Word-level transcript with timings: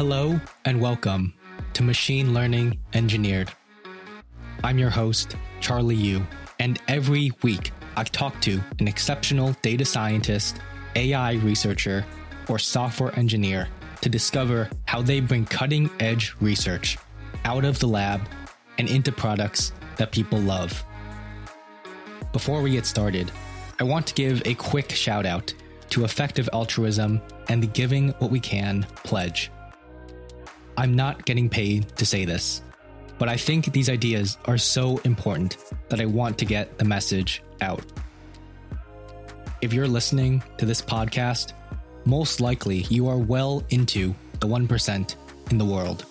Hello 0.00 0.40
and 0.64 0.80
welcome 0.80 1.34
to 1.74 1.82
Machine 1.82 2.32
Learning 2.32 2.78
Engineered. 2.94 3.52
I'm 4.64 4.78
your 4.78 4.88
host, 4.88 5.36
Charlie 5.60 5.94
You, 5.94 6.26
and 6.58 6.80
every 6.88 7.32
week 7.42 7.70
I 7.98 8.04
talk 8.04 8.40
to 8.40 8.62
an 8.78 8.88
exceptional 8.88 9.54
data 9.60 9.84
scientist, 9.84 10.56
AI 10.96 11.34
researcher, 11.34 12.06
or 12.48 12.58
software 12.58 13.14
engineer 13.18 13.68
to 14.00 14.08
discover 14.08 14.70
how 14.86 15.02
they 15.02 15.20
bring 15.20 15.44
cutting 15.44 15.90
edge 16.00 16.34
research 16.40 16.96
out 17.44 17.66
of 17.66 17.78
the 17.78 17.88
lab 17.88 18.22
and 18.78 18.88
into 18.88 19.12
products 19.12 19.72
that 19.98 20.12
people 20.12 20.38
love. 20.38 20.82
Before 22.32 22.62
we 22.62 22.70
get 22.70 22.86
started, 22.86 23.30
I 23.78 23.84
want 23.84 24.06
to 24.06 24.14
give 24.14 24.40
a 24.46 24.54
quick 24.54 24.92
shout 24.92 25.26
out 25.26 25.52
to 25.90 26.06
Effective 26.06 26.48
Altruism 26.54 27.20
and 27.50 27.62
the 27.62 27.66
Giving 27.66 28.12
What 28.12 28.30
We 28.30 28.40
Can 28.40 28.86
pledge. 29.04 29.50
I'm 30.80 30.96
not 30.96 31.26
getting 31.26 31.50
paid 31.50 31.94
to 31.98 32.06
say 32.06 32.24
this, 32.24 32.62
but 33.18 33.28
I 33.28 33.36
think 33.36 33.70
these 33.70 33.90
ideas 33.90 34.38
are 34.46 34.56
so 34.56 34.96
important 35.04 35.58
that 35.90 36.00
I 36.00 36.06
want 36.06 36.38
to 36.38 36.46
get 36.46 36.78
the 36.78 36.86
message 36.86 37.42
out. 37.60 37.84
If 39.60 39.74
you're 39.74 39.86
listening 39.86 40.42
to 40.56 40.64
this 40.64 40.80
podcast, 40.80 41.52
most 42.06 42.40
likely 42.40 42.78
you 42.88 43.08
are 43.08 43.18
well 43.18 43.62
into 43.68 44.14
the 44.40 44.46
1% 44.46 45.16
in 45.50 45.58
the 45.58 45.66
world. 45.66 46.06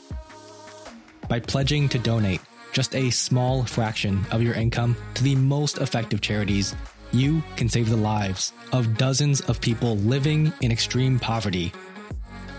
By 1.27 1.39
pledging 1.39 1.89
to 1.89 1.97
donate 1.97 2.41
just 2.71 2.93
a 2.93 3.09
small 3.09 3.63
fraction 3.63 4.23
of 4.29 4.43
your 4.43 4.53
income 4.53 4.95
to 5.15 5.23
the 5.23 5.33
most 5.33 5.79
effective 5.79 6.21
charities, 6.21 6.75
you 7.11 7.41
can 7.55 7.69
save 7.69 7.89
the 7.89 7.97
lives 7.97 8.53
of 8.71 8.97
dozens 8.97 9.41
of 9.41 9.59
people 9.61 9.97
living 9.97 10.53
in 10.61 10.71
extreme 10.71 11.17
poverty, 11.17 11.73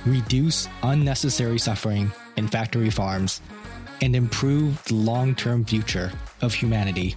reduce 0.07 0.69
unnecessary 0.83 1.59
suffering 1.59 2.11
in 2.37 2.49
factory 2.49 2.91
farms, 2.91 3.41
and 4.01 4.17
improve 4.17 4.83
the 4.85 4.95
long 4.95 5.35
term 5.35 5.65
future 5.65 6.11
of 6.41 6.55
humanity. 6.55 7.17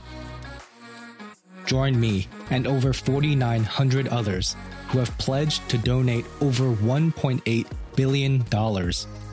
Join 1.66 1.98
me 2.00 2.28
and 2.50 2.66
over 2.68 2.94
4,900 2.94 4.08
others 4.10 4.56
who 4.90 5.00
have 5.00 5.18
pledged 5.18 5.68
to 5.70 5.78
donate 5.78 6.26
over 6.42 6.76
$1.8 6.76 7.68
billion 7.96 8.44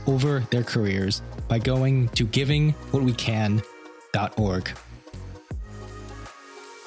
over 0.07 0.41
their 0.51 0.63
careers 0.63 1.23
by 1.49 1.59
going 1.59 2.09
to 2.11 2.25
givingwhatwecan.org. 2.27 4.71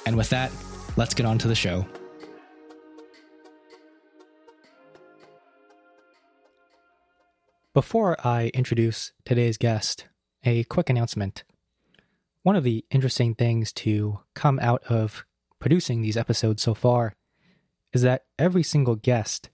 And 0.06 0.18
with 0.18 0.30
that, 0.30 0.52
let's 0.96 1.14
get 1.14 1.26
on 1.26 1.38
to 1.40 1.48
the 1.48 1.56
show. 1.56 1.86
Before 7.74 8.16
I 8.24 8.52
introduce 8.54 9.14
today's 9.26 9.58
guest, 9.58 10.06
a 10.44 10.64
quick 10.66 10.92
announcement. 10.92 11.44
One 12.44 12.56
of 12.56 12.64
the 12.64 12.86
interesting 12.92 13.34
things 13.34 13.74
to 13.74 14.20
come 14.36 14.60
out 14.60 14.84
of 14.84 15.26
producing 15.58 16.04
these 16.04 16.16
episodes 16.16 16.62
so 16.62 16.76
far 16.76 17.16
is 17.92 18.04
that 18.04 18.26
every 18.38 18.62
single 18.62 18.96
guest 18.96 19.50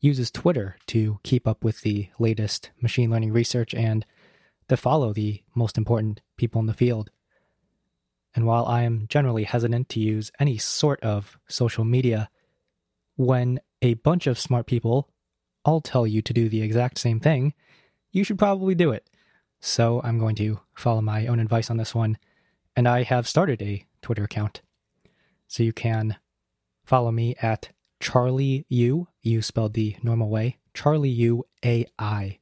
uses 0.00 0.30
Twitter 0.30 0.78
to 0.86 1.20
keep 1.22 1.46
up 1.46 1.62
with 1.62 1.82
the 1.82 2.08
latest 2.18 2.70
machine 2.80 3.10
learning 3.10 3.34
research 3.34 3.74
and 3.74 4.06
to 4.70 4.76
follow 4.78 5.12
the 5.12 5.42
most 5.54 5.76
important 5.76 6.22
people 6.38 6.62
in 6.62 6.66
the 6.68 6.72
field. 6.72 7.10
And 8.34 8.46
while 8.46 8.64
I 8.64 8.84
am 8.84 9.04
generally 9.10 9.44
hesitant 9.44 9.90
to 9.90 10.00
use 10.00 10.32
any 10.40 10.56
sort 10.56 11.02
of 11.02 11.38
social 11.48 11.84
media, 11.84 12.30
when 13.16 13.60
a 13.82 13.92
bunch 13.92 14.26
of 14.26 14.38
smart 14.38 14.66
people 14.66 15.10
all 15.64 15.80
tell 15.80 16.06
you 16.06 16.22
to 16.22 16.32
do 16.32 16.48
the 16.48 16.62
exact 16.62 16.98
same 16.98 17.20
thing, 17.20 17.54
you 18.12 18.24
should 18.24 18.38
probably 18.38 18.74
do 18.74 18.90
it. 18.90 19.08
So 19.60 20.00
I'm 20.04 20.18
going 20.18 20.36
to 20.36 20.60
follow 20.74 21.00
my 21.00 21.26
own 21.26 21.40
advice 21.40 21.70
on 21.70 21.76
this 21.76 21.94
one, 21.94 22.18
and 22.76 22.88
I 22.88 23.02
have 23.02 23.28
started 23.28 23.60
a 23.60 23.84
Twitter 24.02 24.24
account. 24.24 24.62
So 25.46 25.62
you 25.62 25.72
can 25.72 26.16
follow 26.84 27.10
me 27.10 27.34
at 27.42 27.70
Charlie 28.00 28.64
U, 28.68 29.08
you 29.22 29.42
spelled 29.42 29.74
the 29.74 29.96
normal 30.02 30.30
way, 30.30 30.58
Charlie 30.74 31.08
You 31.08 31.44
A 31.64 31.86
I. 31.98 32.38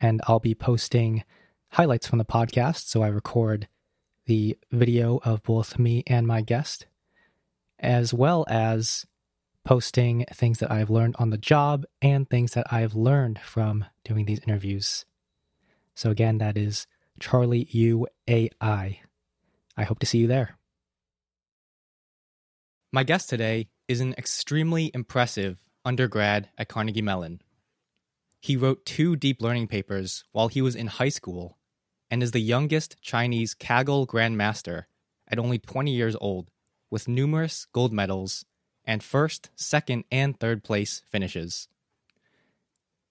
And 0.00 0.20
I'll 0.26 0.40
be 0.40 0.54
posting 0.54 1.22
highlights 1.70 2.08
from 2.08 2.18
the 2.18 2.24
podcast. 2.24 2.88
So 2.88 3.02
I 3.02 3.08
record 3.08 3.68
the 4.26 4.58
video 4.72 5.20
of 5.24 5.42
both 5.44 5.78
me 5.78 6.02
and 6.08 6.26
my 6.26 6.40
guest, 6.40 6.86
as 7.78 8.12
well 8.12 8.44
as 8.48 9.06
posting 9.64 10.24
things 10.32 10.58
that 10.58 10.70
I've 10.70 10.90
learned 10.90 11.16
on 11.18 11.30
the 11.30 11.38
job 11.38 11.84
and 12.00 12.28
things 12.28 12.52
that 12.52 12.72
I've 12.72 12.94
learned 12.94 13.38
from 13.40 13.84
doing 14.04 14.24
these 14.26 14.40
interviews. 14.40 15.04
So 15.94 16.10
again, 16.10 16.38
that 16.38 16.56
is 16.56 16.86
Charlie 17.20 17.68
You 17.70 18.06
A 18.28 18.50
I. 18.60 19.00
I 19.76 19.84
hope 19.84 19.98
to 20.00 20.06
see 20.06 20.18
you 20.18 20.26
there. 20.26 20.58
My 22.92 23.04
guest 23.04 23.30
today 23.30 23.68
is 23.88 24.00
an 24.00 24.14
extremely 24.18 24.90
impressive 24.92 25.58
undergrad 25.84 26.48
at 26.58 26.68
Carnegie 26.68 27.02
Mellon. 27.02 27.40
He 28.40 28.56
wrote 28.56 28.84
two 28.84 29.16
deep 29.16 29.40
learning 29.40 29.68
papers 29.68 30.24
while 30.32 30.48
he 30.48 30.60
was 30.60 30.74
in 30.74 30.88
high 30.88 31.08
school 31.08 31.58
and 32.10 32.22
is 32.22 32.32
the 32.32 32.40
youngest 32.40 33.00
Chinese 33.00 33.54
Kaggle 33.54 34.06
Grandmaster 34.06 34.84
at 35.28 35.38
only 35.38 35.58
20 35.58 35.90
years 35.90 36.16
old, 36.20 36.50
with 36.90 37.08
numerous 37.08 37.66
gold 37.72 37.92
medals 37.92 38.44
and 38.84 39.02
first, 39.02 39.50
second, 39.54 40.04
and 40.10 40.38
third 40.38 40.64
place 40.64 41.02
finishes. 41.08 41.68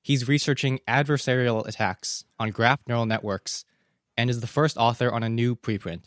He's 0.01 0.27
researching 0.27 0.79
adversarial 0.87 1.67
attacks 1.67 2.25
on 2.39 2.49
graph 2.49 2.79
neural 2.87 3.05
networks 3.05 3.65
and 4.17 4.29
is 4.29 4.39
the 4.39 4.47
first 4.47 4.77
author 4.77 5.11
on 5.11 5.23
a 5.23 5.29
new 5.29 5.55
preprint. 5.55 6.03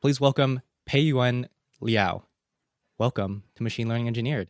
Please 0.00 0.20
welcome 0.20 0.60
Peiyuan 0.86 1.46
Liao. 1.80 2.24
Welcome 2.98 3.42
to 3.56 3.62
Machine 3.62 3.88
Learning 3.88 4.06
Engineered. 4.06 4.48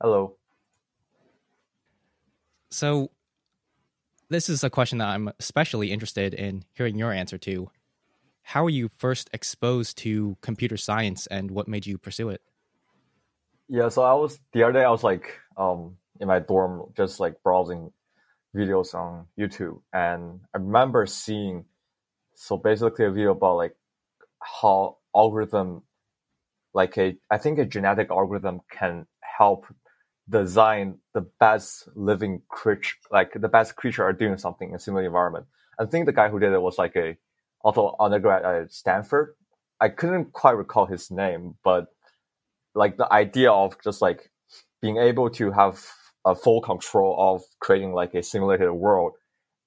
Hello. 0.00 0.36
So, 2.70 3.10
this 4.28 4.48
is 4.48 4.64
a 4.64 4.70
question 4.70 4.98
that 4.98 5.08
I'm 5.08 5.30
especially 5.38 5.92
interested 5.92 6.34
in 6.34 6.64
hearing 6.72 6.98
your 6.98 7.12
answer 7.12 7.38
to. 7.38 7.70
How 8.42 8.64
were 8.64 8.70
you 8.70 8.90
first 8.98 9.30
exposed 9.32 9.96
to 9.98 10.36
computer 10.40 10.76
science 10.76 11.26
and 11.28 11.50
what 11.50 11.68
made 11.68 11.86
you 11.86 11.98
pursue 11.98 12.30
it? 12.30 12.42
Yeah, 13.68 13.88
so 13.88 14.02
I 14.02 14.14
was 14.14 14.38
the 14.52 14.62
other 14.62 14.72
day 14.74 14.84
I 14.84 14.90
was 14.90 15.02
like 15.02 15.38
um 15.56 15.96
in 16.20 16.28
my 16.28 16.38
dorm 16.38 16.92
just 16.96 17.20
like 17.20 17.42
browsing 17.42 17.92
videos 18.54 18.94
on 18.94 19.26
YouTube 19.38 19.80
and 19.92 20.40
I 20.54 20.58
remember 20.58 21.06
seeing 21.06 21.64
so 22.34 22.56
basically 22.58 23.06
a 23.06 23.10
video 23.10 23.32
about 23.32 23.56
like 23.56 23.76
how 24.40 24.98
algorithm 25.16 25.82
like 26.74 26.98
a 26.98 27.16
I 27.30 27.38
think 27.38 27.58
a 27.58 27.66
genetic 27.66 28.10
algorithm 28.10 28.60
can 28.70 29.06
help 29.22 29.66
design 30.28 30.98
the 31.14 31.22
best 31.40 31.88
living 31.94 32.42
creature 32.48 32.96
like 33.12 33.32
the 33.34 33.48
best 33.48 33.76
creature 33.76 34.04
are 34.04 34.12
doing 34.12 34.38
something 34.38 34.70
in 34.70 34.76
a 34.76 34.80
similar 34.80 35.04
environment. 35.04 35.46
I 35.78 35.86
think 35.86 36.06
the 36.06 36.12
guy 36.12 36.28
who 36.30 36.40
did 36.40 36.52
it 36.52 36.62
was 36.62 36.78
like 36.78 36.96
a 36.96 37.16
also 37.62 37.96
undergrad 38.00 38.44
at 38.44 38.72
Stanford. 38.72 39.36
I 39.80 39.88
couldn't 39.90 40.32
quite 40.32 40.52
recall 40.56 40.86
his 40.86 41.10
name, 41.10 41.56
but 41.64 41.93
like 42.74 42.96
the 42.96 43.10
idea 43.12 43.50
of 43.50 43.76
just 43.82 44.02
like 44.02 44.30
being 44.82 44.96
able 44.98 45.30
to 45.30 45.50
have 45.50 45.82
a 46.24 46.34
full 46.34 46.60
control 46.60 47.16
of 47.18 47.42
creating 47.60 47.92
like 47.92 48.14
a 48.14 48.22
simulated 48.22 48.72
world 48.72 49.12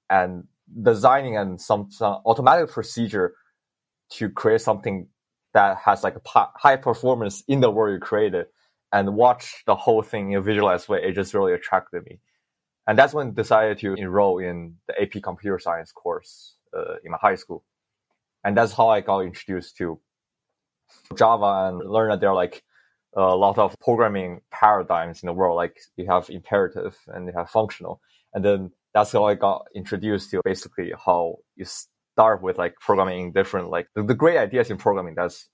and 0.09 0.43
designing 0.81 1.37
and 1.37 1.61
some, 1.61 1.89
some 1.91 2.19
automatic 2.25 2.69
procedure 2.69 3.33
to 4.09 4.29
create 4.29 4.61
something 4.61 5.07
that 5.53 5.77
has 5.77 6.03
like 6.03 6.15
a 6.15 6.47
high 6.55 6.75
performance 6.75 7.43
in 7.47 7.61
the 7.61 7.69
world 7.69 7.93
you 7.93 7.99
created 7.99 8.47
and 8.91 9.15
watch 9.15 9.63
the 9.65 9.75
whole 9.75 10.01
thing 10.01 10.31
in 10.31 10.37
a 10.37 10.41
visualized 10.41 10.87
way, 10.87 10.99
it 11.03 11.13
just 11.13 11.33
really 11.33 11.53
attracted 11.53 12.03
me. 12.05 12.19
And 12.87 12.97
that's 12.97 13.13
when 13.13 13.27
I 13.27 13.31
decided 13.31 13.79
to 13.79 13.95
enroll 13.95 14.39
in 14.39 14.75
the 14.87 15.01
AP 15.01 15.21
computer 15.21 15.59
science 15.59 15.91
course 15.91 16.55
uh, 16.75 16.95
in 17.03 17.11
my 17.11 17.17
high 17.19 17.35
school. 17.35 17.63
And 18.43 18.55
that's 18.55 18.71
how 18.71 18.87
I 18.87 19.01
got 19.01 19.19
introduced 19.21 19.75
to 19.77 19.99
Java 21.17 21.67
and 21.67 21.89
learned 21.89 22.13
that 22.13 22.21
there 22.21 22.29
are 22.29 22.35
like 22.35 22.63
a 23.17 23.35
lot 23.35 23.57
of 23.57 23.75
programming 23.79 24.41
paradigms 24.51 25.23
in 25.23 25.27
the 25.27 25.33
world. 25.33 25.55
Like 25.55 25.77
you 25.95 26.05
have 26.07 26.29
imperative 26.29 26.95
and 27.07 27.25
you 27.25 27.33
have 27.35 27.49
functional. 27.49 27.99
And 28.33 28.45
then 28.45 28.71
that's 28.93 29.11
how 29.11 29.25
I 29.25 29.33
got 29.33 29.65
introduced 29.75 30.29
to 30.31 30.41
basically 30.45 30.93
how 31.03 31.37
you 31.55 31.65
start 31.65 32.43
with 32.43 32.57
like 32.57 32.75
programming 32.79 33.31
different, 33.33 33.69
like 33.69 33.87
the, 33.95 34.03
the 34.03 34.13
great 34.13 34.37
ideas 34.37 34.69
in 34.69 34.77
programming. 34.77 35.15
That's, 35.15 35.49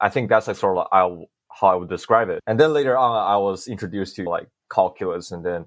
I 0.00 0.08
think 0.08 0.28
that's 0.28 0.46
like 0.46 0.56
sort 0.56 0.78
of 0.78 0.84
like 0.84 0.88
I, 0.92 1.24
how 1.60 1.68
I 1.68 1.74
would 1.74 1.88
describe 1.88 2.28
it. 2.28 2.40
And 2.46 2.60
then 2.60 2.72
later 2.72 2.96
on, 2.96 3.26
I 3.26 3.36
was 3.38 3.66
introduced 3.66 4.14
to 4.16 4.28
like 4.28 4.46
calculus 4.72 5.32
and 5.32 5.44
then, 5.44 5.66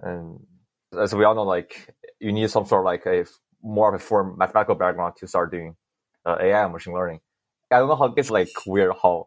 and 0.00 0.38
as 0.98 1.14
we 1.14 1.24
all 1.24 1.34
know, 1.34 1.42
like 1.42 1.94
you 2.18 2.32
need 2.32 2.50
some 2.50 2.64
sort 2.64 2.80
of 2.80 2.86
like 2.86 3.04
a 3.04 3.26
more 3.62 3.94
of 3.94 4.00
a 4.00 4.02
form 4.02 4.36
mathematical 4.38 4.74
background 4.74 5.14
to 5.18 5.26
start 5.26 5.52
doing 5.52 5.76
uh, 6.24 6.36
AI 6.40 6.64
and 6.64 6.72
machine 6.72 6.94
learning. 6.94 7.20
I 7.70 7.78
don't 7.78 7.88
know 7.88 7.96
how 7.96 8.06
it 8.06 8.16
gets 8.16 8.30
like 8.30 8.48
weird 8.66 8.92
how 9.02 9.26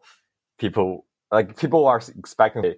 people 0.58 1.06
like 1.30 1.56
people 1.56 1.86
are 1.86 2.00
expecting 2.16 2.64
a 2.64 2.74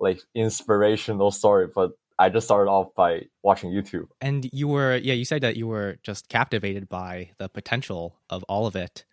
like 0.00 0.20
inspirational 0.34 1.30
story, 1.30 1.68
but 1.74 1.92
I 2.18 2.28
just 2.28 2.46
started 2.46 2.70
off 2.70 2.94
by 2.94 3.22
watching 3.42 3.70
YouTube. 3.70 4.08
And 4.20 4.46
you 4.52 4.68
were, 4.68 4.96
yeah, 4.96 5.14
you 5.14 5.24
said 5.24 5.42
that 5.42 5.56
you 5.56 5.66
were 5.66 5.96
just 6.02 6.28
captivated 6.28 6.86
by 6.86 7.30
the 7.38 7.48
potential 7.48 8.18
of 8.28 8.42
all 8.44 8.66
of 8.66 8.76
it. 8.76 9.06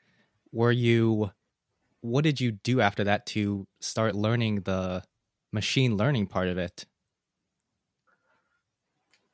Were 0.52 0.74
you, 0.74 1.32
what 2.02 2.26
did 2.26 2.42
you 2.42 2.52
do 2.52 2.82
after 2.82 3.06
that 3.06 3.26
to 3.28 3.66
start 3.80 4.14
learning 4.14 4.62
the 4.62 5.04
machine 5.54 5.96
learning 5.96 6.28
part 6.28 6.50
of 6.50 6.58
it? 6.58 6.86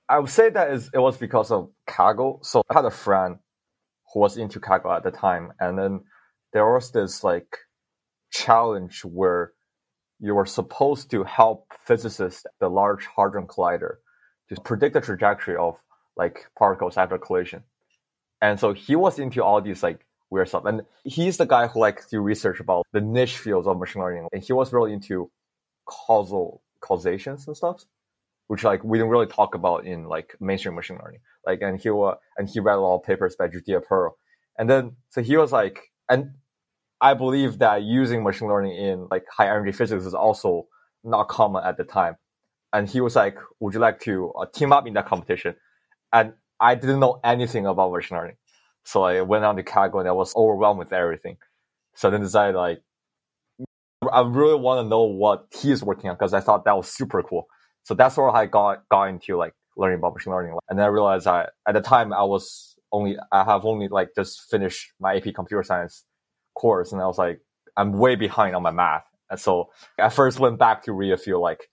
I 0.08 0.20
would 0.20 0.30
say 0.30 0.52
that 0.52 0.70
is, 0.72 0.92
it 0.94 1.00
was 1.00 1.18
because 1.18 1.50
of 1.50 1.72
Kaggle. 1.90 2.46
So 2.46 2.62
I 2.70 2.76
had 2.76 2.86
a 2.86 2.92
friend 2.92 3.38
who 4.14 4.20
was 4.20 4.38
into 4.38 4.60
Kaggle 4.60 4.96
at 4.96 5.04
the 5.04 5.10
time. 5.10 5.52
And 5.60 5.80
then 5.80 6.02
there 6.52 6.72
was 6.72 6.92
this 6.92 7.24
like 7.24 7.58
challenge 8.34 9.02
where 9.02 9.54
you 10.20 10.36
were 10.36 10.46
supposed 10.46 11.12
to 11.12 11.24
help 11.24 11.68
physicists, 11.86 12.46
the 12.60 12.70
Large 12.70 13.08
Hadron 13.16 13.48
Collider, 13.48 13.96
to 14.50 14.62
predict 14.62 14.94
the 14.94 15.02
trajectory 15.02 15.56
of 15.56 15.76
like 16.18 16.48
particles 16.58 16.98
after 16.98 17.18
collision. 17.18 17.64
And 18.42 18.60
so 18.60 18.74
he 18.74 18.96
was 18.96 19.20
into 19.20 19.44
all 19.44 19.62
these 19.62 19.84
like 19.84 20.06
weird 20.30 20.50
stuff. 20.50 20.66
And 20.66 20.82
he's 21.04 21.38
the 21.38 21.46
guy 21.46 21.68
who 21.68 21.80
likes 21.80 22.08
to 22.10 22.20
research 22.20 22.60
about 22.60 22.86
the 22.92 23.02
niche 23.02 23.38
fields 23.38 23.68
of 23.68 23.80
machine 23.80 24.02
learning. 24.02 24.28
And 24.32 24.44
he 24.44 24.54
was 24.54 24.74
really 24.74 24.94
into 24.94 25.32
causal 25.86 26.62
causations 26.82 27.48
and 27.48 27.56
stuff 27.56 27.86
which 28.48 28.64
like 28.64 28.84
we 28.84 28.98
didn't 28.98 29.10
really 29.10 29.28
talk 29.28 29.56
about 29.56 29.86
in 29.86 30.06
like 30.06 30.36
mainstream 30.40 30.76
machine 30.76 31.00
learning. 31.04 31.22
Like, 31.46 31.62
and 31.62 31.80
he 31.80 31.90
uh, 31.90 32.16
and 32.38 32.48
he 32.48 32.60
read 32.60 32.76
a 32.76 32.82
lot 32.82 32.98
of 32.98 33.04
papers 33.04 33.36
by 33.36 33.48
Judea 33.48 33.82
Pearl, 33.82 34.16
and 34.58 34.70
then 34.70 34.96
so 35.10 35.22
he 35.22 35.38
was 35.38 35.52
like, 35.52 35.80
and 36.10 36.36
I 37.04 37.14
believe 37.14 37.60
that 37.60 37.84
using 37.84 38.24
machine 38.24 38.48
learning 38.48 38.78
in 38.78 39.08
like 39.12 39.26
high 39.30 39.48
energy 39.50 39.74
physics 39.74 40.06
is 40.06 40.14
also 40.14 40.68
not 41.04 41.28
common 41.28 41.62
at 41.66 41.76
the 41.76 41.84
time. 41.84 42.16
And 42.72 42.90
he 42.90 43.02
was 43.02 43.16
like, 43.18 43.38
"Would 43.60 43.74
you 43.74 43.82
like 43.82 44.00
to 44.02 44.32
uh, 44.32 44.46
team 44.54 44.72
up 44.72 44.88
in 44.88 44.94
that 44.94 45.06
competition?" 45.06 45.56
And 46.14 46.34
I 46.62 46.76
didn't 46.76 47.02
know 47.02 47.20
anything 47.24 47.66
about 47.68 47.92
machine 47.92 48.18
learning, 48.18 48.38
so 48.86 49.04
I 49.04 49.22
went 49.22 49.44
on 49.44 49.58
to 49.58 49.64
Kaggle 49.64 50.00
and 50.00 50.08
I 50.08 50.14
was 50.14 50.34
overwhelmed 50.36 50.80
with 50.80 50.94
everything. 50.94 51.38
So 51.94 52.10
then 52.10 52.22
decided 52.22 52.56
like, 52.56 52.82
I 54.12 54.22
really 54.22 54.60
want 54.60 54.86
to 54.86 54.90
know 54.90 55.04
what 55.04 55.48
he's 55.62 55.84
working 55.84 56.10
on 56.10 56.16
because 56.16 56.34
I 56.34 56.40
thought 56.40 56.64
that 56.66 56.78
was 56.78 56.90
super 56.90 57.22
cool. 57.22 57.48
So 57.84 57.94
that's 57.94 58.16
where 58.18 58.30
I 58.30 58.46
got 58.46 58.88
got 58.90 59.10
into 59.10 59.36
like 59.36 59.54
learning 59.78 60.00
about 60.00 60.14
machine 60.16 60.32
learning. 60.34 60.58
And 60.70 60.80
then 60.80 60.86
I 60.86 60.90
realized 60.90 61.26
that 61.26 61.52
at 61.68 61.74
the 61.74 61.82
time 61.82 62.14
I 62.14 62.24
was 62.24 62.76
only 62.94 63.18
I 63.34 63.44
have 63.44 63.66
only 63.66 63.90
like 63.90 64.12
just 64.16 64.50
finished 64.50 64.94
my 65.02 65.18
AP 65.18 65.34
computer 65.36 65.64
science 65.64 66.06
course, 66.54 66.92
and 66.92 67.02
I 67.02 67.08
was 67.08 67.18
like 67.18 67.42
I'm 67.76 67.94
way 67.94 68.16
behind 68.16 68.56
on 68.56 68.64
my 68.64 68.72
math. 68.72 69.06
And 69.30 69.40
so 69.40 69.70
I 70.00 70.10
first 70.10 70.40
went 70.40 70.60
back 70.60 70.84
to 70.84 70.94
read 70.94 71.12
a 71.12 71.18
few 71.18 71.40
like 71.40 71.70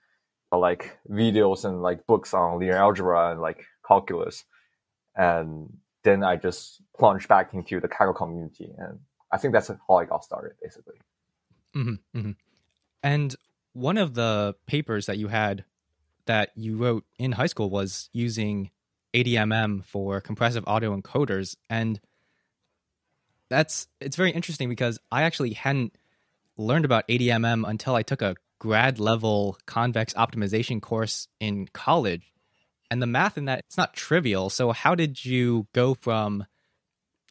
like 0.53 0.99
videos 1.09 1.65
and 1.65 1.83
like 1.83 2.07
books 2.07 2.35
on 2.35 2.59
linear 2.59 2.77
algebra 2.77 3.33
and 3.33 3.41
like 3.41 3.65
calculus, 3.87 4.45
and 5.17 5.73
then 6.03 6.25
I 6.25 6.37
just 6.37 6.81
plunged 6.99 7.29
back 7.29 7.53
into 7.55 7.81
the 7.81 7.89
Kaggle 7.89 8.17
community, 8.17 8.73
and 8.79 8.99
I 9.33 9.39
think 9.39 9.53
that's 9.53 9.69
how 9.69 9.97
I 9.97 10.05
got 10.07 10.25
started, 10.25 10.53
basically. 10.63 10.97
Mm-hmm, 11.77 12.19
mm-hmm. 12.19 12.31
And 13.03 13.37
one 13.73 13.97
of 13.97 14.15
the 14.15 14.57
papers 14.67 15.07
that 15.07 15.19
you 15.19 15.29
had 15.29 15.65
that 16.27 16.51
you 16.55 16.77
wrote 16.77 17.05
in 17.19 17.33
high 17.33 17.47
school 17.47 17.71
was 17.71 18.09
using 18.13 18.71
ADMM 19.15 19.85
for 19.85 20.21
compressive 20.21 20.65
autoencoders 20.65 21.57
and 21.69 22.01
that's 23.51 23.89
it's 24.01 24.17
very 24.17 24.31
interesting 24.31 24.69
because 24.69 24.99
I 25.13 25.23
actually 25.23 25.53
hadn't 25.53 25.95
learned 26.57 26.85
about 26.85 27.07
ADMM 27.09 27.69
until 27.69 27.95
I 27.95 28.03
took 28.03 28.23
a 28.23 28.37
grad 28.59 28.99
level 28.99 29.59
convex 29.67 30.15
optimization 30.15 30.81
course 30.81 31.29
in 31.41 31.69
college. 31.73 32.33
And 32.91 33.03
the 33.03 33.07
math 33.07 33.39
in 33.39 33.45
that 33.45 33.61
it's 33.61 33.77
not 33.77 33.95
trivial. 33.95 34.51
So 34.51 34.73
how 34.73 34.95
did 34.95 35.25
you 35.25 35.67
go 35.73 35.95
from 35.95 36.47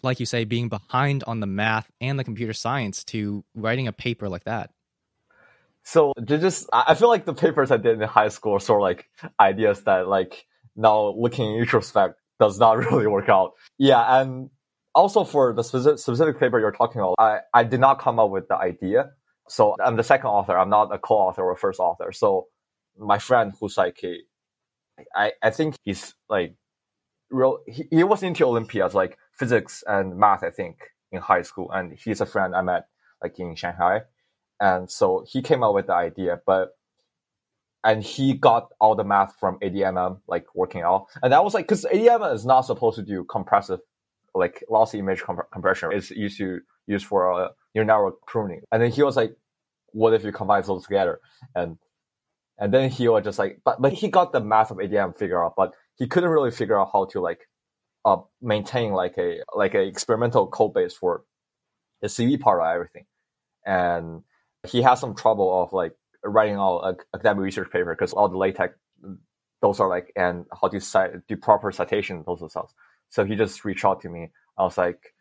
like 0.01 0.19
you 0.19 0.25
say 0.25 0.45
being 0.45 0.69
behind 0.69 1.23
on 1.25 1.39
the 1.39 1.47
math 1.47 1.89
and 1.99 2.17
the 2.17 2.23
computer 2.23 2.53
science 2.53 3.03
to 3.05 3.43
writing 3.55 3.87
a 3.87 3.91
paper 3.91 4.29
like 4.29 4.43
that? 4.45 4.71
So 5.83 6.13
just 6.25 6.69
I 6.71 6.95
feel 6.95 7.09
like 7.09 7.25
the 7.25 7.33
papers 7.33 7.71
I 7.71 7.77
did 7.77 8.01
in 8.01 8.07
high 8.07 8.27
school 8.27 8.53
are 8.53 8.59
sort 8.59 8.81
of 8.81 8.83
like 8.83 9.09
ideas 9.39 9.83
that 9.83 10.07
like 10.07 10.45
now 10.75 11.13
looking 11.17 11.53
in 11.53 11.59
retrospect 11.59 12.15
does 12.39 12.59
not 12.59 12.77
really 12.91 13.07
work 13.07 13.29
out. 13.29 13.53
Yeah, 13.77 14.21
and 14.21 14.49
also 14.99 15.23
for 15.23 15.53
the 15.53 15.63
specific, 15.63 15.99
specific 15.99 16.39
paper 16.39 16.59
you're 16.59 16.71
talking 16.71 17.01
about, 17.01 17.15
I, 17.17 17.39
I 17.53 17.63
did 17.63 17.79
not 17.79 17.99
come 17.99 18.19
up 18.19 18.29
with 18.29 18.47
the 18.47 18.55
idea. 18.55 19.11
So 19.47 19.75
I'm 19.83 19.95
the 19.95 20.03
second 20.03 20.29
author. 20.29 20.57
I'm 20.57 20.69
not 20.69 20.93
a 20.93 20.99
co-author 20.99 21.43
or 21.43 21.55
first 21.55 21.79
author. 21.79 22.11
So 22.11 22.47
my 22.97 23.17
friend 23.17 23.53
who's 23.59 23.77
like 23.77 23.99
I, 25.15 25.31
I 25.41 25.49
think 25.49 25.75
he's 25.85 26.13
like 26.29 26.55
real 27.31 27.59
he, 27.67 27.87
he 27.89 28.03
was 28.03 28.21
into 28.23 28.45
Olympiads 28.45 28.93
like 28.93 29.17
physics 29.33 29.83
and 29.87 30.17
math, 30.17 30.43
I 30.43 30.49
think, 30.49 30.77
in 31.11 31.21
high 31.21 31.43
school. 31.43 31.71
And 31.71 31.97
he's 31.97 32.21
a 32.21 32.25
friend 32.25 32.55
I 32.55 32.61
met 32.61 32.87
like 33.23 33.39
in 33.39 33.55
Shanghai. 33.55 34.01
And 34.59 34.91
so 34.91 35.23
he 35.27 35.41
came 35.41 35.63
up 35.63 35.73
with 35.73 35.87
the 35.87 35.93
idea, 35.93 36.41
but 36.45 36.71
and 37.83 38.03
he 38.03 38.33
got 38.33 38.67
all 38.81 38.95
the 38.95 39.05
math 39.05 39.35
from 39.39 39.57
ADMM, 39.59 40.19
like 40.27 40.45
working 40.53 40.81
out. 40.81 41.07
And 41.23 41.31
that 41.31 41.43
was 41.45 41.53
like, 41.53 41.67
cause 41.67 41.85
ADMM 41.91 42.33
is 42.35 42.45
not 42.45 42.61
supposed 42.61 42.97
to 42.97 43.03
do 43.03 43.23
compressive, 43.23 43.79
like 44.33 44.63
lossy 44.69 44.99
image 44.99 45.21
comp- 45.21 45.51
compression. 45.51 45.91
is 45.91 46.11
used 46.11 46.37
to 46.37 46.59
use 46.87 47.03
for 47.03 47.31
uh, 47.31 47.49
neural 47.75 47.87
network 47.87 48.25
pruning. 48.25 48.61
And 48.71 48.81
then 48.81 48.91
he 48.91 49.03
was 49.03 49.15
like, 49.15 49.35
what 49.91 50.13
if 50.13 50.23
you 50.23 50.31
combine 50.31 50.63
those 50.63 50.83
together? 50.83 51.19
And, 51.55 51.77
and 52.57 52.73
then 52.73 52.89
he 52.89 53.07
was 53.07 53.23
just 53.23 53.39
like, 53.39 53.61
but, 53.63 53.81
but 53.81 53.93
he 53.93 54.09
got 54.09 54.31
the 54.31 54.41
math 54.41 54.71
of 54.71 54.77
ADMM 54.77 55.17
figured 55.17 55.39
out, 55.39 55.53
but 55.55 55.73
he 55.95 56.07
couldn't 56.07 56.29
really 56.29 56.51
figure 56.51 56.79
out 56.79 56.89
how 56.91 57.05
to 57.05 57.21
like, 57.21 57.47
uh, 58.05 58.17
maintain 58.41 58.91
like 58.91 59.17
a, 59.17 59.39
like 59.55 59.75
a 59.75 59.81
experimental 59.81 60.47
code 60.47 60.73
base 60.73 60.93
for 60.93 61.23
the 62.01 62.07
CV 62.07 62.39
part 62.39 62.61
of 62.61 62.67
everything. 62.67 63.05
And 63.65 64.23
he 64.67 64.81
has 64.81 64.99
some 64.99 65.15
trouble 65.15 65.63
of 65.63 65.73
like 65.73 65.93
writing 66.23 66.57
all 66.57 66.81
like, 66.81 67.05
academic 67.13 67.43
research 67.43 67.71
paper 67.71 67.95
because 67.95 68.13
all 68.13 68.29
the 68.29 68.37
LaTeX, 68.37 68.73
those 69.61 69.79
are 69.79 69.89
like, 69.89 70.11
and 70.15 70.45
how 70.61 70.67
to 70.69 70.79
cite, 70.79 71.11
do 71.27 71.35
proper 71.35 71.71
citation, 71.71 72.23
those 72.25 72.43
stuff. 72.49 72.73
So 73.09 73.25
he 73.25 73.35
just 73.35 73.65
reached 73.65 73.85
out 73.85 74.01
to 74.01 74.09
me. 74.09 74.31
I 74.57 74.63
was 74.63 74.77
like, 74.77 75.13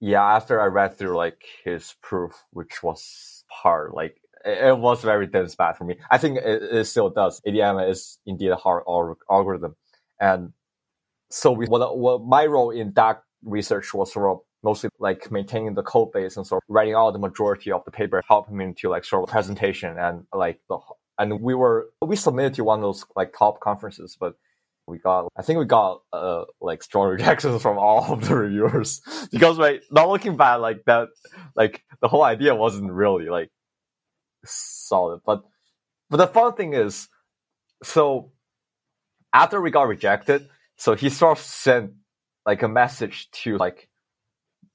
yeah, 0.00 0.22
after 0.22 0.60
I 0.60 0.66
read 0.66 0.96
through 0.96 1.16
like 1.16 1.42
his 1.64 1.94
proof, 2.02 2.32
which 2.52 2.82
was 2.82 3.44
hard, 3.48 3.92
like 3.92 4.16
it, 4.44 4.78
was 4.78 5.02
very 5.02 5.26
dense 5.26 5.56
math 5.58 5.78
for 5.78 5.84
me. 5.84 5.98
I 6.10 6.18
think 6.18 6.38
it, 6.38 6.62
it 6.62 6.84
still 6.86 7.10
does. 7.10 7.40
ADMM 7.46 7.90
is 7.90 8.18
indeed 8.26 8.50
a 8.50 8.56
hard 8.56 8.84
algorithm. 9.30 9.76
And 10.20 10.52
so 11.30 11.52
we, 11.52 11.66
what, 11.66 11.98
what 11.98 12.22
my 12.22 12.46
role 12.46 12.70
in 12.70 12.92
that 12.94 13.22
research 13.44 13.92
was 13.92 14.12
sort 14.12 14.30
of 14.30 14.38
mostly 14.62 14.90
like 14.98 15.30
maintaining 15.30 15.74
the 15.74 15.82
code 15.82 16.12
base 16.12 16.36
and 16.36 16.46
sort 16.46 16.62
of 16.62 16.74
writing 16.74 16.94
out 16.94 17.12
the 17.12 17.18
majority 17.18 17.72
of 17.72 17.84
the 17.84 17.90
paper, 17.90 18.22
helping 18.28 18.56
me 18.56 18.72
to 18.78 18.88
like 18.88 19.04
sort 19.04 19.22
of 19.22 19.30
presentation 19.30 19.98
and 19.98 20.24
like 20.34 20.60
the 20.68 20.78
and 21.18 21.40
we 21.40 21.54
were 21.54 21.90
we 22.00 22.16
submitted 22.16 22.54
to 22.54 22.64
one 22.64 22.78
of 22.78 22.82
those 22.82 23.04
like 23.14 23.34
top 23.36 23.60
conferences, 23.60 24.16
but 24.18 24.34
we 24.90 24.98
got 24.98 25.28
I 25.36 25.42
think 25.42 25.58
we 25.58 25.64
got 25.64 26.02
uh, 26.12 26.44
like 26.60 26.82
strong 26.82 27.08
rejections 27.16 27.62
from 27.62 27.78
all 27.78 28.12
of 28.12 28.28
the 28.28 28.34
reviewers 28.34 29.00
because 29.32 29.58
like 29.58 29.82
not 29.90 30.08
looking 30.08 30.36
back 30.36 30.60
like 30.60 30.84
that 30.84 31.08
like 31.54 31.82
the 32.00 32.08
whole 32.08 32.22
idea 32.22 32.54
wasn't 32.54 32.92
really 32.92 33.28
like 33.28 33.50
solid. 34.44 35.20
But 35.24 35.44
but 36.08 36.18
the 36.18 36.26
fun 36.26 36.54
thing 36.54 36.74
is 36.74 37.08
so 37.82 38.32
after 39.32 39.60
we 39.60 39.70
got 39.70 39.88
rejected, 39.88 40.48
so 40.76 40.94
he 40.94 41.08
sort 41.08 41.38
of 41.38 41.44
sent 41.44 41.92
like 42.44 42.62
a 42.62 42.68
message 42.68 43.30
to 43.30 43.56
like 43.58 43.88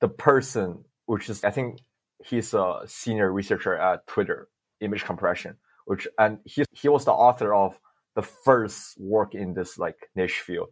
the 0.01 0.07
person, 0.07 0.85
which 1.05 1.29
is 1.29 1.43
I 1.43 1.51
think 1.51 1.79
he's 2.23 2.53
a 2.53 2.81
senior 2.85 3.31
researcher 3.31 3.75
at 3.75 4.07
Twitter, 4.07 4.47
image 4.81 5.03
compression, 5.03 5.57
which 5.85 6.07
and 6.17 6.39
he 6.45 6.63
he 6.71 6.89
was 6.89 7.05
the 7.05 7.11
author 7.11 7.53
of 7.53 7.79
the 8.15 8.21
first 8.21 8.99
work 8.99 9.35
in 9.35 9.53
this 9.53 9.77
like 9.77 9.97
niche 10.15 10.39
field. 10.39 10.69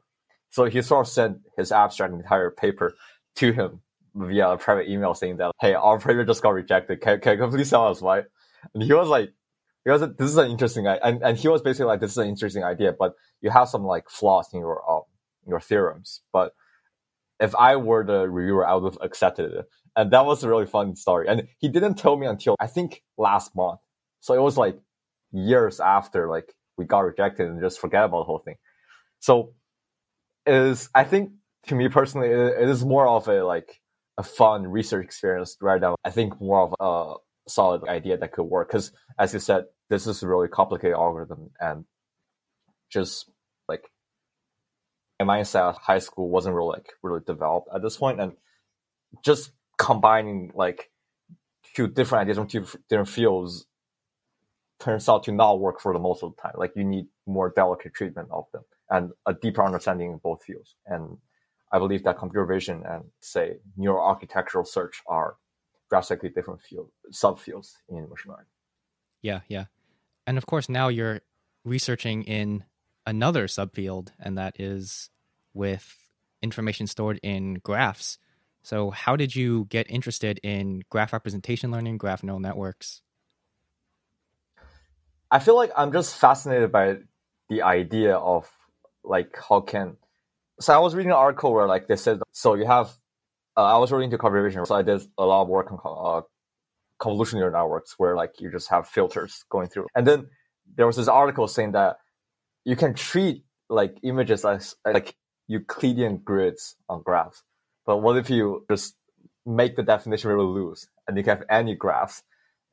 So 0.50 0.66
he 0.66 0.82
sort 0.82 1.08
of 1.08 1.12
sent 1.12 1.38
his 1.58 1.72
abstract 1.72 2.14
entire 2.14 2.52
paper 2.52 2.94
to 3.36 3.52
him 3.52 3.82
via 4.16 4.50
a 4.50 4.58
private 4.58 4.88
email 4.90 5.14
saying 5.14 5.38
that, 5.38 5.52
hey, 5.60 5.74
our 5.74 5.98
paper 6.00 6.24
just 6.24 6.44
got 6.44 6.52
rejected. 6.52 7.02
Can, 7.02 7.20
can 7.20 7.40
you 7.40 7.48
please 7.48 7.70
tell 7.70 7.88
us 7.88 8.02
why? 8.02 8.24
And 8.74 8.84
he 8.84 8.94
was 8.94 9.10
like, 9.10 9.34
he 9.84 9.92
was 9.92 10.02
like, 10.02 10.16
this 10.18 10.30
is 10.30 10.38
an 10.38 10.50
interesting, 10.50 10.88
and, 10.88 11.22
and 11.22 11.38
he 11.38 11.48
was 11.48 11.62
basically 11.62 11.88
like, 11.88 12.00
this 12.00 12.12
is 12.12 12.18
an 12.18 12.28
interesting 12.28 12.64
idea, 12.64 12.94
but 12.98 13.16
you 13.42 13.50
have 13.50 13.68
some 13.68 13.84
like 13.84 14.10
flaws 14.10 14.48
in 14.54 14.60
your, 14.60 14.90
um, 14.90 15.02
your 15.46 15.60
theorems. 15.60 16.22
But 16.32 16.54
if 17.40 17.54
I 17.56 17.76
were 17.76 18.06
the 18.06 18.30
reviewer, 18.30 18.66
I 18.66 18.76
would 18.76 18.94
have 18.94 19.02
accepted 19.02 19.52
it. 19.52 19.66
And 19.96 20.12
that 20.12 20.26
was 20.26 20.44
a 20.44 20.50
really 20.50 20.66
fun 20.66 20.96
story. 20.96 21.28
And 21.28 21.48
he 21.58 21.68
didn't 21.68 21.96
tell 21.96 22.16
me 22.16 22.28
until 22.28 22.56
I 22.60 22.68
think 22.68 23.04
last 23.18 23.56
month. 23.56 23.80
So 24.22 24.34
it 24.34 24.42
was 24.42 24.58
like 24.58 24.80
years 25.32 25.80
after 25.80 26.30
like 26.30 26.54
we 26.77 26.86
got 26.86 27.00
rejected 27.00 27.48
and 27.48 27.62
just 27.62 27.80
forget 27.80 28.06
about 28.06 28.20
the 28.20 28.24
whole 28.24 28.39
thing. 28.39 28.56
So 29.20 29.53
is 30.46 30.89
I 30.94 31.03
think 31.03 31.32
to 31.68 31.75
me 31.75 31.88
personally, 31.89 32.30
it 32.30 32.70
is 32.70 32.84
more 32.84 33.08
of 33.08 33.27
a 33.27 33.44
like 33.44 33.82
a 34.18 34.24
fun 34.24 34.68
research 34.68 35.06
experience 35.06 35.58
right 35.62 35.82
now. 35.82 35.96
I 36.03 36.12
think 36.12 36.39
more 36.42 36.62
of 36.62 36.75
a 36.80 37.50
solid 37.50 37.88
idea 37.88 38.18
that 38.18 38.32
could 38.32 38.44
work. 38.44 38.70
Cause 38.70 38.92
as 39.18 39.34
you 39.34 39.39
said, 39.39 39.65
this 39.89 40.08
is 40.08 40.24
a 40.24 40.27
really 40.27 40.48
complicated 40.48 40.96
algorithm 40.96 41.51
and 41.60 41.86
just 42.92 43.30
like 43.68 43.89
my 45.20 45.39
mindset 45.39 45.77
high 45.77 46.00
school 46.00 46.30
wasn't 46.30 46.56
really 46.56 46.74
like 46.77 46.89
really 47.01 47.22
developed 47.25 47.70
at 47.74 47.82
this 47.82 47.98
point, 47.98 48.20
and 48.20 48.34
just 49.24 49.51
combining 49.77 50.51
like 50.56 50.92
two 51.75 51.88
different 51.88 52.24
ideas 52.24 52.38
from 52.38 52.48
two 52.48 52.65
different 52.89 53.10
fields 53.10 53.65
turns 54.84 55.08
out 55.08 55.24
to 55.24 55.32
not 55.32 55.60
work 55.60 55.80
for 55.80 55.94
the 55.94 56.00
most 56.00 56.24
of 56.24 56.36
the 56.36 56.42
time. 56.42 56.54
Like 56.56 56.74
you 56.75 56.84
need 56.84 57.08
more 57.25 57.52
delicate 57.56 57.94
treatment 57.94 58.30
of 58.32 58.46
them 58.52 58.63
and 58.90 59.12
a 59.25 59.34
deeper 59.34 59.63
understanding 59.63 60.13
of 60.13 60.22
both 60.22 60.44
fields. 60.44 60.75
And 60.86 61.18
I 61.72 61.80
believe 61.80 62.04
that 62.04 62.20
computer 62.20 62.46
vision 62.46 62.84
and 62.86 63.06
say 63.20 63.58
neural 63.78 64.06
architectural 64.06 64.66
search 64.66 65.02
are 65.08 65.36
drastically 65.90 66.30
different 66.30 66.62
field 66.62 66.90
subfields 67.12 67.74
in 67.90 68.10
machine 68.10 68.32
learning. 68.32 68.46
Yeah, 69.22 69.42
yeah. 69.48 69.66
And 70.28 70.38
of 70.38 70.46
course 70.46 70.70
now 70.70 70.90
you're 70.90 71.22
researching 71.63 72.24
in 72.24 72.66
another 73.06 73.48
subfield 73.48 74.10
and 74.20 74.38
that 74.38 74.60
is 74.60 75.10
with 75.54 75.96
information 76.42 76.88
stored 76.88 77.20
in 77.24 77.56
graphs. 77.56 78.18
So 78.63 78.92
how 78.92 79.16
did 79.16 79.36
you 79.36 79.66
get 79.70 79.90
interested 79.90 80.40
in 80.44 80.84
graph 80.90 81.13
representation 81.13 81.72
learning, 81.72 81.98
graph 81.98 82.24
neural 82.24 82.40
networks? 82.40 83.02
I 85.34 85.40
feel 85.40 85.56
like 85.56 85.72
I'm 85.75 85.92
just 85.92 86.16
fascinated 86.16 86.72
by 86.72 86.98
the 87.50 87.63
idea 87.63 88.16
of 88.18 88.48
like 89.04 89.36
how 89.50 89.62
can. 89.62 89.98
So 90.60 90.75
I 90.75 90.78
was 90.78 90.94
reading 90.94 91.10
an 91.10 91.18
article 91.18 91.52
where 91.52 91.68
like 91.68 91.88
they 91.88 91.96
said 91.96 92.20
so 92.32 92.54
you 92.54 92.66
have. 92.66 92.96
Uh, 93.58 93.63
I 93.63 93.78
was 93.78 93.92
really 93.92 94.06
into 94.06 94.18
computer 94.20 94.44
vision, 94.44 94.66
so 94.66 94.75
I 94.75 94.84
did 94.84 95.02
a 95.18 95.25
lot 95.25 95.42
of 95.42 95.48
work 95.48 95.72
on 95.72 95.80
uh, 95.84 96.22
convolutional 97.04 97.36
neural 97.36 97.52
networks 97.52 97.96
where 97.98 98.16
like 98.16 98.40
you 98.40 98.52
just 98.52 98.70
have 98.70 98.88
filters 98.88 99.44
going 99.50 99.70
through, 99.70 99.88
and 99.96 100.06
then 100.06 100.28
there 100.75 100.86
was 100.86 100.98
this 100.98 101.08
article 101.08 101.48
saying 101.48 101.72
that 101.72 101.98
you 102.63 102.75
can 102.75 102.94
treat 102.94 103.44
like 103.70 103.98
images 104.04 104.46
as 104.46 104.75
like 104.86 105.16
Euclidean 105.48 106.18
grids 106.18 106.75
on 106.88 107.02
graphs, 107.02 107.42
but 107.88 107.98
what 107.98 108.18
if 108.18 108.30
you 108.30 108.66
just 108.70 108.96
make 109.48 109.75
the 109.75 109.84
definition 109.84 110.30
really 110.30 110.46
loose 110.46 110.88
and 111.08 111.18
you 111.18 111.24
can 111.24 111.38
have 111.38 111.46
any 111.50 111.75
graphs 111.75 112.22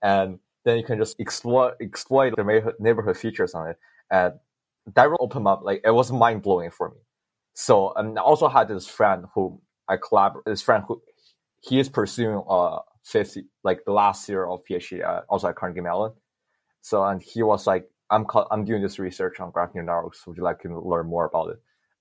and 0.03 0.39
then 0.65 0.79
you 0.79 0.85
can 0.85 0.99
just 0.99 1.19
exploit 1.21 1.75
exploit 1.81 2.35
the 2.37 2.75
neighborhood 2.79 3.17
features 3.17 3.55
on 3.55 3.69
it, 3.69 3.79
and 4.11 4.35
that 4.95 5.11
will 5.11 5.19
open 5.21 5.47
up 5.47 5.63
like 5.63 5.81
it 5.85 5.91
was 5.91 6.13
mind 6.13 6.43
blowing 6.43 6.71
for 6.71 6.91
me. 6.91 6.97
So 7.55 7.93
and 7.95 8.19
I 8.19 8.23
also 8.23 8.49
had 8.49 8.69
this 8.69 8.87
friend 8.87 9.25
who 9.35 9.61
I 9.89 9.97
collaborate. 9.97 10.45
This 10.47 10.63
friend 10.63 10.85
who 10.87 11.03
he 11.61 11.79
is 11.79 11.89
pursuing 11.89 12.43
a 12.49 12.79
fifth 13.05 13.37
like 13.65 13.85
the 13.85 13.93
last 13.93 14.29
year 14.29 14.47
of 14.47 14.61
PhD 14.69 15.01
at, 15.01 15.05
uh, 15.05 15.21
also 15.29 15.49
at 15.49 15.57
Carnegie 15.57 15.81
Mellon. 15.81 16.13
So 16.83 17.05
and 17.05 17.23
he 17.23 17.43
was 17.43 17.67
like, 17.67 17.89
I'm 18.11 18.27
I'm 18.51 18.65
doing 18.65 18.83
this 18.83 18.99
research 18.99 19.41
on 19.41 19.51
graph 19.51 19.75
neural 19.75 19.87
networks. 19.87 20.27
Would 20.27 20.37
you 20.37 20.43
like 20.43 20.61
to 20.61 20.81
learn 20.81 21.07
more 21.07 21.27
about 21.27 21.51
it? 21.51 21.59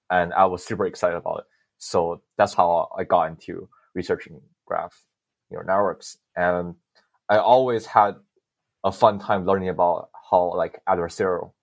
And 0.10 0.34
I 0.34 0.46
was 0.46 0.66
super 0.66 0.86
excited 0.86 1.18
about 1.18 1.40
it. 1.40 1.46
So 1.78 2.22
that's 2.38 2.54
how 2.54 2.90
I 2.98 3.04
got 3.04 3.30
into 3.30 3.70
researching 3.94 4.42
graph 4.66 5.06
neural 5.52 5.68
networks. 5.68 6.18
And 6.36 6.76
I 7.30 7.38
always 7.38 7.86
had 7.86 8.16
a 8.84 8.92
fun 8.92 9.20
time 9.20 9.46
learning 9.46 9.70
about 9.70 10.10
how 10.30 10.56
like 10.56 10.80
adversarial 10.88 11.54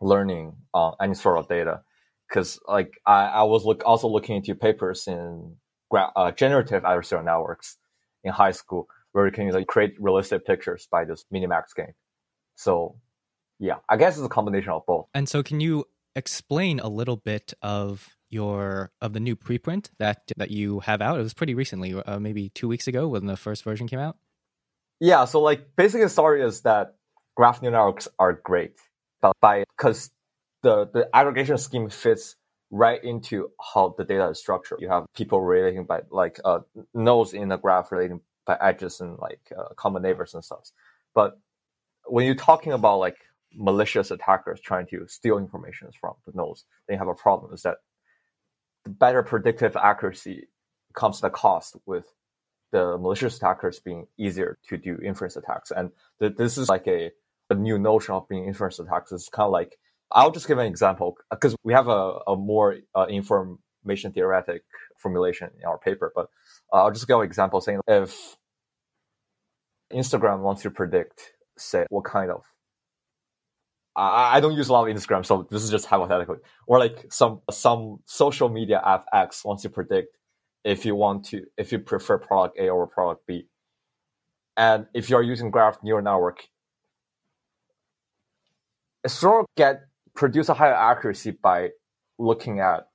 learning 0.00 0.56
on 0.74 0.94
any 1.00 1.14
sort 1.14 1.38
of 1.38 1.48
data. 1.48 1.82
Because 2.28 2.58
like 2.66 2.92
I, 3.06 3.26
I 3.26 3.42
was 3.44 3.64
look 3.64 3.82
also 3.84 4.08
looking 4.08 4.36
into 4.36 4.54
papers 4.54 5.06
in 5.06 5.56
uh, 5.92 6.32
generative 6.32 6.82
adversarial 6.82 7.24
networks 7.24 7.76
in 8.24 8.32
high 8.32 8.50
school 8.50 8.88
where 9.12 9.26
you 9.26 9.32
can 9.32 9.48
like 9.50 9.66
create 9.66 9.94
realistic 10.00 10.44
pictures 10.44 10.88
by 10.90 11.04
this 11.04 11.24
minimax 11.32 11.74
game. 11.76 11.94
So 12.56 12.96
yeah 13.58 13.76
i 13.88 13.96
guess 13.96 14.16
it's 14.16 14.26
a 14.26 14.28
combination 14.28 14.70
of 14.70 14.82
both. 14.86 15.06
And 15.14 15.28
so 15.28 15.42
can 15.42 15.60
you 15.60 15.84
explain 16.14 16.80
a 16.80 16.88
little 16.88 17.16
bit 17.16 17.52
of 17.62 18.16
your 18.28 18.90
of 19.00 19.12
the 19.12 19.20
new 19.20 19.36
preprint 19.36 19.90
that 19.98 20.22
that 20.36 20.50
you 20.50 20.80
have 20.80 21.00
out? 21.00 21.18
It 21.18 21.22
was 21.22 21.34
pretty 21.34 21.54
recently 21.54 21.94
uh, 21.94 22.18
maybe 22.18 22.50
two 22.50 22.68
weeks 22.68 22.86
ago 22.88 23.08
when 23.08 23.26
the 23.26 23.36
first 23.36 23.62
version 23.62 23.86
came 23.86 23.98
out 23.98 24.16
yeah, 25.00 25.24
so 25.24 25.40
like 25.40 25.76
basically 25.76 26.04
the 26.04 26.10
story 26.10 26.42
is 26.42 26.62
that 26.62 26.94
graph 27.36 27.62
neural 27.62 27.78
networks 27.78 28.08
are 28.18 28.32
great, 28.32 28.78
but 29.20 29.32
by 29.40 29.64
because 29.76 30.10
the 30.62 30.88
the 30.92 31.08
aggregation 31.14 31.58
scheme 31.58 31.88
fits 31.88 32.36
right 32.70 33.02
into 33.04 33.50
how 33.60 33.94
the 33.96 34.04
data 34.04 34.28
is 34.28 34.38
structured. 34.38 34.80
You 34.80 34.88
have 34.88 35.06
people 35.14 35.40
relating 35.40 35.84
by 35.84 36.00
like 36.10 36.40
uh, 36.44 36.60
nodes 36.94 37.32
in 37.32 37.48
the 37.48 37.56
graph 37.56 37.92
relating 37.92 38.20
by 38.46 38.56
edges 38.60 39.00
and 39.00 39.18
like 39.18 39.40
uh, 39.56 39.74
common 39.76 40.02
neighbors 40.02 40.34
and 40.34 40.44
stuff. 40.44 40.70
But 41.14 41.38
when 42.06 42.26
you're 42.26 42.34
talking 42.34 42.72
about 42.72 42.98
like 42.98 43.16
malicious 43.54 44.10
attackers 44.10 44.60
trying 44.60 44.86
to 44.88 45.06
steal 45.08 45.38
information 45.38 45.88
from 46.00 46.14
the 46.26 46.32
nodes, 46.34 46.64
then 46.86 46.94
you 46.94 46.98
have 46.98 47.08
a 47.08 47.14
problem. 47.14 47.52
Is 47.52 47.62
that 47.62 47.78
the 48.84 48.90
better 48.90 49.22
predictive 49.22 49.76
accuracy 49.76 50.48
comes 50.94 51.22
at 51.22 51.28
a 51.28 51.30
cost 51.30 51.76
with 51.86 52.06
the 52.72 52.98
malicious 52.98 53.36
attackers 53.36 53.78
being 53.78 54.06
easier 54.18 54.58
to 54.68 54.76
do 54.76 54.98
inference 55.02 55.36
attacks. 55.36 55.70
And 55.70 55.90
th- 56.20 56.36
this 56.36 56.58
is 56.58 56.68
like 56.68 56.86
a, 56.86 57.10
a 57.50 57.54
new 57.54 57.78
notion 57.78 58.14
of 58.14 58.28
being 58.28 58.46
inference 58.46 58.78
attacks. 58.78 59.12
It's 59.12 59.28
kind 59.28 59.46
of 59.46 59.52
like, 59.52 59.78
I'll 60.12 60.30
just 60.30 60.48
give 60.48 60.58
an 60.58 60.66
example 60.66 61.16
because 61.30 61.56
we 61.64 61.72
have 61.72 61.88
a, 61.88 62.18
a 62.26 62.36
more 62.36 62.76
uh, 62.94 63.06
information 63.08 64.12
theoretic 64.12 64.62
formulation 64.96 65.50
in 65.58 65.64
our 65.66 65.78
paper, 65.78 66.12
but 66.14 66.28
uh, 66.72 66.84
I'll 66.84 66.92
just 66.92 67.06
give 67.06 67.18
an 67.18 67.24
example 67.24 67.60
saying 67.60 67.80
if 67.86 68.36
Instagram 69.92 70.40
wants 70.40 70.62
to 70.62 70.70
predict, 70.70 71.32
say, 71.56 71.86
what 71.90 72.04
kind 72.04 72.30
of 72.30 72.42
I, 73.98 74.40
don't 74.40 74.52
use 74.52 74.68
a 74.68 74.72
lot 74.72 74.88
of 74.88 74.94
Instagram, 74.94 75.24
so 75.24 75.46
this 75.50 75.62
is 75.62 75.70
just 75.70 75.86
hypothetical. 75.86 76.36
Or 76.66 76.78
like 76.78 77.06
some 77.10 77.40
some 77.50 78.00
social 78.04 78.50
media 78.50 78.82
app 78.84 79.06
X 79.12 79.44
wants 79.44 79.62
to 79.62 79.70
predict 79.70 80.16
if 80.66 80.84
you 80.84 80.96
want 80.96 81.24
to, 81.26 81.46
if 81.56 81.70
you 81.70 81.78
prefer 81.78 82.18
product 82.18 82.58
A 82.58 82.68
over 82.68 82.86
product 82.86 83.26
B. 83.26 83.46
And 84.56 84.86
if 84.92 85.08
you're 85.08 85.22
using 85.22 85.50
graph 85.50 85.78
neural 85.82 86.02
network, 86.02 86.48
it 89.04 89.10
sort 89.10 89.40
of 89.40 89.46
get 89.56 89.82
produce 90.14 90.48
a 90.48 90.54
higher 90.54 90.74
accuracy 90.74 91.30
by 91.30 91.70
looking 92.18 92.58
at 92.58 92.88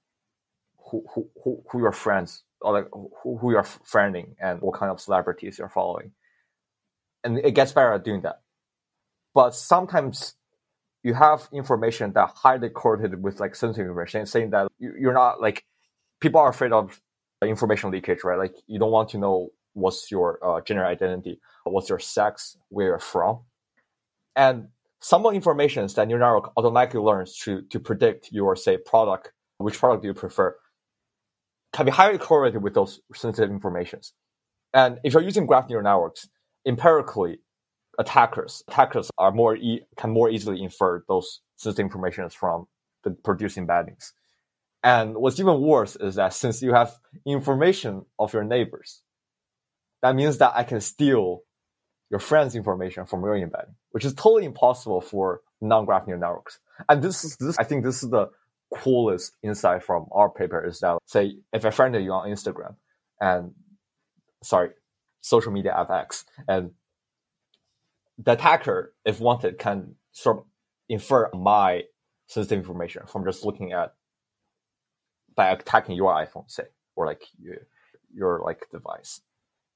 who 0.90 1.06
who 1.14 1.30
who, 1.44 1.64
who 1.72 1.80
your 1.80 1.94
friends 1.94 2.44
or 2.60 2.74
like 2.74 2.90
who, 2.92 3.38
who 3.38 3.52
you're 3.52 3.64
friending 3.64 4.36
and 4.42 4.60
what 4.62 4.78
kind 4.78 4.92
of 4.92 5.00
celebrities 5.00 5.58
you're 5.58 5.70
following. 5.70 6.12
And 7.24 7.38
it 7.38 7.52
gets 7.52 7.72
better 7.72 7.94
at 7.94 8.04
doing 8.04 8.22
that. 8.22 8.42
But 9.34 9.56
sometimes 9.56 10.34
you 11.04 11.14
have 11.14 11.48
information 11.54 12.12
that 12.14 12.34
highly 12.36 12.70
correlated 12.70 13.24
with 13.24 13.40
like 13.40 13.56
sensitive 13.56 13.88
information, 13.88 14.26
saying 14.26 14.50
that 14.50 14.68
you're 14.78 15.14
not 15.14 15.40
like 15.40 15.64
people 16.20 16.42
are 16.42 16.50
afraid 16.50 16.74
of 16.74 17.00
information 17.50 17.92
leakage, 17.92 18.24
right? 18.24 18.38
Like 18.38 18.56
you 18.68 18.80
don't 18.80 18.92
want 18.92 19.10
to 19.10 19.18
know 19.18 19.50
what's 19.74 20.12
your 20.12 20.40
uh, 20.44 20.62
gender 20.62 20.86
identity, 20.86 21.40
what's 21.64 21.90
your 21.90 22.00
sex, 22.00 22.58
where 22.70 22.88
you're 22.88 23.00
from, 23.00 23.42
and 24.36 24.68
some 25.00 25.26
of 25.26 25.32
the 25.32 25.36
information 25.36 25.88
that 25.96 26.08
neural 26.08 26.26
network 26.26 26.54
automatically 26.58 27.00
learns 27.00 27.36
to 27.40 27.64
to 27.64 27.80
predict 27.80 28.32
your 28.32 28.56
say 28.56 28.78
product, 28.78 29.32
which 29.58 29.78
product 29.78 30.04
do 30.04 30.10
you 30.10 30.14
prefer, 30.14 30.56
can 31.74 31.86
be 31.86 31.92
highly 31.92 32.18
correlated 32.18 32.62
with 32.62 32.74
those 32.74 33.00
sensitive 33.14 33.50
informations. 33.50 34.14
And 34.74 35.00
if 35.04 35.14
you're 35.14 35.24
using 35.24 35.48
graph 35.48 35.70
neural 35.70 35.84
networks, 35.84 36.30
empirically, 36.66 37.40
attackers 38.00 38.64
attackers 38.68 39.10
are 39.18 39.32
more 39.32 39.56
e- 39.56 39.84
can 39.98 40.12
more 40.12 40.30
easily 40.30 40.62
infer 40.62 41.04
those 41.08 41.42
sensitive 41.58 41.86
information 41.86 42.30
from 42.30 42.68
the 43.04 43.12
producing 43.12 43.68
embeddings. 43.68 44.12
And 44.84 45.16
what's 45.16 45.40
even 45.40 45.62
worse 45.62 45.96
is 45.96 46.16
that 46.16 46.34
since 46.34 46.62
you 46.62 46.74
have 46.74 46.98
information 47.26 48.06
of 48.18 48.34
your 48.34 48.44
neighbors, 48.44 49.02
that 50.02 50.16
means 50.16 50.40
that 50.40 50.54
I 50.56 50.64
can 50.64 50.82
steal 50.82 51.42
your 52.10 52.20
friend's 52.20 52.56
information 52.56 53.06
from 53.06 53.24
your 53.24 53.38
embedding, 53.38 53.76
which 53.92 54.06
is 54.06 54.14
totally 54.14 54.46
impossible 54.46 55.02
for 55.02 55.42
non-graph 55.62 56.08
neural 56.08 56.22
networks. 56.22 56.60
And 56.90 57.02
this 57.02 57.24
is 57.24 57.38
this 57.38 57.58
I 57.60 57.64
think 57.64 57.84
this 57.84 58.04
is 58.04 58.10
the 58.10 58.30
coolest 58.74 59.34
insight 59.44 59.84
from 59.84 60.08
our 60.12 60.30
paper 60.30 60.66
is 60.66 60.80
that 60.80 60.98
say 61.06 61.36
if 61.54 61.66
I 61.66 61.70
friended 61.70 62.04
you 62.04 62.12
on 62.14 62.30
Instagram 62.30 62.76
and 63.20 63.54
sorry, 64.44 64.72
social 65.22 65.52
media 65.52 65.78
app 65.78 65.92
X 65.92 66.26
and 66.48 66.72
the 68.18 68.34
attacker, 68.34 68.94
if 69.06 69.20
wanted, 69.20 69.58
can 69.58 69.96
sort 70.12 70.40
of 70.40 70.44
infer 70.90 71.30
my 71.34 71.84
sensitive 72.28 72.60
information 72.60 73.04
from 73.08 73.24
just 73.26 73.46
looking 73.46 73.72
at 73.72 73.94
by 75.36 75.50
attacking 75.52 75.96
your 75.96 76.14
iPhone, 76.14 76.50
say, 76.50 76.64
or 76.96 77.06
like 77.06 77.24
your, 77.42 77.56
your 78.14 78.42
like 78.44 78.68
device. 78.72 79.22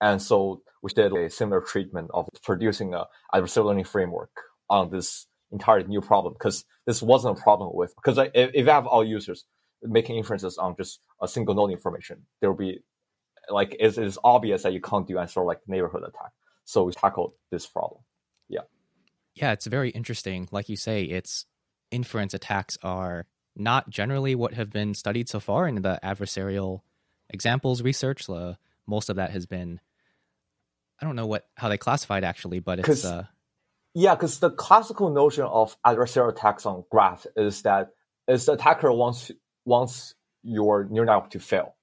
And 0.01 0.21
so 0.21 0.62
we 0.81 0.91
did 0.93 1.13
a 1.13 1.29
similar 1.29 1.62
treatment 1.62 2.12
of 2.13 2.27
producing 2.43 2.93
a 2.93 3.05
adversarial 3.33 3.65
learning 3.65 3.85
framework 3.85 4.31
on 4.69 4.91
this 4.91 5.27
entirely 5.51 5.88
new 5.88 6.01
problem 6.01 6.33
because 6.33 6.65
this 6.85 7.01
wasn't 7.01 7.38
a 7.38 7.41
problem 7.41 7.71
with 7.74 7.93
because 7.95 8.17
if, 8.17 8.29
if 8.53 8.65
you 8.65 8.69
have 8.69 8.85
all 8.88 9.03
users 9.03 9.45
making 9.81 10.17
inferences 10.17 10.57
on 10.57 10.75
just 10.75 11.00
a 11.21 11.27
single 11.27 11.55
node 11.55 11.71
information, 11.71 12.21
there 12.41 12.50
will 12.50 12.57
be 12.57 12.79
like 13.50 13.75
it's, 13.79 13.97
it's 13.97 14.17
obvious 14.24 14.63
that 14.63 14.74
you 14.74 14.81
can't 14.81 15.07
do 15.07 15.17
any 15.17 15.27
sort 15.27 15.45
of 15.45 15.47
like 15.47 15.59
neighborhood 15.67 16.03
attack. 16.03 16.31
So 16.65 16.83
we 16.83 16.91
tackled 16.93 17.33
this 17.51 17.65
problem. 17.65 18.01
Yeah. 18.50 18.62
Yeah, 19.35 19.51
it's 19.51 19.67
very 19.67 19.89
interesting. 19.89 20.47
Like 20.51 20.69
you 20.69 20.77
say, 20.77 21.03
it's 21.03 21.45
inference 21.91 22.33
attacks 22.33 22.77
are 22.81 23.27
not 23.55 23.89
generally 23.89 24.35
what 24.35 24.53
have 24.53 24.69
been 24.71 24.93
studied 24.93 25.29
so 25.29 25.39
far 25.39 25.67
in 25.67 25.81
the 25.81 26.00
adversarial 26.03 26.81
examples 27.29 27.81
research. 27.81 28.29
Uh, 28.29 28.53
most 28.88 29.09
of 29.09 29.15
that 29.15 29.31
has 29.31 29.45
been 29.45 29.79
I 31.01 31.05
don't 31.05 31.15
know 31.15 31.27
what 31.27 31.47
how 31.55 31.69
they 31.69 31.77
classified 31.77 32.24
actually, 32.24 32.59
but 32.59 32.79
it's 32.79 33.05
uh, 33.05 33.25
yeah, 33.93 34.15
because 34.15 34.39
the 34.39 34.50
classical 34.51 35.09
notion 35.09 35.43
of 35.43 35.77
adversarial 35.85 36.29
attacks 36.29 36.65
on 36.65 36.83
graph 36.89 37.25
is 37.35 37.62
that 37.63 37.89
is 38.27 38.45
the 38.45 38.53
attacker 38.53 38.91
wants 38.91 39.31
wants 39.65 40.15
your 40.43 40.85
neural 40.89 41.07
network 41.07 41.31
to 41.31 41.39
fail. 41.39 41.75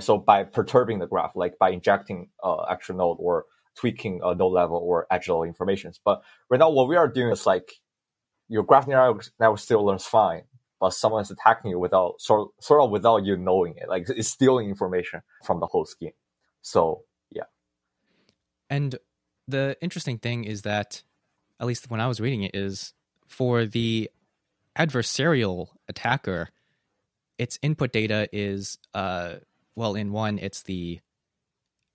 So 0.00 0.18
by 0.18 0.44
perturbing 0.44 1.00
the 1.00 1.06
graph, 1.06 1.32
like 1.34 1.58
by 1.58 1.70
injecting 1.70 2.30
uh, 2.42 2.62
extra 2.62 2.94
node 2.94 3.18
or 3.20 3.46
tweaking 3.76 4.20
a 4.22 4.34
node 4.34 4.52
level 4.52 4.76
or 4.76 5.06
edge 5.10 5.28
level 5.28 5.44
information. 5.44 5.92
But 6.04 6.22
right 6.48 6.58
now, 6.58 6.70
what 6.70 6.88
we 6.88 6.96
are 6.96 7.08
doing 7.08 7.32
is 7.32 7.46
like 7.46 7.72
your 8.48 8.62
graph 8.62 8.86
neural 8.86 9.20
network 9.38 9.58
still 9.58 9.84
learns 9.84 10.04
fine, 10.04 10.42
but 10.80 10.90
someone 10.90 11.22
is 11.22 11.30
attacking 11.30 11.70
you 11.70 11.78
without 11.78 12.20
sort 12.20 12.50
sort 12.60 12.80
of 12.80 12.90
without 12.90 13.24
you 13.24 13.36
knowing 13.36 13.76
it. 13.76 13.88
Like 13.88 14.08
it's 14.08 14.28
stealing 14.28 14.68
information 14.68 15.22
from 15.44 15.60
the 15.60 15.66
whole 15.66 15.84
scheme. 15.84 16.12
So 16.62 17.02
yeah. 17.30 17.44
And 18.70 18.96
the 19.46 19.76
interesting 19.80 20.18
thing 20.18 20.44
is 20.44 20.62
that, 20.62 21.02
at 21.60 21.66
least 21.66 21.90
when 21.90 22.00
I 22.00 22.06
was 22.06 22.20
reading 22.20 22.42
it, 22.42 22.54
is 22.54 22.92
for 23.26 23.64
the 23.64 24.10
adversarial 24.76 25.68
attacker, 25.88 26.50
its 27.38 27.58
input 27.62 27.92
data 27.92 28.28
is 28.32 28.78
uh 28.94 29.34
well 29.74 29.94
in 29.94 30.12
one 30.12 30.38
it's 30.38 30.62
the 30.62 31.00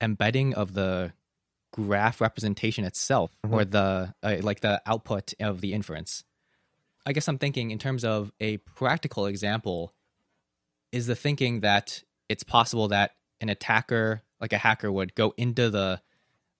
embedding 0.01 0.53
of 0.53 0.73
the 0.73 1.13
graph 1.71 2.21
representation 2.21 2.85
itself 2.85 3.31
mm-hmm. 3.45 3.55
or 3.55 3.65
the 3.65 4.13
uh, 4.21 4.37
like 4.41 4.59
the 4.61 4.81
output 4.85 5.33
of 5.39 5.59
the 5.61 5.73
inference 5.73 6.23
i 7.05 7.13
guess 7.13 7.27
i'm 7.27 7.37
thinking 7.37 7.71
in 7.71 7.79
terms 7.79 8.03
of 8.03 8.31
a 8.39 8.57
practical 8.57 9.25
example 9.25 9.93
is 10.91 11.07
the 11.07 11.15
thinking 11.15 11.61
that 11.61 12.03
it's 12.29 12.43
possible 12.43 12.87
that 12.87 13.11
an 13.41 13.49
attacker 13.49 14.21
like 14.39 14.53
a 14.53 14.57
hacker 14.57 14.91
would 14.91 15.15
go 15.15 15.33
into 15.37 15.69
the 15.69 16.01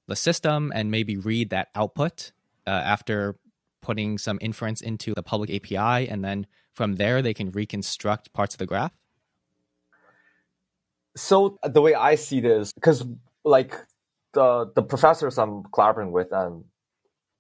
the 0.08 0.16
system 0.16 0.72
and 0.76 0.92
maybe 0.92 1.18
read 1.18 1.50
that 1.50 1.70
output 1.76 2.32
uh, 2.68 2.70
after 2.70 3.38
putting 3.82 4.18
some 4.18 4.38
inference 4.42 4.82
into 4.82 5.14
the 5.14 5.24
public 5.24 5.50
API, 5.50 6.10
and 6.10 6.24
then 6.24 6.48
from 6.74 6.96
there 6.96 7.22
they 7.22 7.34
can 7.34 7.52
reconstruct 7.52 8.34
parts 8.34 8.56
of 8.56 8.60
the 8.60 8.66
graph? 8.66 8.94
So 11.16 11.58
the 11.64 11.82
way 11.82 11.94
I 11.94 12.16
see 12.16 12.40
this, 12.40 12.74
because 12.74 13.06
like 13.44 13.76
the 14.34 14.72
the 14.74 14.82
professors 14.82 15.38
I'm 15.38 15.64
collaborating 15.74 16.12
with 16.12 16.32
and 16.32 16.64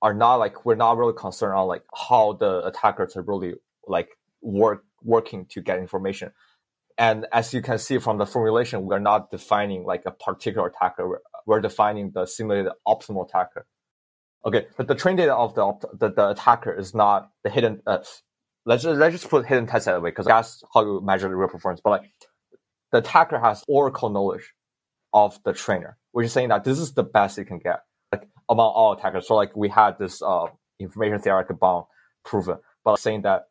are 0.03 0.13
not 0.13 0.35
like 0.35 0.65
we're 0.65 0.75
not 0.75 0.97
really 0.97 1.13
concerned 1.13 1.55
on 1.55 1.67
like 1.67 1.83
how 1.95 2.33
the 2.33 2.63
attackers 2.65 3.15
are 3.15 3.23
really 3.23 3.53
like 3.87 4.09
work 4.41 4.83
working 5.01 5.45
to 5.47 5.61
get 5.61 5.79
information. 5.79 6.31
And 6.97 7.25
as 7.31 7.53
you 7.53 7.61
can 7.61 7.79
see 7.79 7.97
from 7.97 8.17
the 8.19 8.25
formulation, 8.25 8.85
we're 8.85 8.99
not 8.99 9.31
defining 9.31 9.85
like 9.85 10.03
a 10.05 10.11
particular 10.11 10.67
attacker. 10.67 11.07
We're, 11.07 11.19
we're 11.47 11.61
defining 11.61 12.11
the 12.11 12.25
simulated 12.25 12.71
optimal 12.87 13.27
attacker. 13.27 13.65
Okay, 14.45 14.67
but 14.77 14.87
the 14.87 14.95
train 14.95 15.15
data 15.15 15.33
of 15.33 15.55
the 15.55 15.73
the, 15.93 16.09
the 16.11 16.29
attacker 16.31 16.77
is 16.77 16.93
not 16.93 17.31
the 17.45 17.49
hidden. 17.49 17.81
Uh, 17.87 17.99
let's 18.65 18.83
just, 18.83 18.99
let's 18.99 19.13
just 19.15 19.29
put 19.29 19.45
hidden 19.45 19.67
test 19.67 19.85
that 19.85 20.01
way 20.01 20.09
because 20.09 20.25
that's 20.25 20.63
how 20.73 20.83
you 20.83 21.01
measure 21.01 21.29
the 21.29 21.35
real 21.35 21.47
performance. 21.47 21.79
But 21.81 21.91
like 21.91 22.11
the 22.91 22.97
attacker 22.97 23.39
has 23.39 23.63
oracle 23.69 24.09
knowledge 24.09 24.53
of 25.13 25.39
the 25.45 25.53
trainer, 25.53 25.97
which 26.11 26.25
is 26.25 26.33
saying 26.33 26.49
that 26.49 26.65
this 26.65 26.77
is 26.77 26.93
the 26.93 27.03
best 27.03 27.37
it 27.37 27.45
can 27.45 27.59
get, 27.59 27.79
among 28.49 28.71
all 28.73 28.93
attackers. 28.93 29.27
So 29.27 29.35
like 29.35 29.55
we 29.55 29.69
had 29.69 29.97
this 29.99 30.21
uh, 30.21 30.47
information 30.79 31.19
theoretic 31.19 31.59
bound 31.59 31.85
proven, 32.25 32.57
but 32.83 32.99
saying 32.99 33.23
that, 33.23 33.47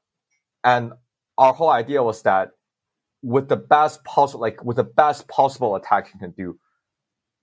and 0.64 0.92
our 1.38 1.52
whole 1.52 1.70
idea 1.70 2.02
was 2.02 2.22
that 2.22 2.50
with 3.22 3.48
the 3.48 3.56
best 3.56 4.04
possible, 4.04 4.40
like 4.40 4.64
with 4.64 4.76
the 4.76 4.84
best 4.84 5.28
possible 5.28 5.76
attack 5.76 6.10
you 6.12 6.20
can 6.20 6.32
do, 6.32 6.58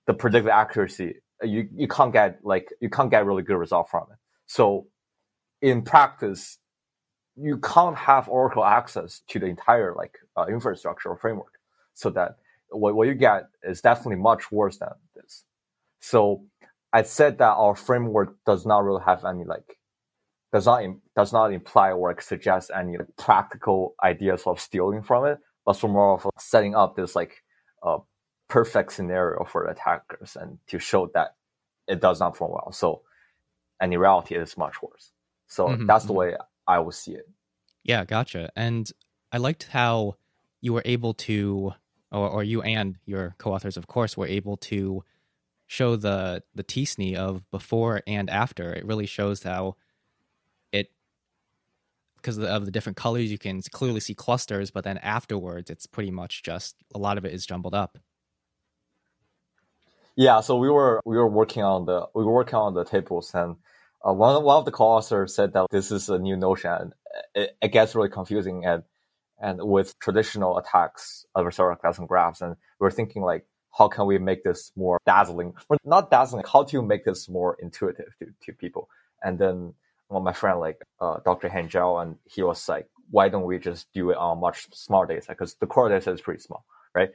the 0.07 0.13
predicted 0.13 0.51
accuracy 0.51 1.15
you 1.43 1.67
you 1.73 1.88
can't 1.88 2.13
get 2.13 2.39
like 2.43 2.69
you 2.81 2.89
can't 2.89 3.12
get 3.12 3.25
really 3.25 3.43
good 3.43 3.57
result 3.57 3.89
from 3.89 4.03
it. 4.12 4.17
So 4.45 4.88
in 5.62 5.81
practice, 5.83 6.57
you 7.35 7.57
can't 7.59 7.95
have 7.95 8.27
Oracle 8.27 8.65
access 8.65 9.21
to 9.29 9.39
the 9.39 9.45
entire 9.45 9.93
like 9.95 10.17
uh, 10.38 10.45
infrastructure 10.47 11.09
or 11.09 11.17
framework. 11.17 11.53
So 11.93 12.09
that 12.12 12.38
what, 12.69 12.95
what 12.95 13.07
you 13.07 13.15
get 13.15 13.49
is 13.63 13.81
definitely 13.81 14.17
much 14.17 14.51
worse 14.51 14.77
than 14.77 14.89
this. 15.15 15.45
So 16.01 16.43
I 16.91 17.04
said 17.04 17.38
that 17.38 17.54
our 17.54 17.75
framework 17.75 18.36
does 18.45 18.65
not 18.65 18.84
really 18.84 19.04
have 19.06 19.25
any 19.25 19.43
like 19.45 19.78
does 20.52 20.65
not 20.65 20.84
does 21.15 21.32
not 21.32 21.54
imply 21.54 21.91
or 21.91 22.19
suggest 22.21 22.71
any 22.75 22.97
like, 22.97 23.15
practical 23.17 23.95
ideas 24.04 24.43
of 24.45 24.60
stealing 24.60 25.04
from 25.04 25.25
it, 25.25 25.39
but 25.65 25.73
for 25.73 25.88
more 25.88 26.13
of 26.13 26.28
setting 26.39 26.75
up 26.75 26.95
this 26.95 27.15
like 27.15 27.43
uh, 27.84 27.99
perfect 28.47 28.93
scenario 28.93 29.43
for 29.45 29.67
attackers 29.67 30.36
and 30.36 30.58
to 30.67 30.80
show 30.80 31.10
that 31.13 31.36
it 31.88 32.02
does 32.02 32.19
not 32.19 32.32
perform 32.32 32.52
well. 32.54 32.71
So, 32.71 33.02
and 33.80 33.93
in 33.93 33.99
reality, 33.99 34.36
it 34.36 34.41
is 34.41 34.58
much 34.58 34.82
worse. 34.82 35.12
So 35.47 35.67
mm-hmm, 35.67 35.86
that's 35.86 36.06
the 36.06 36.10
mm-hmm. 36.10 36.17
way 36.17 36.38
I 36.67 36.80
would 36.80 36.95
see 36.95 37.13
it. 37.13 37.28
Yeah, 37.84 38.06
gotcha. 38.06 38.49
And 38.56 38.91
I 39.32 39.38
liked 39.38 39.67
how 39.69 40.15
you 40.62 40.73
were 40.73 40.84
able 40.86 41.13
to, 41.13 41.73
or, 42.12 42.30
or 42.30 42.43
you 42.43 42.62
and 42.62 42.97
your 43.06 43.36
co-authors, 43.38 43.78
of 43.78 43.88
course, 43.88 44.17
were 44.17 44.28
able 44.28 44.58
to 44.58 45.04
show 45.69 45.95
the 45.95 46.41
the 46.55 46.63
t-SNE 46.63 47.15
of 47.15 47.49
before 47.51 48.01
and 48.08 48.27
after. 48.29 48.73
It 48.73 48.84
really 48.86 49.05
shows 49.05 49.43
how 49.43 49.75
it 50.71 50.91
because 52.17 52.39
of 52.39 52.65
the, 52.65 52.71
different 52.71 52.97
colors 52.97 53.32
you 53.32 53.38
can 53.38 53.62
clearly 53.71 53.99
see 53.99 54.15
clusters, 54.15 54.71
but 54.71 54.84
then 54.84 54.97
afterwards 54.97 55.69
it's 55.69 55.86
pretty 55.86 56.10
much 56.10 56.41
just 56.41 56.75
a 56.93 56.97
lot 56.97 57.19
of 57.19 57.23
it 57.23 57.34
is 57.34 57.45
jumbled 57.45 57.75
up. 57.75 57.99
Yeah, 60.15 60.41
so 60.41 60.58
we 60.58 60.71
were 60.71 61.01
we 61.05 61.17
were 61.17 61.29
working 61.29 61.62
on 61.62 61.86
the 61.86 62.08
we 62.15 62.25
were 62.25 62.34
working 62.34 62.55
on 62.55 62.73
the 62.73 62.84
tables, 62.84 63.32
and 63.36 63.55
uh, 64.05 64.12
one 64.12 64.43
one 64.43 64.58
of 64.58 64.65
the 64.65 64.71
co-authors 64.71 65.36
said 65.36 65.53
that 65.53 65.67
this 65.69 65.91
is 65.91 66.10
a 66.10 66.17
new 66.17 66.36
notion, 66.36 66.93
it, 67.36 67.55
it 67.62 67.71
gets 67.71 67.93
really 67.93 68.10
confusing 68.10 68.65
and 68.65 68.84
and 69.39 69.60
with 69.62 69.97
traditional 69.99 70.58
attacks, 70.58 71.27
adversarial 71.38 71.77
attacks 71.77 71.99
and 71.99 72.08
graphs, 72.08 72.41
and 72.41 72.55
we 72.79 72.88
are 72.88 72.91
thinking 72.91 73.21
like, 73.21 73.45
how 73.77 73.88
can 73.88 74.05
we 74.05 74.17
make 74.17 74.43
this 74.43 74.71
more 74.75 74.99
dazzling, 75.05 75.53
or 75.69 75.77
not 75.86 76.12
dazzling? 76.12 76.43
How 76.51 76.63
to 76.63 76.82
make 76.82 77.05
this 77.05 77.29
more 77.29 77.58
intuitive 77.62 78.13
to, 78.19 78.27
to 78.45 78.53
people? 78.53 78.89
And 79.23 79.38
then 79.38 79.73
well, 80.10 80.21
my 80.21 80.34
friend 80.34 80.60
like 80.60 80.82
uh, 80.99 81.19
Dr. 81.23 81.49
Han 81.49 81.69
Zhao, 81.69 82.01
and 82.01 82.15
he 82.25 82.41
was 82.41 82.67
like, 82.67 82.88
why 83.12 83.29
don't 83.29 83.45
we 83.45 83.60
just 83.60 83.88
do 83.93 84.10
it 84.10 84.17
on 84.17 84.39
much 84.39 84.67
smaller 84.73 85.05
data 85.05 85.21
set? 85.21 85.38
Because 85.38 85.55
the 85.55 85.67
Cora 85.67 85.89
data 85.89 86.01
set 86.01 86.13
is 86.15 86.21
pretty 86.21 86.41
small, 86.41 86.65
right? 86.95 87.12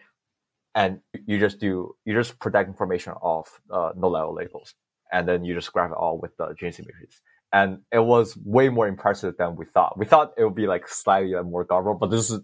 and 0.74 1.00
you 1.26 1.38
just 1.38 1.60
do 1.60 1.94
you 2.04 2.14
just 2.14 2.38
protect 2.38 2.68
information 2.68 3.14
of 3.22 3.46
uh, 3.70 3.92
no 3.96 4.08
level 4.08 4.34
labels, 4.34 4.74
and 5.12 5.28
then 5.28 5.44
you 5.44 5.54
just 5.54 5.72
graph 5.72 5.90
it 5.90 5.96
all 5.96 6.18
with 6.18 6.36
the 6.36 6.46
GNC 6.46 6.80
matrix. 6.86 7.20
And 7.52 7.78
it 7.92 8.00
was 8.00 8.36
way 8.44 8.68
more 8.68 8.88
impressive 8.88 9.36
than 9.36 9.54
we 9.54 9.64
thought. 9.64 9.96
We 9.96 10.06
thought 10.06 10.32
it 10.36 10.42
would 10.42 10.56
be 10.56 10.66
like 10.66 10.88
slightly 10.88 11.40
more 11.42 11.64
garbled, 11.64 12.00
but 12.00 12.10
this 12.10 12.30
is 12.30 12.40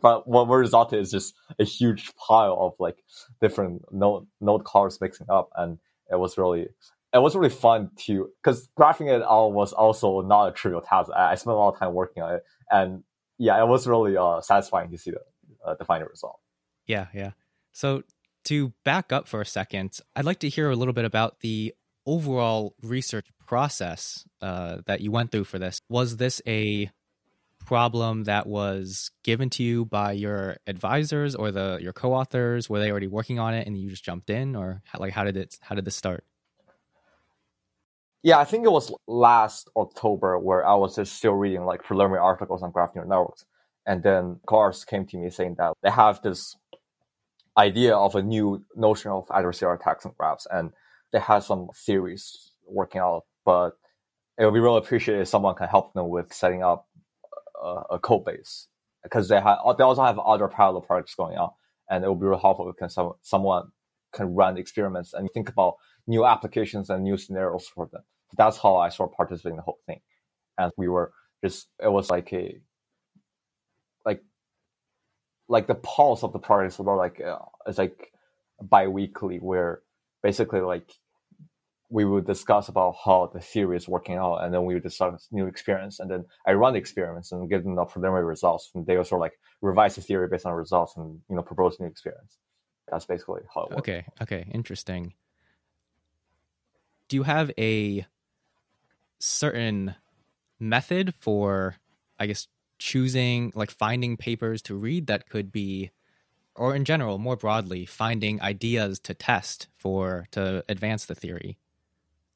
but 0.00 0.26
what 0.28 0.48
resulted 0.48 1.00
is 1.00 1.10
just 1.10 1.34
a 1.58 1.64
huge 1.64 2.14
pile 2.16 2.56
of 2.60 2.74
like 2.78 3.02
different 3.40 3.82
node 3.92 4.26
node 4.40 4.64
colors 4.64 5.00
mixing 5.00 5.28
up, 5.30 5.50
and 5.56 5.78
it 6.10 6.16
was 6.16 6.38
really 6.38 6.68
it 7.12 7.18
was 7.22 7.36
really 7.36 7.50
fun 7.50 7.90
to 8.06 8.28
because 8.42 8.68
graphing 8.78 9.14
it 9.14 9.22
all 9.22 9.52
was 9.52 9.72
also 9.72 10.20
not 10.20 10.48
a 10.48 10.52
trivial 10.52 10.80
task. 10.80 11.10
I, 11.14 11.32
I, 11.32 11.34
spent 11.36 11.54
a 11.54 11.58
lot 11.58 11.74
of 11.74 11.78
time 11.78 11.94
working 11.94 12.22
on 12.22 12.34
it, 12.34 12.42
and 12.70 13.04
yeah, 13.38 13.60
it 13.62 13.66
was 13.66 13.86
really 13.86 14.16
uh, 14.16 14.40
satisfying 14.40 14.90
to 14.90 14.98
see 14.98 15.12
the 15.12 15.20
uh, 15.64 15.74
the 15.74 15.84
final 15.84 16.08
result. 16.08 16.38
Yeah, 16.86 17.06
yeah. 17.14 17.30
So, 17.72 18.02
to 18.44 18.72
back 18.84 19.12
up 19.12 19.28
for 19.28 19.40
a 19.40 19.46
second, 19.46 19.98
I'd 20.14 20.24
like 20.24 20.40
to 20.40 20.48
hear 20.48 20.70
a 20.70 20.76
little 20.76 20.94
bit 20.94 21.04
about 21.04 21.40
the 21.40 21.74
overall 22.06 22.74
research 22.82 23.26
process 23.46 24.24
uh, 24.42 24.78
that 24.86 25.00
you 25.00 25.10
went 25.10 25.32
through 25.32 25.44
for 25.44 25.58
this. 25.58 25.78
Was 25.88 26.16
this 26.16 26.42
a 26.46 26.90
problem 27.64 28.24
that 28.24 28.46
was 28.46 29.10
given 29.22 29.50
to 29.50 29.62
you 29.62 29.84
by 29.84 30.12
your 30.12 30.56
advisors 30.66 31.34
or 31.34 31.50
the 31.50 31.78
your 31.80 31.92
co-authors? 31.92 32.68
Were 32.68 32.80
they 32.80 32.90
already 32.90 33.06
working 33.06 33.38
on 33.38 33.54
it 33.54 33.66
and 33.66 33.76
you 33.76 33.90
just 33.90 34.04
jumped 34.04 34.30
in, 34.30 34.56
or 34.56 34.82
how, 34.84 34.98
like 35.00 35.12
how 35.12 35.24
did 35.24 35.36
it 35.36 35.58
how 35.60 35.74
did 35.74 35.84
this 35.84 35.96
start? 35.96 36.24
Yeah, 38.22 38.38
I 38.38 38.44
think 38.44 38.64
it 38.64 38.72
was 38.72 38.90
last 39.06 39.68
October 39.76 40.38
where 40.38 40.66
I 40.66 40.74
was 40.74 40.96
just 40.96 41.14
still 41.14 41.34
reading 41.34 41.64
like 41.64 41.82
preliminary 41.82 42.20
articles 42.20 42.62
on 42.62 42.70
graph 42.70 42.94
neural 42.94 43.10
networks, 43.10 43.44
and 43.86 44.02
then 44.02 44.40
Cars 44.46 44.84
came 44.84 45.06
to 45.06 45.18
me 45.18 45.30
saying 45.30 45.56
that 45.58 45.74
they 45.82 45.90
have 45.90 46.22
this 46.22 46.56
idea 47.56 47.94
of 47.94 48.14
a 48.14 48.22
new 48.22 48.64
notion 48.74 49.10
of 49.10 49.26
adversarial 49.28 49.78
attacks 49.78 50.06
on 50.06 50.12
graphs, 50.18 50.46
and 50.50 50.72
they 51.12 51.20
have 51.20 51.44
some 51.44 51.68
theories 51.74 52.52
working 52.66 53.00
out. 53.00 53.24
But 53.44 53.72
it 54.38 54.44
would 54.44 54.54
be 54.54 54.60
really 54.60 54.78
appreciated 54.78 55.22
if 55.22 55.28
someone 55.28 55.54
can 55.54 55.68
help 55.68 55.92
them 55.92 56.08
with 56.08 56.32
setting 56.32 56.62
up 56.62 56.88
a, 57.64 57.94
a 57.94 57.98
code 57.98 58.24
base 58.24 58.68
because 59.02 59.28
they 59.28 59.40
have 59.40 59.58
they 59.78 59.84
also 59.84 60.02
have 60.04 60.18
other 60.18 60.48
parallel 60.48 60.82
projects 60.82 61.14
going 61.14 61.36
on, 61.36 61.50
and 61.90 62.04
it 62.04 62.08
will 62.08 62.14
be 62.14 62.26
really 62.26 62.40
helpful 62.40 62.68
if 62.68 62.76
can 62.76 62.88
some, 62.88 63.12
someone 63.22 63.68
can 64.12 64.34
run 64.34 64.56
experiments 64.56 65.12
and 65.12 65.28
think 65.34 65.48
about 65.48 65.74
new 66.06 66.24
applications 66.24 66.90
and 66.90 67.04
new 67.04 67.16
scenarios 67.16 67.66
for 67.66 67.88
them. 67.92 68.02
So 68.30 68.34
that's 68.38 68.58
how 68.58 68.76
I 68.76 68.88
sort 68.88 69.10
of 69.10 69.16
participated 69.16 69.52
in 69.52 69.56
the 69.56 69.62
whole 69.62 69.80
thing, 69.86 70.00
and 70.58 70.72
we 70.76 70.88
were 70.88 71.12
just 71.44 71.68
it 71.82 71.90
was 71.90 72.10
like 72.10 72.32
a 72.32 72.60
like 74.04 74.22
like 75.48 75.66
the 75.66 75.74
pulse 75.74 76.22
of 76.22 76.32
the 76.32 76.38
project 76.38 76.74
is 76.74 76.80
about 76.80 76.98
like 76.98 77.20
uh, 77.20 77.38
it's 77.66 77.78
like 77.78 78.12
bi-weekly 78.62 79.38
where 79.38 79.82
basically 80.22 80.60
like 80.60 80.90
we 81.94 82.04
would 82.04 82.26
discuss 82.26 82.68
about 82.68 82.96
how 83.04 83.30
the 83.32 83.40
theory 83.40 83.76
is 83.76 83.86
working 83.86 84.16
out 84.16 84.38
and 84.42 84.52
then 84.52 84.64
we 84.64 84.74
would 84.74 84.82
discuss 84.82 85.28
new 85.30 85.46
experiments 85.46 86.00
and 86.00 86.10
then 86.10 86.24
i 86.46 86.52
run 86.52 86.72
the 86.72 86.78
experiments 86.78 87.30
and 87.30 87.48
give 87.48 87.62
them 87.62 87.76
the 87.76 87.84
preliminary 87.84 88.24
results 88.24 88.70
and 88.74 88.84
they 88.86 88.96
also 88.96 89.16
like 89.16 89.34
revise 89.64 89.94
the 89.94 90.02
theory 90.02 90.28
based 90.28 90.46
on 90.46 90.52
results 90.52 90.96
and 90.96 91.20
you 91.28 91.36
know 91.36 91.42
propose 91.42 91.80
new 91.80 91.86
experiments. 91.86 92.38
That's 92.90 93.06
basically 93.06 93.42
how 93.52 93.62
it 93.62 93.70
works. 93.70 93.78
Okay 93.80 94.04
okay 94.22 94.46
interesting. 94.52 95.14
Do 97.08 97.16
you 97.16 97.22
have 97.22 97.50
a 97.58 98.06
certain 99.18 99.94
method 100.60 101.14
for 101.18 101.76
i 102.18 102.26
guess 102.26 102.46
choosing 102.78 103.52
like 103.54 103.70
finding 103.70 104.16
papers 104.16 104.60
to 104.62 104.74
read 104.74 105.06
that 105.06 105.28
could 105.28 105.50
be 105.50 105.90
or 106.54 106.74
in 106.74 106.84
general 106.84 107.18
more 107.18 107.36
broadly 107.36 107.86
finding 107.86 108.40
ideas 108.40 108.98
to 108.98 109.14
test 109.14 109.68
for 109.76 110.26
to 110.30 110.64
advance 110.68 111.06
the 111.06 111.14
theory 111.14 111.58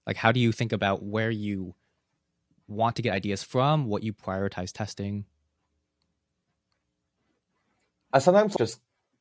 like 0.09 0.16
how 0.16 0.33
do 0.33 0.40
you 0.40 0.51
think 0.51 0.73
about 0.73 1.05
where 1.05 1.31
you 1.31 1.75
want 2.66 2.97
to 2.97 3.03
get 3.03 3.12
ideas 3.12 3.44
from 3.44 3.87
what 3.87 4.03
you 4.03 4.12
prioritize 4.12 4.73
testing 4.73 5.25
i 8.12 8.18
sometimes 8.18 8.57
just 8.57 8.81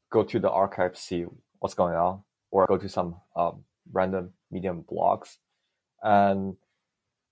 go 0.09 0.23
to 0.23 0.39
the 0.39 0.49
arXiv 0.49 0.97
see 0.97 1.25
what's 1.59 1.75
going 1.75 1.95
on 1.95 2.23
or 2.49 2.65
go 2.65 2.77
to 2.77 2.89
some 2.89 3.17
um, 3.35 3.63
random 3.91 4.31
medium 4.49 4.83
blogs 4.89 5.37
and 6.01 6.55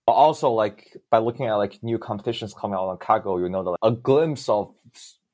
also 0.07 0.51
like 0.51 0.97
by 1.09 1.17
looking 1.17 1.47
at 1.47 1.55
like 1.55 1.81
new 1.81 1.97
competitions 1.97 2.53
coming 2.53 2.75
out 2.75 2.87
on 2.87 2.97
Kaggle, 2.97 3.41
you 3.41 3.49
know 3.49 3.63
that 3.63 3.69
like, 3.71 3.79
a 3.81 3.91
glimpse 3.91 4.49
of 4.49 4.73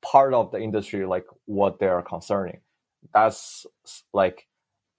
part 0.02 0.34
of 0.34 0.52
the 0.52 0.60
industry, 0.60 1.06
like 1.06 1.26
what 1.46 1.80
they 1.80 1.88
are 1.88 2.02
concerning. 2.02 2.60
That's 3.14 3.66
like 4.14 4.48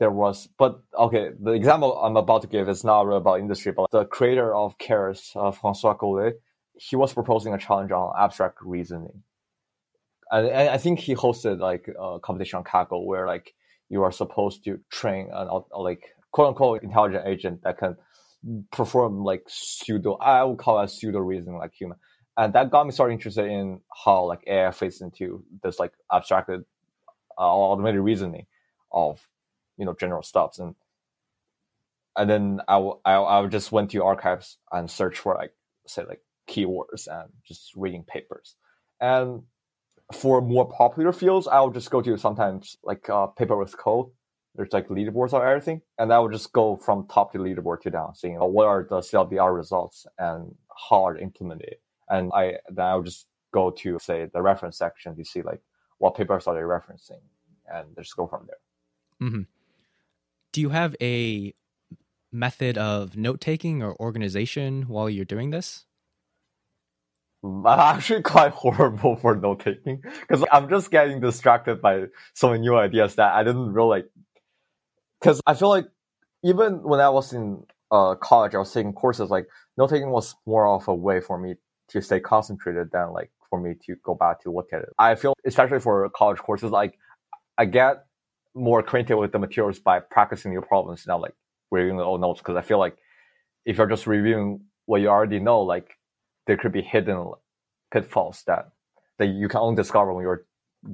there 0.02 0.10
was, 0.10 0.48
but 0.58 0.82
okay, 0.98 1.30
the 1.40 1.52
example 1.52 1.96
I'm 1.96 2.16
about 2.16 2.42
to 2.42 2.48
give 2.48 2.68
is 2.68 2.82
not 2.82 3.06
really 3.06 3.18
about 3.18 3.38
industry, 3.38 3.70
but 3.70 3.88
the 3.92 4.04
creator 4.04 4.52
of 4.52 4.76
Keras, 4.78 5.36
uh, 5.36 5.52
François 5.52 5.96
Chollet, 5.96 6.32
he 6.74 6.96
was 6.96 7.12
proposing 7.12 7.54
a 7.54 7.58
challenge 7.58 7.92
on 7.92 8.12
abstract 8.18 8.58
reasoning. 8.62 9.22
And, 10.32 10.48
and 10.48 10.70
I 10.70 10.76
think 10.76 10.98
he 10.98 11.14
hosted 11.14 11.60
like 11.60 11.88
a 11.96 12.18
competition 12.18 12.56
on 12.56 12.64
Kaggle 12.64 13.06
where 13.06 13.28
like 13.28 13.54
you 13.90 14.02
are 14.02 14.10
supposed 14.10 14.64
to 14.64 14.80
train 14.90 15.30
an 15.32 15.62
like 15.78 16.02
quote 16.32 16.48
unquote 16.48 16.82
intelligent 16.82 17.24
agent 17.24 17.62
that 17.62 17.78
can 17.78 17.96
perform 18.72 19.22
like 19.22 19.44
pseudo 19.46 20.14
I 20.14 20.42
would 20.42 20.58
call 20.58 20.80
it 20.80 20.90
pseudo 20.90 21.20
reasoning 21.20 21.58
like 21.58 21.74
human. 21.74 21.98
And 22.36 22.52
that 22.54 22.72
got 22.72 22.86
me 22.86 22.92
sort 22.92 23.10
of 23.10 23.12
interested 23.12 23.46
in 23.46 23.82
how 24.04 24.24
like 24.24 24.42
AI 24.48 24.72
fits 24.72 25.00
into 25.00 25.44
this 25.62 25.78
like 25.78 25.92
abstracted 26.10 26.64
uh, 27.38 27.42
automated 27.42 28.00
reasoning 28.00 28.46
of 28.90 29.20
you 29.82 29.86
know 29.86 29.94
general 29.98 30.22
stuffs 30.22 30.58
and 30.58 30.74
and 32.16 32.28
then 32.28 32.60
I, 32.68 32.74
w- 32.74 33.00
I, 33.06 33.14
I 33.16 33.46
just 33.46 33.72
went 33.72 33.90
to 33.92 34.04
archives 34.04 34.58
and 34.70 34.90
search 34.90 35.18
for 35.18 35.34
like 35.34 35.54
say 35.86 36.04
like 36.04 36.20
keywords 36.48 37.08
and 37.08 37.30
just 37.46 37.72
reading 37.74 38.04
papers 38.04 38.56
and 39.00 39.42
for 40.12 40.40
more 40.42 40.68
popular 40.68 41.12
fields 41.12 41.48
i'll 41.48 41.70
just 41.70 41.90
go 41.90 42.02
to 42.02 42.16
sometimes 42.18 42.76
like 42.84 43.08
uh, 43.08 43.26
paper 43.28 43.56
with 43.56 43.76
code 43.76 44.10
there's 44.54 44.72
like 44.72 44.88
leaderboards 44.88 45.32
or 45.32 45.46
everything, 45.46 45.80
and 45.98 46.12
I 46.12 46.18
would 46.18 46.32
just 46.32 46.52
go 46.52 46.76
from 46.76 47.06
top 47.06 47.32
to 47.32 47.38
leaderboard 47.38 47.80
to 47.82 47.90
down, 47.90 48.14
seeing 48.14 48.36
what 48.36 48.66
are 48.66 48.86
the 48.88 49.00
CLBR 49.00 49.54
results 49.54 50.06
and 50.18 50.54
how 50.90 51.06
are 51.06 51.16
implemented. 51.16 51.76
And 52.08 52.30
I 52.34 52.58
then 52.68 52.84
I 52.84 52.94
would 52.96 53.06
just 53.06 53.26
go 53.52 53.70
to 53.70 53.98
say 53.98 54.28
the 54.32 54.42
reference 54.42 54.76
section 54.76 55.16
to 55.16 55.24
see 55.24 55.42
like 55.42 55.62
what 55.98 56.16
papers 56.16 56.46
are 56.46 56.54
they 56.54 56.60
referencing, 56.60 57.22
and 57.72 57.96
just 57.96 58.16
go 58.16 58.26
from 58.26 58.46
there. 58.46 59.28
Mm-hmm. 59.28 59.42
Do 60.52 60.60
you 60.60 60.70
have 60.70 60.94
a 61.00 61.54
method 62.30 62.78
of 62.78 63.16
note 63.16 63.40
taking 63.40 63.82
or 63.82 63.98
organization 64.00 64.82
while 64.82 65.08
you're 65.08 65.24
doing 65.24 65.50
this? 65.50 65.86
I'm 67.44 67.66
actually 67.66 68.22
quite 68.22 68.52
horrible 68.52 69.16
for 69.16 69.34
note 69.34 69.60
taking 69.60 70.02
because 70.20 70.44
I'm 70.52 70.68
just 70.68 70.90
getting 70.90 71.20
distracted 71.20 71.82
by 71.82 72.04
so 72.34 72.50
many 72.50 72.60
new 72.60 72.76
ideas 72.76 73.16
that 73.16 73.32
I 73.34 73.42
didn't 73.42 73.72
really 73.72 74.04
because 75.20 75.40
I 75.46 75.54
feel 75.54 75.68
like 75.68 75.86
even 76.44 76.82
when 76.82 77.00
I 77.00 77.08
was 77.08 77.32
in 77.32 77.64
uh, 77.90 78.14
college, 78.16 78.54
I 78.54 78.58
was 78.58 78.72
taking 78.72 78.92
courses 78.92 79.30
like 79.30 79.46
note 79.76 79.90
taking 79.90 80.10
was 80.10 80.34
more 80.46 80.68
of 80.68 80.86
a 80.88 80.94
way 80.94 81.20
for 81.20 81.38
me 81.38 81.54
to 81.88 82.00
stay 82.00 82.20
concentrated 82.20 82.90
than 82.92 83.12
like 83.12 83.30
for 83.50 83.60
me 83.60 83.74
to 83.86 83.96
go 84.02 84.14
back 84.14 84.42
to 84.42 84.50
look 84.50 84.72
at 84.72 84.82
it. 84.82 84.88
I 84.98 85.14
feel 85.14 85.34
especially 85.44 85.80
for 85.80 86.08
college 86.10 86.38
courses, 86.38 86.70
like 86.70 86.98
I 87.58 87.64
get 87.64 88.06
more 88.54 88.80
acquainted 88.80 89.16
with 89.16 89.32
the 89.32 89.38
materials 89.38 89.78
by 89.78 90.00
practicing 90.00 90.52
your 90.52 90.62
problems, 90.62 91.06
not 91.06 91.20
like 91.20 91.34
reviewing 91.70 91.96
the 91.96 92.04
old 92.04 92.20
notes. 92.20 92.40
Because 92.40 92.56
I 92.56 92.62
feel 92.62 92.78
like 92.78 92.96
if 93.64 93.78
you're 93.78 93.86
just 93.86 94.06
reviewing 94.06 94.62
what 94.86 95.00
you 95.00 95.08
already 95.08 95.38
know, 95.38 95.60
like 95.60 95.96
there 96.46 96.56
could 96.56 96.72
be 96.72 96.82
hidden 96.82 97.32
pitfalls 97.92 98.42
that 98.46 98.70
that 99.18 99.26
you 99.26 99.48
can 99.48 99.60
only 99.60 99.76
discover 99.76 100.12
when 100.12 100.22
you're 100.22 100.44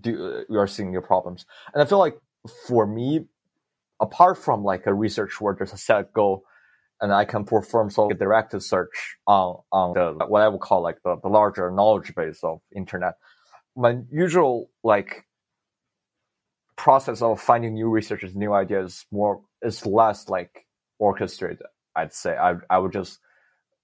do, 0.00 0.44
you're 0.48 0.66
seeing 0.66 0.92
your 0.92 1.02
problems. 1.02 1.46
And 1.72 1.82
I 1.82 1.86
feel 1.86 1.98
like 1.98 2.18
for 2.66 2.86
me, 2.86 3.26
apart 4.00 4.38
from 4.38 4.64
like 4.64 4.86
a 4.86 4.94
research 4.94 5.40
where 5.40 5.54
there's 5.54 5.72
a 5.72 5.78
set 5.78 6.12
goal 6.12 6.44
and 7.00 7.12
I 7.12 7.24
can 7.24 7.44
perform 7.44 7.90
so 7.90 8.08
directed 8.10 8.60
search 8.60 9.16
on, 9.26 9.58
on 9.70 9.94
the, 9.94 10.26
what 10.26 10.42
I 10.42 10.48
would 10.48 10.60
call 10.60 10.82
like 10.82 10.98
the, 11.04 11.16
the 11.22 11.28
larger 11.28 11.70
knowledge 11.70 12.14
base 12.14 12.40
of 12.42 12.60
internet. 12.74 13.14
My 13.76 13.98
usual 14.10 14.70
like 14.82 15.24
process 16.78 17.20
of 17.20 17.40
finding 17.40 17.74
new 17.74 17.90
researchers, 17.90 18.34
new 18.34 18.54
ideas 18.54 19.04
more 19.10 19.42
is 19.60 19.84
less 19.84 20.28
like 20.28 20.64
orchestrated. 20.98 21.66
I'd 21.94 22.14
say 22.14 22.36
I, 22.36 22.54
I 22.70 22.78
would 22.78 22.92
just 22.92 23.18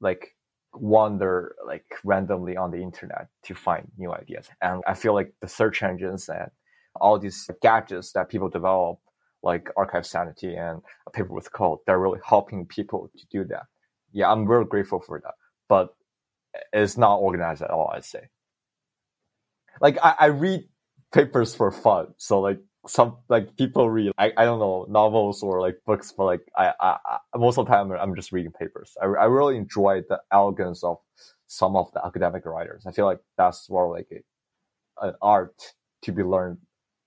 like 0.00 0.34
wander 0.72 1.54
like 1.66 1.84
randomly 2.04 2.56
on 2.56 2.70
the 2.70 2.82
internet 2.82 3.28
to 3.44 3.54
find 3.54 3.90
new 3.98 4.12
ideas. 4.12 4.48
And 4.62 4.82
I 4.86 4.94
feel 4.94 5.12
like 5.12 5.34
the 5.40 5.48
search 5.48 5.82
engines 5.82 6.28
and 6.28 6.50
all 7.00 7.18
these 7.18 7.50
gadgets 7.60 8.12
that 8.12 8.28
people 8.28 8.48
develop 8.48 8.98
like 9.42 9.70
Arxiv 9.76 10.06
Sanity 10.06 10.54
and 10.54 10.80
a 11.06 11.10
paper 11.10 11.34
with 11.34 11.52
code. 11.52 11.80
They're 11.86 11.98
really 11.98 12.20
helping 12.24 12.64
people 12.64 13.10
to 13.18 13.26
do 13.30 13.44
that. 13.46 13.64
Yeah, 14.12 14.30
I'm 14.30 14.46
very 14.46 14.64
grateful 14.64 15.00
for 15.00 15.20
that. 15.20 15.34
But 15.68 15.94
it's 16.72 16.96
not 16.96 17.16
organized 17.16 17.62
at 17.62 17.70
all, 17.70 17.92
I'd 17.92 18.04
say. 18.04 18.28
Like 19.80 19.98
I, 20.02 20.14
I 20.20 20.26
read 20.26 20.68
papers 21.12 21.54
for 21.54 21.72
fun. 21.72 22.14
So 22.16 22.40
like 22.40 22.60
some 22.86 23.16
like 23.28 23.56
people 23.56 23.88
read 23.88 24.12
I, 24.18 24.32
I 24.36 24.44
don't 24.44 24.58
know 24.58 24.86
novels 24.88 25.42
or 25.42 25.60
like 25.60 25.78
books 25.86 26.12
but 26.16 26.24
like 26.24 26.40
I, 26.56 26.72
I, 26.80 26.96
I 27.32 27.38
most 27.38 27.58
of 27.58 27.66
the 27.66 27.72
time 27.72 27.90
I'm 27.92 28.14
just 28.14 28.32
reading 28.32 28.52
papers 28.52 28.96
I, 29.00 29.06
I 29.06 29.24
really 29.24 29.56
enjoy 29.56 30.02
the 30.08 30.20
elegance 30.32 30.84
of 30.84 30.98
some 31.46 31.76
of 31.76 31.92
the 31.92 32.04
academic 32.04 32.44
writers 32.46 32.84
I 32.86 32.92
feel 32.92 33.06
like 33.06 33.20
that's 33.38 33.70
more 33.70 33.90
like 33.90 34.08
a, 34.12 35.06
an 35.06 35.14
art 35.22 35.74
to 36.02 36.12
be 36.12 36.22
learned 36.22 36.58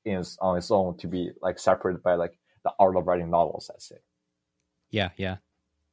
is 0.07 0.37
on 0.41 0.57
its 0.57 0.71
own 0.71 0.97
to 0.97 1.07
be 1.07 1.31
like 1.41 1.59
separated 1.59 2.01
by 2.01 2.15
like 2.15 2.39
the 2.63 2.71
art 2.79 2.95
of 2.95 3.07
writing 3.07 3.29
novels. 3.29 3.69
I 3.73 3.77
say. 3.79 3.97
Yeah, 4.89 5.09
yeah, 5.17 5.37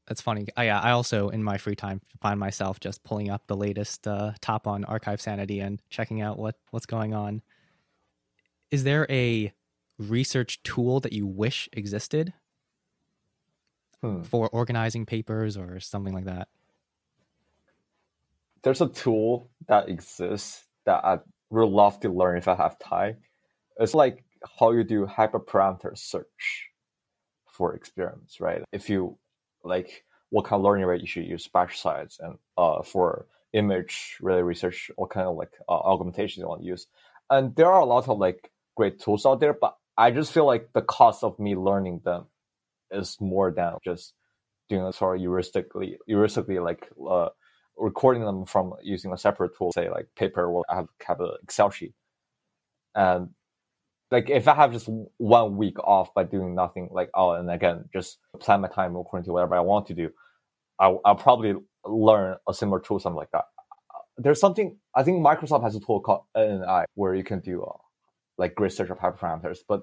that's 0.06 0.20
funny. 0.20 0.46
I 0.56 0.68
I 0.70 0.90
also 0.92 1.28
in 1.28 1.42
my 1.42 1.58
free 1.58 1.74
time 1.74 2.00
find 2.20 2.38
myself 2.38 2.80
just 2.80 3.02
pulling 3.04 3.30
up 3.30 3.46
the 3.46 3.56
latest 3.56 4.06
uh, 4.06 4.32
top 4.40 4.66
on 4.66 4.84
Arxiv 4.84 5.20
Sanity 5.20 5.60
and 5.60 5.82
checking 5.90 6.20
out 6.20 6.38
what 6.38 6.56
what's 6.70 6.86
going 6.86 7.14
on. 7.14 7.42
Is 8.70 8.84
there 8.84 9.06
a 9.10 9.52
research 9.98 10.62
tool 10.62 11.00
that 11.00 11.12
you 11.12 11.26
wish 11.26 11.68
existed 11.72 12.32
hmm. 14.00 14.22
for 14.22 14.48
organizing 14.48 15.06
papers 15.06 15.56
or 15.56 15.80
something 15.80 16.14
like 16.14 16.24
that? 16.24 16.48
There's 18.62 18.80
a 18.80 18.88
tool 18.88 19.50
that 19.68 19.88
exists 19.88 20.64
that 20.86 21.04
I 21.04 21.18
would 21.50 21.68
love 21.68 22.00
to 22.00 22.08
learn 22.08 22.38
if 22.38 22.48
I 22.48 22.54
have 22.54 22.78
time. 22.78 23.16
It's 23.78 23.94
like 23.94 24.24
how 24.58 24.72
you 24.72 24.84
do 24.84 25.06
hyperparameter 25.06 25.96
search 25.96 26.68
for 27.46 27.74
experiments, 27.74 28.40
right? 28.40 28.62
If 28.72 28.88
you 28.88 29.18
like 29.62 30.04
what 30.30 30.44
kind 30.46 30.60
of 30.60 30.64
learning 30.64 30.86
rate 30.86 31.00
you 31.00 31.06
should 31.06 31.26
use 31.26 31.46
batch 31.46 31.80
size 31.80 32.18
and 32.20 32.36
uh, 32.58 32.82
for 32.82 33.26
image 33.52 34.16
related 34.20 34.44
research, 34.44 34.90
what 34.96 35.10
kind 35.10 35.26
of 35.26 35.36
like 35.36 35.52
uh, 35.68 35.72
augmentation 35.72 36.40
you 36.40 36.48
want 36.48 36.62
to 36.62 36.66
use. 36.66 36.86
And 37.30 37.54
there 37.54 37.70
are 37.70 37.80
a 37.80 37.84
lot 37.84 38.08
of 38.08 38.18
like 38.18 38.50
great 38.76 38.98
tools 38.98 39.24
out 39.24 39.40
there, 39.40 39.54
but 39.54 39.76
I 39.96 40.10
just 40.10 40.32
feel 40.32 40.46
like 40.46 40.70
the 40.72 40.82
cost 40.82 41.22
of 41.22 41.38
me 41.38 41.56
learning 41.56 42.00
them 42.04 42.26
is 42.90 43.16
more 43.20 43.52
than 43.52 43.74
just 43.84 44.14
doing 44.68 44.84
it 44.86 44.94
sort 44.94 45.16
of 45.16 45.22
heuristically, 45.22 45.96
heuristically 46.08 46.62
like 46.62 46.88
uh, 47.08 47.28
recording 47.76 48.24
them 48.24 48.44
from 48.46 48.74
using 48.82 49.12
a 49.12 49.18
separate 49.18 49.56
tool, 49.56 49.72
say 49.72 49.90
like 49.90 50.08
paper 50.16 50.50
will 50.50 50.64
have, 50.68 50.86
have 51.06 51.20
an 51.20 51.30
Excel 51.42 51.70
sheet. 51.70 51.94
And 52.94 53.30
like 54.10 54.30
if 54.30 54.48
I 54.48 54.54
have 54.54 54.72
just 54.72 54.88
one 55.18 55.56
week 55.56 55.78
off 55.80 56.14
by 56.14 56.24
doing 56.24 56.54
nothing, 56.54 56.88
like 56.92 57.10
oh, 57.14 57.32
and 57.32 57.50
again 57.50 57.88
just 57.92 58.18
plan 58.40 58.60
my 58.60 58.68
time 58.68 58.96
according 58.96 59.26
to 59.26 59.32
whatever 59.32 59.56
I 59.56 59.60
want 59.60 59.86
to 59.88 59.94
do, 59.94 60.10
I'll, 60.78 61.00
I'll 61.04 61.16
probably 61.16 61.54
learn 61.84 62.36
a 62.48 62.54
similar 62.54 62.80
tool, 62.80 62.98
something 62.98 63.16
like 63.16 63.30
that. 63.32 63.44
there's 64.16 64.40
something 64.40 64.76
I 64.94 65.02
think 65.02 65.24
Microsoft 65.24 65.62
has 65.62 65.74
a 65.76 65.80
tool 65.80 66.00
called 66.00 66.22
NNI 66.36 66.84
where 66.94 67.14
you 67.14 67.24
can 67.24 67.40
do 67.40 67.62
uh, 67.62 67.76
like 68.38 68.54
grid 68.54 68.72
search 68.72 68.90
of 68.90 68.98
hyperparameters, 68.98 69.58
but 69.68 69.82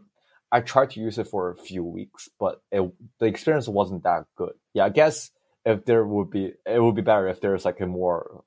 I 0.52 0.62
tried 0.62 0.92
to 0.92 1.00
use 1.00 1.18
it 1.18 1.28
for 1.28 1.52
a 1.52 1.56
few 1.56 1.84
weeks, 1.84 2.30
but 2.40 2.62
it, 2.72 2.90
the 3.20 3.26
experience 3.26 3.68
wasn't 3.68 4.04
that 4.04 4.26
good. 4.36 4.54
Yeah, 4.74 4.86
I 4.86 4.90
guess 4.90 5.32
if 5.66 5.86
there 5.86 6.06
would 6.06 6.30
be, 6.30 6.54
it 6.66 6.82
would 6.82 6.96
be 6.96 7.02
better 7.02 7.28
if 7.28 7.40
there's 7.40 7.64
like 7.64 7.80
a 7.80 7.88
more, 7.88 8.44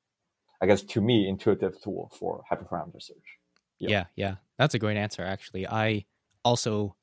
I 0.61 0.67
guess 0.67 0.83
to 0.83 1.01
me, 1.01 1.29
intuitive 1.29 1.81
tool 1.83 2.13
for 2.19 2.43
hyperparameter 2.51 3.03
search. 3.03 3.39
Yeah. 3.79 3.91
yeah, 3.91 4.05
yeah, 4.17 4.35
that's 4.59 4.75
a 4.75 4.79
great 4.79 4.97
answer. 4.97 5.23
Actually, 5.23 5.67
I 5.67 6.05
also 6.45 6.95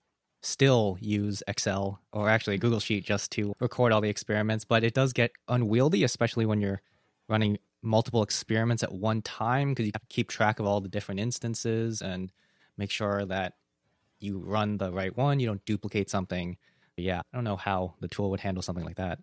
still 0.44 0.98
use 1.00 1.44
Excel 1.48 2.00
or 2.14 2.30
actually 2.30 2.58
Google 2.58 2.80
Sheet 2.80 3.06
just 3.06 3.32
to 3.32 3.54
record 3.60 3.92
all 3.92 4.02
the 4.02 4.10
experiments, 4.10 4.66
but 4.66 4.84
it 4.84 4.94
does 4.94 5.14
get 5.14 5.32
unwieldy, 5.48 6.04
especially 6.04 6.46
when 6.46 6.62
you're 6.62 6.82
running 7.28 7.58
multiple 7.82 8.24
experiments 8.24 8.84
at 8.84 8.94
one 8.94 9.22
time 9.22 9.70
because 9.70 9.86
you 9.86 9.92
have 9.94 10.02
to 10.02 10.14
keep 10.14 10.30
track 10.30 10.60
of 10.60 10.66
all 10.66 10.82
the 10.82 10.90
different 10.90 11.20
instances 11.20 12.02
and 12.02 12.32
make 12.82 12.92
sure 12.92 13.26
that 13.26 13.54
you 14.20 14.40
run 14.40 14.78
the 14.78 14.92
right 14.92 15.16
one, 15.16 15.40
you 15.40 15.48
don't 15.48 15.64
duplicate 15.66 16.10
something. 16.10 16.58
But 16.96 17.06
yeah, 17.06 17.20
I 17.20 17.38
don't 17.38 17.44
know 17.44 17.56
how 17.56 17.94
the 18.02 18.08
tool 18.08 18.32
would 18.32 18.40
handle 18.40 18.64
something 18.64 18.84
like 18.84 18.98
that. 18.98 19.20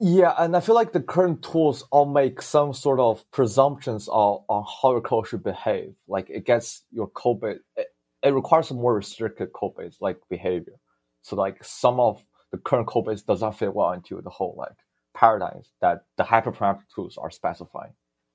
Yeah, 0.00 0.34
and 0.38 0.56
I 0.56 0.60
feel 0.60 0.74
like 0.74 0.92
the 0.92 1.00
current 1.00 1.42
tools 1.42 1.84
all 1.90 2.06
make 2.06 2.40
some 2.42 2.72
sort 2.72 3.00
of 3.00 3.28
presumptions 3.32 4.08
on, 4.08 4.44
on 4.48 4.64
how 4.82 4.92
your 4.92 5.00
code 5.00 5.26
should 5.26 5.42
behave. 5.42 5.94
Like 6.06 6.28
it 6.30 6.44
gets 6.44 6.82
your 6.92 7.08
code 7.08 7.40
base, 7.40 7.58
it, 7.76 7.88
it 8.22 8.30
requires 8.30 8.70
a 8.70 8.74
more 8.74 8.94
restricted 8.94 9.52
code 9.52 9.76
base, 9.76 9.96
like 10.00 10.18
behavior. 10.28 10.74
So 11.22 11.34
like 11.36 11.64
some 11.64 11.98
of 11.98 12.24
the 12.52 12.58
current 12.58 12.86
code 12.86 13.06
base 13.06 13.22
does 13.22 13.40
not 13.40 13.58
fit 13.58 13.74
well 13.74 13.92
into 13.92 14.20
the 14.22 14.30
whole 14.30 14.54
like 14.56 14.78
paradigms 15.14 15.72
that 15.80 16.04
the 16.16 16.24
hyperparameter 16.24 16.88
tools 16.94 17.16
are 17.16 17.30
specifying. 17.30 17.94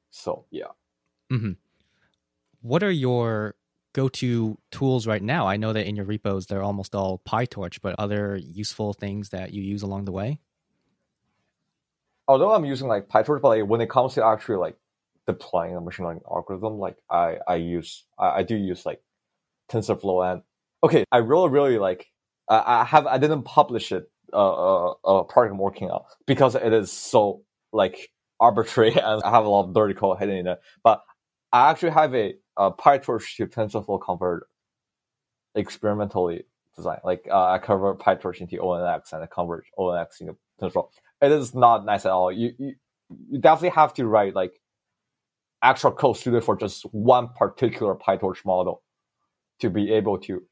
So 0.10 0.45
yeah. 0.52 0.71
Mm-hmm. 1.32 1.54
What 2.62 2.84
are 2.84 2.91
your 2.91 3.56
go-to 3.93 4.58
tools 4.71 5.08
right 5.08 5.21
now? 5.21 5.47
I 5.47 5.58
know 5.58 5.73
that 5.73 5.88
in 5.88 5.95
your 5.95 6.06
repos 6.06 6.47
they're 6.47 6.63
almost 6.63 6.95
all 6.95 7.21
PyTorch, 7.27 7.79
but 7.82 7.95
other 7.97 8.36
useful 8.38 8.93
things 8.93 9.29
that 9.29 9.53
you 9.53 9.62
use 9.62 9.82
along 9.82 10.06
the 10.06 10.12
way? 10.12 10.39
Although 12.27 12.51
I'm 12.51 12.65
using 12.65 12.88
like 12.88 13.08
PyTorch, 13.08 13.41
but 13.41 13.49
like 13.49 13.65
when 13.65 13.82
it 13.82 13.89
comes 13.89 14.13
to 14.15 14.25
actually 14.25 14.58
like 14.58 14.77
deploying 15.27 15.75
a 15.75 15.82
machine 15.82 16.06
learning 16.06 16.23
algorithm, 16.29 16.79
like 16.79 16.97
I 17.10 17.38
I 17.47 17.56
use 17.56 18.06
I, 18.17 18.39
I 18.39 18.43
do 18.43 18.56
use 18.56 18.86
like 18.86 19.01
TensorFlow 19.69 20.34
and 20.34 20.41
okay, 20.84 21.06
I 21.12 21.17
really 21.17 21.49
really 21.49 21.77
like 21.77 22.08
I, 22.49 22.82
I 22.82 22.84
have 22.86 23.08
I 23.08 23.17
didn't 23.17 23.43
publish 23.43 23.91
it 23.91 24.10
uh, 24.32 24.36
uh, 24.36 24.93
uh 25.06 25.23
project 25.23 25.53
I'm 25.53 25.60
working 25.60 25.89
on 25.89 26.03
because 26.25 26.56
it 26.56 26.73
is 26.73 26.91
so 26.91 27.43
like 27.71 28.10
arbitrary 28.39 28.93
and 28.99 29.23
I 29.23 29.32
have 29.32 29.45
a 29.45 29.49
lot 29.49 29.67
of 29.67 29.73
dirty 29.73 29.93
code 29.93 30.19
hidden 30.19 30.38
in 30.38 30.47
it. 30.47 30.60
But 30.84 31.01
I 31.51 31.69
actually 31.69 31.91
have 31.91 32.13
a, 32.15 32.36
a 32.57 32.71
PyTorch 32.71 33.35
to 33.37 33.47
TensorFlow 33.47 34.01
converter 34.01 34.47
experimentally 35.55 36.45
designed. 36.75 37.01
Like 37.03 37.27
uh, 37.29 37.45
I 37.45 37.57
convert 37.59 37.99
PyTorch 37.99 38.41
into 38.41 38.57
ONNX 38.57 39.13
and 39.13 39.23
I 39.23 39.27
convert 39.27 39.65
ONNX 39.77 40.21
into 40.21 40.35
TensorFlow. 40.61 40.89
It 41.21 41.31
is 41.31 41.53
not 41.55 41.85
nice 41.85 42.05
at 42.05 42.11
all. 42.11 42.31
You, 42.31 42.53
you 42.57 42.75
you 43.29 43.39
definitely 43.39 43.69
have 43.69 43.93
to 43.95 44.07
write 44.07 44.33
like 44.35 44.59
actual 45.61 45.91
code 45.91 46.17
suited 46.17 46.43
for 46.43 46.55
just 46.55 46.83
one 46.93 47.29
particular 47.29 47.95
PyTorch 47.95 48.45
model 48.45 48.81
to 49.59 49.69
be 49.69 49.93
able 49.93 50.17
to 50.19 50.43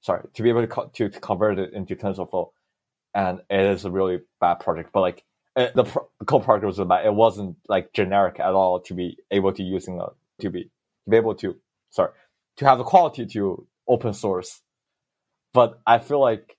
sorry 0.00 0.22
to 0.34 0.42
be 0.42 0.48
able 0.48 0.62
to, 0.62 0.66
co- 0.66 0.90
to, 0.94 1.08
to 1.08 1.20
convert 1.20 1.58
it 1.58 1.72
into 1.72 1.96
TensorFlow 1.96 2.50
and 3.14 3.40
it 3.50 3.60
is 3.60 3.84
a 3.84 3.90
really 3.90 4.20
bad 4.40 4.54
project. 4.54 4.90
But 4.92 5.00
like 5.00 5.24
it, 5.56 5.74
the, 5.74 5.84
pro- 5.84 6.08
the 6.18 6.24
code 6.24 6.44
project 6.44 6.66
was 6.66 6.78
bad. 6.78 7.04
It 7.04 7.14
wasn't 7.14 7.56
like 7.68 7.92
generic 7.92 8.40
at 8.40 8.54
all 8.54 8.80
to 8.80 8.94
be 8.94 9.18
able 9.30 9.52
to 9.52 9.62
using 9.62 10.00
a 10.00 10.06
to 10.40 10.50
be 10.50 10.70
to 11.04 11.10
be 11.10 11.16
able 11.16 11.34
to 11.36 11.56
sorry 11.90 12.12
to 12.56 12.64
have 12.64 12.78
the 12.78 12.84
quality 12.84 13.26
to 13.26 13.66
open 13.88 14.12
source. 14.12 14.60
But 15.54 15.80
I 15.86 15.98
feel 15.98 16.20
like 16.20 16.56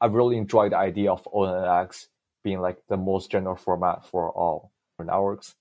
I 0.00 0.06
really 0.06 0.36
enjoy 0.36 0.68
the 0.68 0.76
idea 0.76 1.10
of 1.10 1.24
ONNX 1.24 2.06
being 2.44 2.60
like 2.60 2.78
the 2.88 2.96
most 2.96 3.30
general 3.30 3.56
format 3.56 4.06
for 4.06 4.30
all 4.30 4.72
networks, 5.00 5.54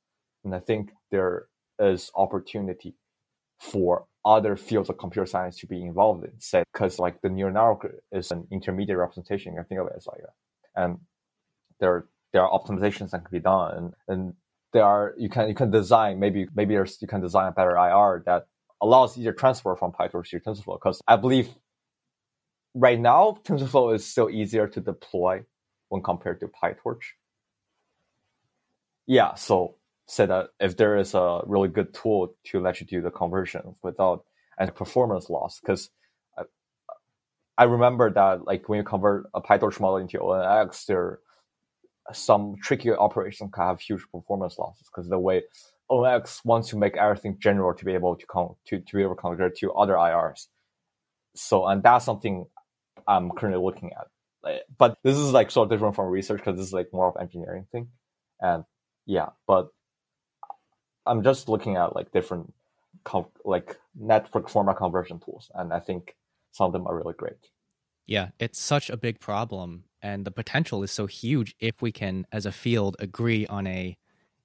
and 0.44 0.54
I 0.54 0.60
think 0.60 0.92
there 1.12 1.48
is 1.80 2.12
opportunity 2.16 2.96
for 3.60 4.06
other 4.26 4.56
fields 4.56 4.90
of 4.90 4.98
computer 4.98 5.26
science 5.26 5.58
to 5.58 5.68
be 5.68 5.82
involved 5.82 6.24
in, 6.26 6.40
say, 6.40 6.64
because 6.74 7.00
like 7.00 7.22
the 7.22 7.30
neural 7.30 7.54
network 7.54 7.96
is 8.12 8.32
an 8.32 8.48
intermediate 8.52 8.98
representation. 8.98 9.56
I 9.60 9.64
think 9.64 9.80
of 9.80 9.88
it 9.88 9.94
as 9.96 10.08
like 10.08 10.22
that. 10.22 10.82
And 10.84 11.00
there, 11.80 12.06
there 12.34 12.44
are 12.44 12.60
optimizations 12.60 13.12
that 13.12 13.26
can 13.26 13.32
be 13.32 13.40
done, 13.40 13.94
and 14.08 14.34
there 14.78 14.86
are 14.86 15.16
you 15.18 15.30
can 15.30 15.48
you 15.50 15.56
can 15.56 15.72
design 15.72 16.20
maybe 16.20 16.48
maybe 16.54 16.76
there's 16.76 17.02
you 17.02 17.08
can 17.08 17.22
design 17.22 17.48
a 17.48 17.52
better 17.52 17.76
IR 17.76 18.24
that 18.28 18.46
allows 18.82 19.18
easier 19.18 19.34
transfer 19.34 19.76
from 19.76 19.92
PyTorch 19.92 20.30
to 20.30 20.40
TensorFlow. 20.40 20.78
Because 20.80 21.02
I 21.08 21.16
believe 21.16 21.50
right 22.76 23.00
now 23.00 23.40
TensorFlow 23.44 23.96
is 23.96 24.06
still 24.06 24.30
easier 24.30 24.68
to 24.68 24.80
deploy 24.80 25.44
when 25.90 26.04
compared 26.04 26.40
to 26.42 26.48
PyTorch. 26.48 27.06
Yeah, 29.08 29.34
so 29.36 29.76
say 30.06 30.26
that 30.26 30.50
if 30.60 30.78
there 30.78 30.98
is 30.98 31.14
a 31.14 31.42
really 31.46 31.70
good 31.70 31.94
tool 31.94 32.36
to 32.46 32.60
let 32.60 32.80
you 32.80 32.88
do 32.88 33.02
the 33.02 33.10
conversion 33.10 33.76
without 33.82 34.26
any 34.60 34.72
performance 34.72 35.30
loss, 35.30 35.60
because 35.60 35.90
I, 36.38 36.44
I, 37.58 37.64
remember 37.64 38.12
that 38.12 38.46
like 38.46 38.68
when 38.70 38.78
you 38.78 38.84
convert 38.84 39.28
a 39.34 39.42
PyTorch 39.42 39.80
model 39.80 39.98
into 39.98 40.20
ONNX, 40.20 40.86
there 40.86 41.20
some 42.14 42.56
tricky 42.62 42.92
operations 42.92 43.52
can 43.54 43.64
have 43.64 43.80
huge 43.80 44.04
performance 44.12 44.58
losses 44.58 44.88
because 44.88 45.10
the 45.10 45.20
way 45.20 45.44
ONNX 45.92 46.44
wants 46.46 46.70
to 46.70 46.78
make 46.78 46.98
everything 46.98 47.38
general 47.40 47.74
to 47.74 47.86
be 47.86 47.94
able 47.94 48.16
to 48.16 48.26
con- 48.26 48.56
to, 48.68 48.80
to 48.80 48.96
be 48.96 49.02
able 49.02 49.16
to 49.16 49.22
convert 49.22 49.58
to 49.58 49.72
other 49.74 49.94
IRs. 49.94 50.48
So 51.36 51.68
and 51.68 51.84
that's 51.84 52.06
something 52.06 52.46
I'm 53.08 53.32
currently 53.32 53.64
looking 53.64 53.92
at. 53.94 54.08
But 54.78 54.98
this 55.04 55.18
is 55.18 55.32
like 55.34 55.52
so 55.52 55.66
different 55.66 55.96
from 55.96 56.08
research 56.08 56.40
because 56.40 56.58
this 56.58 56.68
is 56.68 56.74
like 56.74 56.94
more 56.94 57.08
of 57.08 57.18
engineering 57.20 57.68
thing. 57.72 57.90
And 58.40 58.64
yeah, 59.06 59.30
but 59.46 59.70
I'm 61.06 61.24
just 61.24 61.50
looking 61.50 61.76
at 61.76 61.96
like 61.96 62.12
different 62.12 62.54
like 63.46 63.78
network 63.96 64.50
format 64.50 64.78
conversion 64.78 65.20
tools, 65.20 65.50
and 65.56 65.74
I 65.74 65.80
think 65.80 66.16
some 66.52 66.68
of 66.68 66.74
them 66.74 66.88
are 66.88 66.96
really 66.96 67.14
great. 67.14 67.38
Yeah, 68.08 68.30
it's 68.40 68.60
such 68.60 68.90
a 68.90 68.98
big 68.98 69.20
problem, 69.20 69.84
and 70.02 70.26
the 70.26 70.32
potential 70.32 70.82
is 70.82 70.92
so 70.92 71.06
huge 71.06 71.56
if 71.60 71.82
we 71.82 71.92
can, 71.92 72.26
as 72.32 72.46
a 72.46 72.52
field, 72.54 72.96
agree 73.00 73.46
on 73.46 73.68
a 73.68 73.98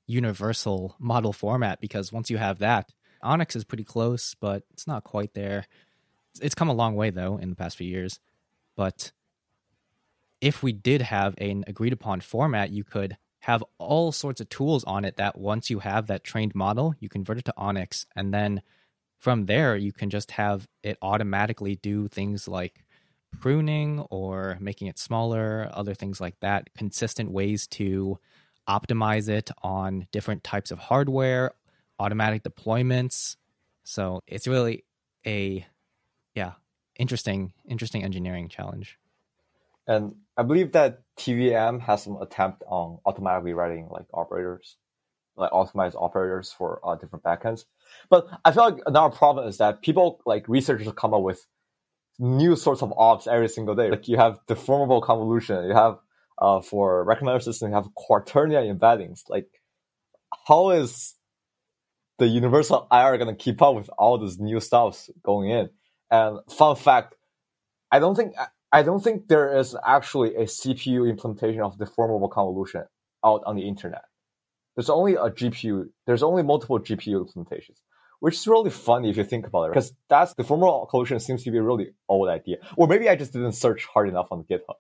universal 0.07 0.97
model 0.99 1.33
format. 1.33 1.81
Because 1.81 2.13
once 2.13 2.29
you 2.29 2.39
have 2.39 2.59
that, 2.59 2.93
ONNX 3.23 3.55
is 3.55 3.65
pretty 3.65 3.85
close, 3.85 4.35
but 4.35 4.65
it's 4.73 4.87
not 4.87 5.05
quite 5.05 5.35
there. 5.35 5.67
It's 6.41 6.57
come 6.57 6.69
a 6.69 6.75
long 6.75 6.97
way 6.97 7.11
though 7.11 7.37
in 7.37 7.51
the 7.51 7.57
past 7.57 7.77
few 7.77 7.87
years. 7.87 8.19
But 8.75 9.13
if 10.41 10.63
we 10.63 10.73
did 10.73 11.03
have 11.03 11.35
an 11.39 11.65
agreed 11.69 11.93
upon 11.93 12.21
format, 12.21 12.71
you 12.71 12.83
could 12.83 13.17
have 13.41 13.63
all 13.79 14.13
sorts 14.13 14.41
of 14.41 14.49
tools 14.49 14.83
on 14.85 15.05
it 15.05 15.17
that 15.17 15.39
once 15.39 15.71
you 15.71 15.81
have 15.81 16.07
that 16.07 16.25
trained 16.25 16.55
model, 16.55 16.95
you 16.99 17.09
convert 17.09 17.39
it 17.39 17.45
to 17.45 17.55
ONNX. 17.57 18.07
And 18.17 18.35
then 18.35 18.63
from 19.19 19.47
there, 19.47 19.77
you 19.77 19.93
can 19.93 20.11
just 20.11 20.33
have 20.33 20.67
it 20.83 20.99
automatically 21.01 21.77
do 21.77 22.09
things 22.09 22.49
like 22.49 22.82
pruning 23.41 24.01
or 24.11 24.57
making 24.61 24.89
it 24.89 24.99
smaller, 24.99 25.69
other 25.73 25.95
things 25.95 26.21
like 26.21 26.39
that, 26.41 26.71
consistent 26.77 27.31
ways 27.31 27.67
to 27.67 28.19
optimize 28.69 29.29
it 29.29 29.51
on 29.63 30.07
different 30.13 30.45
types 30.45 30.71
of 30.71 30.79
hardware, 30.79 31.53
automatic 31.99 32.43
deployments. 32.43 33.37
So 33.85 34.23
it's 34.27 34.47
really 34.47 34.85
a, 35.27 35.67
yeah, 36.35 36.53
interesting, 36.97 37.53
interesting 37.67 38.05
engineering 38.05 38.49
challenge. 38.49 38.99
And 39.87 40.15
I 40.37 40.43
believe 40.45 40.73
that 40.73 41.01
TVM 41.19 41.81
has 41.81 42.05
some 42.05 42.21
attempt 42.21 42.63
on 42.67 42.99
automatically 43.05 43.53
writing 43.53 43.89
like 43.91 44.07
operators, 44.15 44.77
like 45.37 45.51
optimized 45.51 45.95
operators 45.97 46.53
for 46.53 46.81
uh, 46.85 46.95
different 46.95 47.25
backends. 47.25 47.65
But 48.09 48.29
I 48.45 48.53
feel 48.53 48.65
like 48.65 48.83
another 48.87 49.15
problem 49.15 49.49
is 49.49 49.59
that 49.59 49.83
people 49.83 50.21
like 50.25 50.49
researchers 50.49 50.93
come 50.97 51.15
up 51.15 51.23
with 51.23 51.47
new 52.23 52.55
sorts 52.55 52.83
of 52.83 52.93
ops 52.97 53.27
every 53.27 53.49
single 53.49 53.75
day. 53.75 53.91
Like 53.91 54.07
you 54.07 54.17
have 54.17 54.39
deformable 54.49 55.03
convolution, 55.03 55.67
you 55.67 55.75
have 55.75 55.99
uh, 56.39 56.61
for 56.61 57.05
recommender 57.05 57.43
system, 57.43 57.71
you 57.71 57.75
have 57.75 57.89
quaternion 57.95 58.79
embeddings. 58.79 59.23
Like 59.29 59.49
how 60.47 60.71
is 60.71 61.15
the 62.19 62.29
universal 62.29 62.87
IR 62.93 63.19
going 63.19 63.35
to 63.35 63.43
keep 63.43 63.61
up 63.61 63.75
with 63.75 63.91
all 63.99 64.19
this 64.19 64.39
new 64.39 64.61
stuff 64.61 65.11
going 65.25 65.51
in? 65.51 65.71
And 66.11 66.39
fun 66.49 66.77
fact, 66.77 67.17
I 67.91 67.99
don't 67.99 68.15
think 68.15 68.35
I 68.73 68.83
don't 68.83 69.03
think 69.03 69.29
there 69.29 69.59
is 69.59 69.77
actually 69.85 70.37
a 70.37 70.45
CPU 70.45 71.11
implementation 71.11 71.61
of 71.61 71.77
deformable 71.77 72.31
convolution 72.31 72.85
out 73.25 73.43
on 73.45 73.57
the 73.57 73.67
internet. 73.67 74.05
There's 74.77 74.89
only 74.89 75.15
a 75.15 75.29
GPU. 75.29 75.89
There's 76.07 76.23
only 76.23 76.43
multiple 76.43 76.79
GPU 76.79 77.27
implementations, 77.27 77.81
which 78.23 78.37
is 78.37 78.47
really 78.47 78.71
funny 78.71 79.11
if 79.11 79.17
you 79.17 79.25
think 79.25 79.49
about 79.49 79.65
it, 79.65 79.71
because 79.73 79.93
that's 80.09 80.33
deformable 80.35 80.89
convolution 80.89 81.19
seems 81.19 81.43
to 81.43 81.51
be 81.51 81.59
a 81.59 81.63
really 81.63 81.89
old 82.09 82.29
idea. 82.29 82.59
Or 82.77 82.87
maybe 82.87 83.09
I 83.09 83.17
just 83.17 83.33
didn't 83.33 83.55
search 83.55 83.85
hard 83.85 84.09
enough 84.09 84.29
on 84.31 84.45
GitHub. 84.45 84.77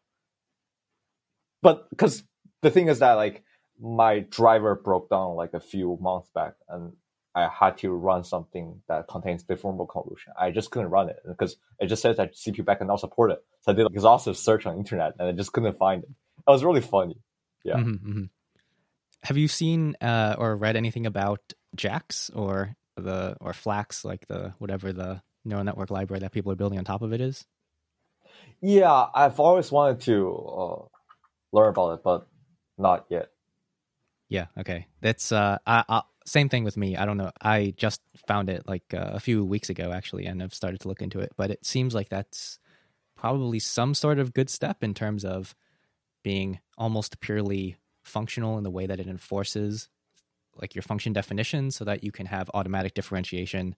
But 1.60 1.90
because 1.90 2.22
the 2.60 2.70
thing 2.70 2.86
is 2.86 3.00
that 3.00 3.14
like 3.14 3.42
my 3.80 4.20
driver 4.20 4.76
broke 4.76 5.10
down 5.10 5.34
like 5.34 5.54
a 5.54 5.58
few 5.58 5.98
months 6.00 6.30
back, 6.32 6.54
and 6.68 6.92
I 7.34 7.48
had 7.48 7.78
to 7.78 7.90
run 7.90 8.22
something 8.22 8.80
that 8.86 9.08
contains 9.08 9.42
deformable 9.42 9.88
convolution. 9.88 10.34
I 10.40 10.52
just 10.52 10.70
couldn't 10.70 10.90
run 10.90 11.08
it 11.08 11.16
because 11.26 11.56
it 11.80 11.88
just 11.88 12.00
says 12.00 12.18
that 12.18 12.36
CPU 12.36 12.64
backend 12.64 12.86
not 12.86 13.00
support 13.00 13.32
it. 13.32 13.44
So 13.62 13.72
I 13.72 13.74
did 13.74 13.86
an 13.86 13.92
exhaustive 13.92 14.36
search 14.36 14.66
on 14.66 14.76
internet 14.78 15.14
and 15.18 15.26
I 15.26 15.32
just 15.32 15.52
couldn't 15.52 15.76
find 15.78 16.04
it. 16.04 16.10
It 16.46 16.50
was 16.50 16.62
really 16.62 16.80
funny. 16.80 17.16
Yeah. 17.64 17.74
Mm-hmm, 17.74 18.08
mm-hmm. 18.08 18.24
Have 19.24 19.36
you 19.36 19.48
seen 19.48 19.96
uh, 20.00 20.36
or 20.38 20.56
read 20.56 20.76
anything 20.76 21.06
about 21.06 21.40
JAX 21.74 22.30
or 22.30 22.76
the 22.96 23.36
or 23.40 23.52
Flax, 23.52 24.04
like 24.04 24.26
the 24.26 24.54
whatever 24.58 24.92
the 24.92 25.22
neural 25.44 25.64
network 25.64 25.90
library 25.90 26.20
that 26.20 26.32
people 26.32 26.52
are 26.52 26.56
building 26.56 26.78
on 26.78 26.84
top 26.84 27.02
of 27.02 27.12
it 27.12 27.20
is? 27.20 27.46
Yeah, 28.60 29.06
I've 29.14 29.40
always 29.40 29.70
wanted 29.72 30.00
to 30.02 30.34
uh, 30.36 30.84
learn 31.52 31.70
about 31.70 31.94
it, 31.94 32.02
but 32.04 32.26
not 32.78 33.06
yet. 33.08 33.28
Yeah. 34.28 34.46
Okay. 34.58 34.86
That's 35.00 35.32
uh, 35.32 35.58
I, 35.66 35.84
I, 35.88 36.02
same 36.24 36.48
thing 36.48 36.64
with 36.64 36.76
me. 36.76 36.96
I 36.96 37.04
don't 37.04 37.16
know. 37.16 37.32
I 37.40 37.74
just 37.76 38.00
found 38.26 38.48
it 38.48 38.62
like 38.66 38.94
uh, 38.94 39.10
a 39.12 39.20
few 39.20 39.44
weeks 39.44 39.68
ago 39.68 39.92
actually, 39.92 40.26
and 40.26 40.42
I've 40.42 40.54
started 40.54 40.80
to 40.80 40.88
look 40.88 41.02
into 41.02 41.20
it. 41.20 41.32
But 41.36 41.50
it 41.50 41.66
seems 41.66 41.94
like 41.94 42.08
that's 42.08 42.58
probably 43.16 43.58
some 43.58 43.94
sort 43.94 44.18
of 44.18 44.32
good 44.32 44.48
step 44.48 44.82
in 44.82 44.94
terms 44.94 45.24
of 45.24 45.54
being 46.24 46.60
almost 46.78 47.20
purely 47.20 47.76
functional 48.02 48.58
in 48.58 48.64
the 48.64 48.70
way 48.70 48.86
that 48.86 49.00
it 49.00 49.06
enforces 49.06 49.88
like 50.60 50.74
your 50.74 50.82
function 50.82 51.12
definition 51.12 51.70
so 51.70 51.84
that 51.84 52.04
you 52.04 52.12
can 52.12 52.26
have 52.26 52.50
automatic 52.54 52.94
differentiation. 52.94 53.74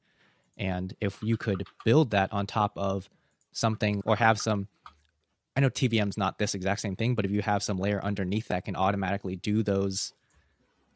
And 0.57 0.95
if 1.01 1.23
you 1.23 1.37
could 1.37 1.65
build 1.85 2.11
that 2.11 2.33
on 2.33 2.47
top 2.47 2.73
of 2.77 3.09
something 3.53 4.03
or 4.05 4.17
have 4.17 4.41
some 4.41 4.69
I 5.57 5.61
know 5.61 5.71
TVM's 5.71 6.19
not 6.19 6.39
this 6.39 6.55
exact 6.55 6.81
same 6.81 6.97
thing, 6.97 7.15
but 7.15 7.25
if 7.25 7.31
you 7.31 7.43
have 7.43 7.63
some 7.63 7.79
layer 7.79 8.03
underneath 8.03 8.49
that 8.49 8.65
can 8.65 8.75
automatically 8.75 9.37
do 9.37 9.63
those 9.63 10.13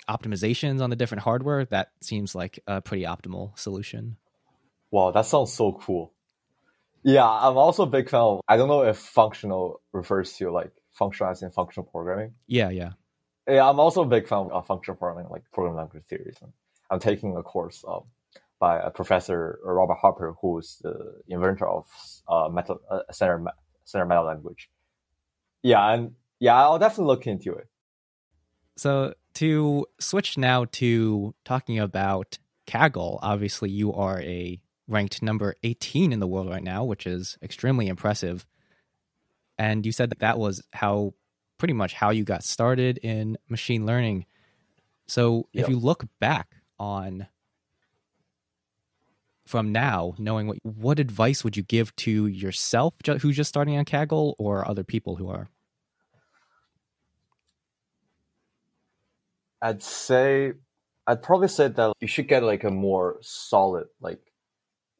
optimizations 0.09 0.81
on 0.81 0.91
the 0.91 0.97
different 0.97 1.23
hardware, 1.23 1.64
that 1.67 1.91
seems 2.01 2.35
like 2.35 2.59
a 2.67 2.81
pretty 2.81 3.05
optimal 3.05 3.57
solution. 3.59 4.17
Wow, 4.91 5.12
that 5.12 5.27
sounds 5.27 5.53
so 5.53 5.73
cool. 5.73 6.12
Yeah, 7.05 7.25
I'm 7.25 7.57
also 7.57 7.85
a 7.85 7.87
big 7.87 8.11
fan 8.11 8.21
of, 8.21 8.41
I 8.49 8.57
don't 8.57 8.69
know 8.69 8.83
if 8.83 8.97
functional 8.99 9.81
refers 9.93 10.33
to 10.35 10.51
like 10.51 10.73
functional 10.91 11.31
as 11.31 11.43
in 11.43 11.51
functional 11.53 11.87
programming. 11.87 12.35
Yeah, 12.49 12.71
yeah. 12.71 12.93
Yeah, 13.48 13.68
I'm 13.68 13.80
also 13.80 14.02
a 14.02 14.06
big 14.06 14.28
fan 14.28 14.50
of 14.52 14.66
functional 14.66 14.96
programming, 14.96 15.30
like 15.30 15.42
programming 15.52 15.78
language 15.78 16.04
theories. 16.08 16.37
I'm 16.90 17.00
taking 17.00 17.37
a 17.37 17.42
course 17.42 17.82
um, 17.88 18.02
by 18.58 18.78
a 18.78 18.90
professor, 18.90 19.58
Robert 19.64 19.96
Harper, 20.00 20.34
who's 20.42 20.78
the 20.82 21.14
inventor 21.28 21.66
of 21.66 21.87
uh, 22.28 22.50
meta, 22.52 22.76
uh, 22.90 23.00
standard, 23.11 23.50
standard 23.84 24.08
meta 24.08 24.22
language. 24.22 24.68
Yeah, 25.62 25.92
and 25.92 26.12
yeah, 26.38 26.56
I'll 26.56 26.78
definitely 26.78 27.06
look 27.06 27.26
into 27.26 27.54
it. 27.54 27.68
So 28.76 29.14
to 29.34 29.87
switch 29.98 30.37
now 30.37 30.66
to 30.72 31.34
talking 31.44 31.78
about 31.78 32.38
Kaggle, 32.66 33.18
obviously 33.22 33.70
you 33.70 33.92
are 33.94 34.20
a 34.20 34.61
ranked 34.87 35.22
number 35.22 35.54
18 35.62 36.12
in 36.12 36.20
the 36.20 36.26
world 36.26 36.48
right 36.48 36.62
now, 36.62 36.84
which 36.84 37.06
is 37.06 37.38
extremely 37.42 37.88
impressive. 37.88 38.46
And 39.58 39.84
you 39.84 39.92
said 39.92 40.11
that 40.11 40.20
that 40.20 40.38
was 40.38 40.62
how 40.72 41.14
pretty 41.59 41.75
much 41.75 41.92
how 41.92 42.11
you 42.11 42.25
got 42.25 42.44
started 42.44 42.99
in 42.99 43.37
machine 43.49 43.85
learning. 43.85 44.27
So 45.07 45.49
yep. 45.53 45.64
if 45.64 45.71
you 45.71 45.79
look 45.79 46.05
back 46.21 46.57
on 46.79 47.27
from 49.47 49.73
now, 49.73 50.14
knowing 50.18 50.47
what 50.47 50.59
what 50.62 50.99
advice 50.99 51.42
would 51.42 51.57
you 51.57 51.62
give 51.62 51.94
to 51.97 52.27
yourself 52.27 52.94
who's 53.21 53.37
just 53.37 53.49
starting 53.49 53.77
on 53.77 53.85
Kaggle 53.85 54.35
or 54.38 54.68
other 54.68 54.85
people 54.85 55.16
who 55.16 55.29
are? 55.29 55.49
I'd 59.61 59.83
say 59.83 60.53
I'd 61.07 61.23
probably 61.23 61.49
say 61.49 61.68
that 61.68 61.92
you 62.01 62.07
should 62.07 62.29
get 62.29 62.42
like 62.42 62.64
a 62.64 62.71
more 62.71 63.18
solid 63.23 63.87
like 64.01 64.21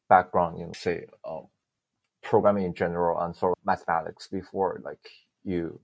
background 0.09 0.59
in 0.59 0.73
say 0.73 1.05
um, 1.23 1.47
programming 2.23 2.65
in 2.65 2.73
general 2.73 3.19
and 3.21 3.35
sort 3.35 3.55
of 3.57 3.65
mathematics 3.65 4.27
before 4.27 4.81
like 4.83 5.09
you 5.43 5.79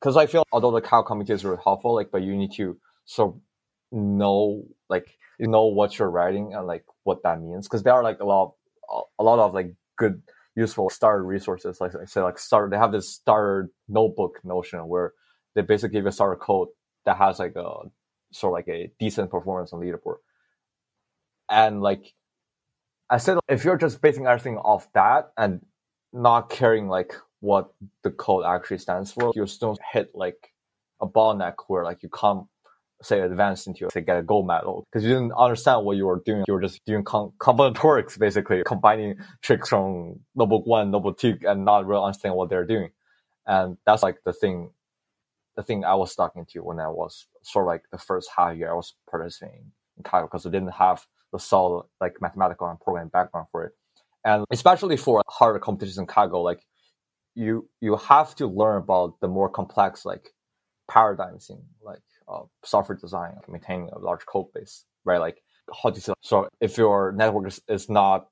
because 0.00 0.16
I 0.16 0.26
feel 0.26 0.44
although 0.52 0.70
the 0.70 0.80
Kaggle 0.80 1.06
community 1.06 1.32
is 1.32 1.44
really 1.44 1.60
helpful, 1.62 1.94
like 1.94 2.10
but 2.10 2.22
you 2.22 2.36
need 2.36 2.52
to 2.54 2.78
sort 3.04 3.34
know 3.92 4.62
like 4.88 5.18
you 5.38 5.48
know 5.48 5.66
what 5.66 5.98
you're 5.98 6.10
writing 6.10 6.54
and 6.54 6.66
like 6.66 6.84
what 7.04 7.22
that 7.24 7.40
means 7.40 7.66
because 7.66 7.82
there 7.82 7.92
are 7.92 8.04
like 8.04 8.20
a 8.20 8.24
lot 8.24 8.54
of, 8.88 9.04
a 9.18 9.24
lot 9.24 9.38
of 9.40 9.52
like 9.52 9.74
good 9.98 10.22
useful 10.54 10.88
starter 10.88 11.24
resources 11.24 11.80
like 11.80 11.92
I 12.00 12.04
say 12.04 12.22
like 12.22 12.38
starter 12.38 12.70
they 12.70 12.76
have 12.76 12.92
this 12.92 13.12
starter 13.12 13.68
notebook 13.88 14.38
notion 14.44 14.86
where 14.86 15.12
they 15.54 15.62
basically 15.62 15.94
give 15.94 16.04
you 16.04 16.10
a 16.10 16.12
starter 16.12 16.36
code 16.36 16.68
that 17.04 17.16
has 17.16 17.38
like 17.38 17.56
a 17.56 17.88
sort 18.32 18.52
of 18.52 18.54
like 18.54 18.68
a 18.68 18.92
decent 18.98 19.30
performance 19.30 19.72
on 19.72 19.80
leaderboard. 19.80 20.16
And 21.48 21.82
like 21.82 22.12
I 23.08 23.18
said, 23.18 23.38
if 23.48 23.64
you're 23.64 23.76
just 23.76 24.00
basing 24.00 24.26
everything 24.26 24.56
off 24.58 24.88
that 24.94 25.32
and 25.36 25.60
not 26.12 26.50
caring 26.50 26.88
like 26.88 27.14
what 27.40 27.70
the 28.02 28.10
code 28.10 28.44
actually 28.44 28.78
stands 28.78 29.12
for, 29.12 29.32
you 29.34 29.46
still 29.46 29.76
hit 29.92 30.10
like 30.14 30.52
a 31.00 31.06
bottleneck 31.06 31.54
where 31.68 31.84
like 31.84 32.02
you 32.02 32.08
can't 32.08 32.46
say 33.02 33.20
advance 33.20 33.66
into 33.66 33.88
say 33.92 34.02
get 34.02 34.18
a 34.18 34.22
gold 34.22 34.46
medal 34.46 34.84
because 34.90 35.02
you 35.02 35.10
didn't 35.10 35.32
understand 35.32 35.84
what 35.84 35.96
you 35.96 36.06
were 36.06 36.22
doing. 36.24 36.44
You 36.46 36.54
were 36.54 36.60
just 36.60 36.84
doing 36.84 37.04
com- 37.04 37.32
combinatorics 37.40 38.18
basically, 38.18 38.62
combining 38.64 39.16
tricks 39.42 39.68
from 39.68 40.20
notebook 40.34 40.66
one, 40.66 40.90
notebook 40.90 41.18
two, 41.18 41.38
and 41.42 41.64
not 41.64 41.86
really 41.86 42.04
understanding 42.04 42.36
what 42.36 42.50
they're 42.50 42.66
doing. 42.66 42.90
And 43.46 43.78
that's 43.86 44.02
like 44.02 44.18
the 44.24 44.32
thing 44.32 44.70
the 45.56 45.62
thing 45.62 45.84
I 45.84 45.94
was 45.94 46.12
stuck 46.12 46.36
into 46.36 46.62
when 46.62 46.78
I 46.78 46.88
was 46.88 47.26
sort 47.42 47.64
of 47.64 47.68
like 47.68 47.82
the 47.90 47.98
first 47.98 48.30
half 48.36 48.56
year 48.56 48.70
I 48.70 48.74
was 48.74 48.94
participating 49.10 49.72
in 49.96 50.02
Kaggle 50.02 50.24
because 50.24 50.46
I 50.46 50.50
didn't 50.50 50.72
have 50.72 51.04
the 51.32 51.38
solid 51.38 51.86
like 52.00 52.20
mathematical 52.20 52.68
and 52.68 52.80
programming 52.80 53.08
background 53.08 53.48
for 53.50 53.64
it. 53.64 53.72
And 54.24 54.44
especially 54.50 54.96
for 54.96 55.22
harder 55.28 55.58
competitions 55.58 55.98
in 55.98 56.06
Kaggle, 56.06 56.44
like 56.44 56.60
you 57.40 57.68
you 57.80 57.96
have 57.96 58.34
to 58.36 58.46
learn 58.46 58.76
about 58.82 59.18
the 59.20 59.28
more 59.28 59.48
complex 59.48 60.04
like 60.04 60.30
paradigms 60.88 61.50
in 61.50 61.58
like 61.82 62.02
uh, 62.28 62.42
software 62.64 62.98
design, 62.98 63.32
like 63.36 63.48
maintaining 63.48 63.88
a 63.90 63.98
large 63.98 64.24
code 64.26 64.52
base, 64.54 64.84
right? 65.04 65.18
Like 65.18 65.42
how 65.82 65.90
do 65.90 65.96
you 65.96 66.02
say, 66.02 66.12
so 66.20 66.48
if 66.60 66.76
your 66.76 67.12
network 67.12 67.46
is, 67.48 67.60
is 67.68 67.88
not 67.88 68.28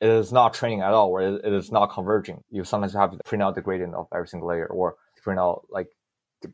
it 0.00 0.08
is 0.08 0.32
not 0.32 0.52
training 0.52 0.80
at 0.80 0.92
all, 0.92 1.10
or 1.10 1.22
it, 1.22 1.44
it 1.44 1.52
is 1.52 1.70
not 1.70 1.86
converging, 1.86 2.42
you 2.50 2.64
sometimes 2.64 2.94
have 2.94 3.12
to 3.12 3.18
print 3.24 3.42
out 3.42 3.54
the 3.54 3.62
gradient 3.62 3.94
of 3.94 4.08
every 4.12 4.28
single 4.28 4.48
layer, 4.48 4.66
or 4.66 4.96
print 5.22 5.38
out 5.38 5.62
like 5.70 5.88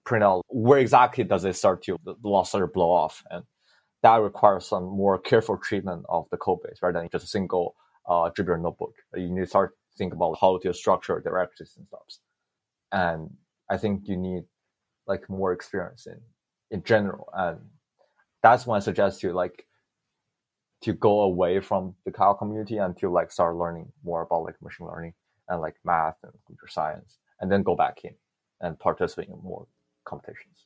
print 0.04 0.22
out 0.22 0.42
where 0.48 0.78
exactly 0.78 1.24
does 1.24 1.44
it 1.44 1.56
start 1.56 1.82
to 1.84 1.96
the 2.04 2.14
loss 2.22 2.52
to 2.52 2.66
blow 2.66 2.90
off, 2.90 3.24
and 3.30 3.42
that 4.02 4.16
requires 4.16 4.66
some 4.66 4.84
more 4.84 5.18
careful 5.18 5.56
treatment 5.56 6.04
of 6.08 6.26
the 6.30 6.36
code 6.36 6.58
base 6.62 6.78
rather 6.82 7.00
than 7.00 7.08
just 7.10 7.24
a 7.24 7.28
single 7.28 7.74
uh, 8.08 8.30
Jupyter 8.36 8.60
notebook. 8.60 8.94
You 9.14 9.30
need 9.30 9.40
to 9.40 9.46
start 9.46 9.76
think 10.00 10.14
about 10.14 10.38
how 10.40 10.56
to 10.62 10.72
structure 10.72 11.20
directives 11.20 11.76
and 11.76 11.86
stuff. 11.86 12.08
And 12.90 13.20
I 13.68 13.76
think 13.76 14.08
you 14.08 14.16
need 14.16 14.44
like 15.06 15.28
more 15.28 15.52
experience 15.52 16.06
in 16.06 16.20
in 16.70 16.82
general, 16.92 17.28
and 17.34 17.58
that's 18.42 18.66
when 18.66 18.76
I 18.78 18.80
suggest 18.88 19.22
you 19.22 19.32
like 19.44 19.66
to 20.84 20.92
go 20.94 21.14
away 21.30 21.60
from 21.60 21.94
the 22.06 22.12
Kaggle 22.12 22.38
community 22.38 22.78
and 22.78 22.96
to 22.98 23.10
like 23.18 23.30
start 23.30 23.56
learning 23.62 23.92
more 24.02 24.22
about 24.22 24.44
like 24.44 24.56
machine 24.62 24.86
learning 24.86 25.14
and 25.48 25.60
like 25.60 25.76
math 25.84 26.16
and 26.22 26.32
computer 26.32 26.68
science, 26.68 27.18
and 27.40 27.52
then 27.52 27.62
go 27.62 27.76
back 27.76 27.96
in 28.04 28.14
and 28.62 28.78
participate 28.78 29.28
in 29.28 29.38
more 29.42 29.66
competitions. 30.04 30.64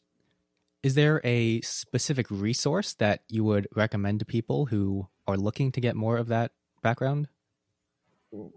Is 0.83 0.95
there 0.95 1.21
a 1.25 1.61
specific 1.63 2.27
resource 2.31 2.95
that 2.95 3.23
you 3.29 3.43
would 3.45 3.67
recommend 3.75 4.21
to 4.21 4.27
people 4.37 4.67
who 4.67 5.09
are 5.27 5.39
looking 5.39 5.73
to 5.73 5.81
get 5.81 5.97
more 5.97 6.19
of 6.19 6.29
that 6.29 6.53
background? 6.83 7.29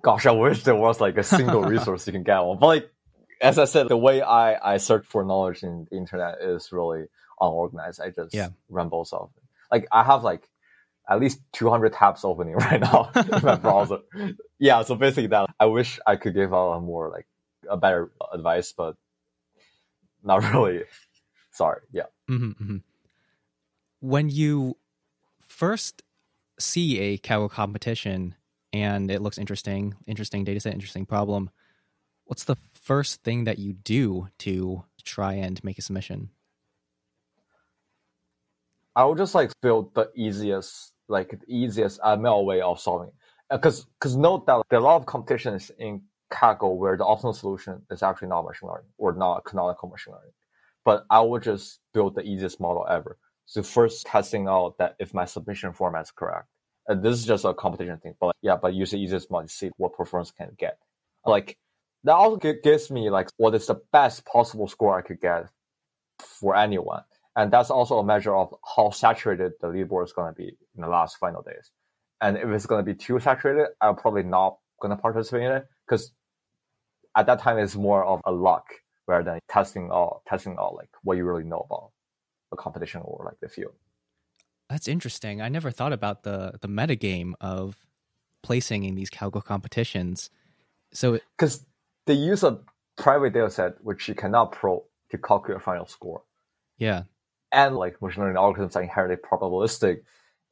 Gosh, 0.02 0.26
I 0.26 0.32
wish 0.32 0.64
there 0.64 0.76
was 0.76 1.00
like 1.00 1.18
a 1.18 1.24
single 1.24 1.62
resource 1.74 2.08
you 2.08 2.14
can 2.14 2.24
get 2.24 2.40
one. 2.40 2.58
But 2.60 2.68
like 2.68 2.92
as 3.42 3.60
I 3.60 3.66
said, 3.66 3.90
the 3.90 3.98
way 3.98 4.22
I, 4.22 4.74
I 4.74 4.78
search 4.78 5.06
for 5.06 5.24
knowledge 5.24 5.64
in 5.64 5.88
the 5.90 5.98
internet 5.98 6.42
is 6.42 6.72
really 6.72 7.06
unorganized. 7.40 8.02
I 8.02 8.10
just 8.10 8.34
yeah. 8.34 8.50
ramble 8.70 9.08
off. 9.12 9.30
Like 9.72 9.88
I 9.92 10.04
have 10.04 10.24
like 10.24 10.48
at 11.10 11.20
least 11.20 11.40
200 11.54 11.94
tabs 11.94 12.24
opening 12.24 12.56
right 12.56 12.80
now 12.80 13.12
in 13.16 13.44
my 13.44 13.56
browser. 13.56 14.00
Yeah, 14.60 14.82
so 14.84 14.96
basically 14.96 15.28
that 15.28 15.50
I 15.60 15.66
wish 15.66 16.00
I 16.06 16.16
could 16.16 16.34
give 16.34 16.54
out 16.54 16.74
a 16.74 16.82
more 16.82 17.10
like 17.10 17.28
a 17.70 17.78
better 17.78 18.12
advice, 18.34 18.74
but 18.76 18.96
not 20.24 20.44
really. 20.54 20.84
Sorry. 21.52 21.82
Yeah. 21.92 22.04
Mm-hmm, 22.30 22.64
mm-hmm. 22.64 22.78
When 24.00 24.30
you 24.30 24.78
first 25.48 26.04
see 26.60 27.00
a 27.00 27.18
Kaggle 27.18 27.50
competition 27.50 28.36
and 28.74 29.10
it 29.10 29.22
looks 29.22 29.38
interesting, 29.38 29.96
interesting 30.06 30.44
data 30.44 30.60
set, 30.60 30.74
interesting 30.74 31.06
problem, 31.06 31.50
what's 32.26 32.44
the 32.44 32.58
first 32.74 33.24
thing 33.24 33.46
that 33.46 33.60
you 33.60 33.74
do 33.74 34.28
to 34.40 34.84
try 35.04 35.34
and 35.34 35.64
make 35.64 35.78
a 35.78 35.82
submission? 35.82 36.30
I 38.96 39.06
would 39.06 39.18
just 39.18 39.36
like 39.36 39.52
build 39.62 39.94
the 39.94 40.10
easiest, 40.16 40.92
like 41.08 41.30
the 41.30 41.54
easiest 41.54 42.02
ML 42.02 42.46
way 42.46 42.62
of 42.62 42.80
solving. 42.80 43.12
Because 43.50 43.82
uh, 43.82 43.86
because 44.00 44.18
note 44.18 44.46
that 44.48 44.64
there 44.70 44.80
are 44.80 44.82
a 44.82 44.86
lot 44.86 44.98
of 44.98 45.06
competitions 45.06 45.72
in 45.80 46.02
Kaggle 46.32 46.76
where 46.76 46.98
the 46.98 47.06
optimal 47.06 47.36
solution 47.36 47.82
is 47.92 48.04
actually 48.04 48.28
not 48.28 48.42
machine 48.42 48.68
learning 48.68 48.90
or 48.98 49.14
not 49.14 49.46
canonical 49.46 49.88
machine 49.88 50.14
learning. 50.14 50.34
But 50.84 51.06
I 51.10 51.22
would 51.22 51.44
just 51.44 51.80
build 51.94 52.16
the 52.16 52.24
easiest 52.24 52.60
model 52.60 52.86
ever. 52.90 53.18
So 53.46 53.64
first 53.64 54.06
testing 54.06 54.48
out 54.48 54.78
that 54.80 54.96
if 55.00 55.14
my 55.14 55.26
submission 55.26 55.72
format 55.72 56.04
is 56.04 56.12
correct. 56.12 56.48
And 56.88 57.04
this 57.04 57.20
is 57.20 57.26
just 57.26 57.44
a 57.46 57.54
competition 57.54 57.98
thing, 57.98 58.16
but 58.20 58.36
yeah, 58.42 58.56
but 58.56 58.74
use 58.74 58.92
the 58.92 58.98
easiest 58.98 59.30
mod 59.30 59.48
to 59.48 59.54
see 59.54 59.72
what 59.78 59.94
performance 59.94 60.32
can 60.32 60.52
get. 60.58 60.78
Like 61.26 61.58
that 62.06 62.14
also 62.14 62.38
gives 62.38 62.90
me 62.90 63.10
like 63.10 63.30
what 63.38 63.54
is 63.56 63.68
the 63.68 63.82
best 63.92 64.26
possible 64.26 64.68
score 64.68 64.98
I 64.98 65.02
could 65.02 65.20
get 65.20 65.50
for 66.20 66.56
anyone. 66.56 67.04
And 67.36 67.52
that's 67.52 67.70
also 67.70 68.00
a 68.00 68.04
measure 68.06 68.36
of 68.36 68.56
how 68.76 68.90
saturated 68.92 69.54
the 69.62 69.68
leaderboard 69.68 70.06
is 70.06 70.14
going 70.14 70.34
to 70.34 70.38
be 70.38 70.58
in 70.76 70.82
the 70.82 70.88
last 70.88 71.18
final 71.18 71.42
days. 71.42 71.72
And 72.22 72.38
if 72.38 72.48
it's 72.48 72.66
going 72.66 72.84
to 72.84 72.92
be 72.92 72.98
too 72.98 73.20
saturated, 73.20 73.68
I'm 73.82 73.96
probably 73.96 74.24
not 74.24 74.58
going 74.82 74.96
to 74.96 75.02
participate 75.02 75.44
in 75.44 75.52
it 75.52 75.66
because 75.86 76.12
at 77.16 77.26
that 77.28 77.40
time 77.40 77.58
it's 77.58 77.76
more 77.76 78.04
of 78.06 78.22
a 78.26 78.32
luck 78.32 78.66
rather 79.08 79.24
than 79.24 79.40
testing 79.50 79.92
all 79.92 80.22
testing 80.28 80.58
all 80.58 80.76
like 80.76 80.90
what 81.04 81.18
you 81.18 81.26
really 81.26 81.44
know 81.44 81.66
about 81.70 81.92
the 82.52 82.58
competition 82.58 83.02
or 83.04 83.24
like 83.26 83.40
the 83.42 83.50
field. 83.50 83.74
That's 84.70 84.88
interesting. 84.88 85.42
I 85.42 85.50
never 85.50 85.72
thought 85.72 85.94
about 85.94 86.24
the 86.24 86.58
the 86.62 86.68
meta 86.68 86.96
game 86.96 87.36
of 87.40 87.78
placing 88.44 88.84
in 88.84 88.96
these 88.96 89.10
Kaggle 89.10 89.44
competitions. 89.44 90.30
So 90.92 91.20
because 91.38 91.66
they 92.06 92.14
use 92.14 92.44
a 92.44 92.60
private 92.98 93.34
data 93.34 93.50
set 93.50 93.84
which 93.84 94.08
you 94.08 94.16
cannot 94.16 94.52
probe 94.52 94.84
to 95.12 95.18
calculate 95.18 95.62
a 95.62 95.64
final 95.64 95.88
score. 95.88 96.24
Yeah. 96.78 97.04
And 97.52 97.76
like 97.76 98.02
machine 98.02 98.24
learning 98.24 98.38
algorithms 98.38 98.76
are 98.76 98.82
inherently 98.82 99.18
probabilistic. 99.18 100.02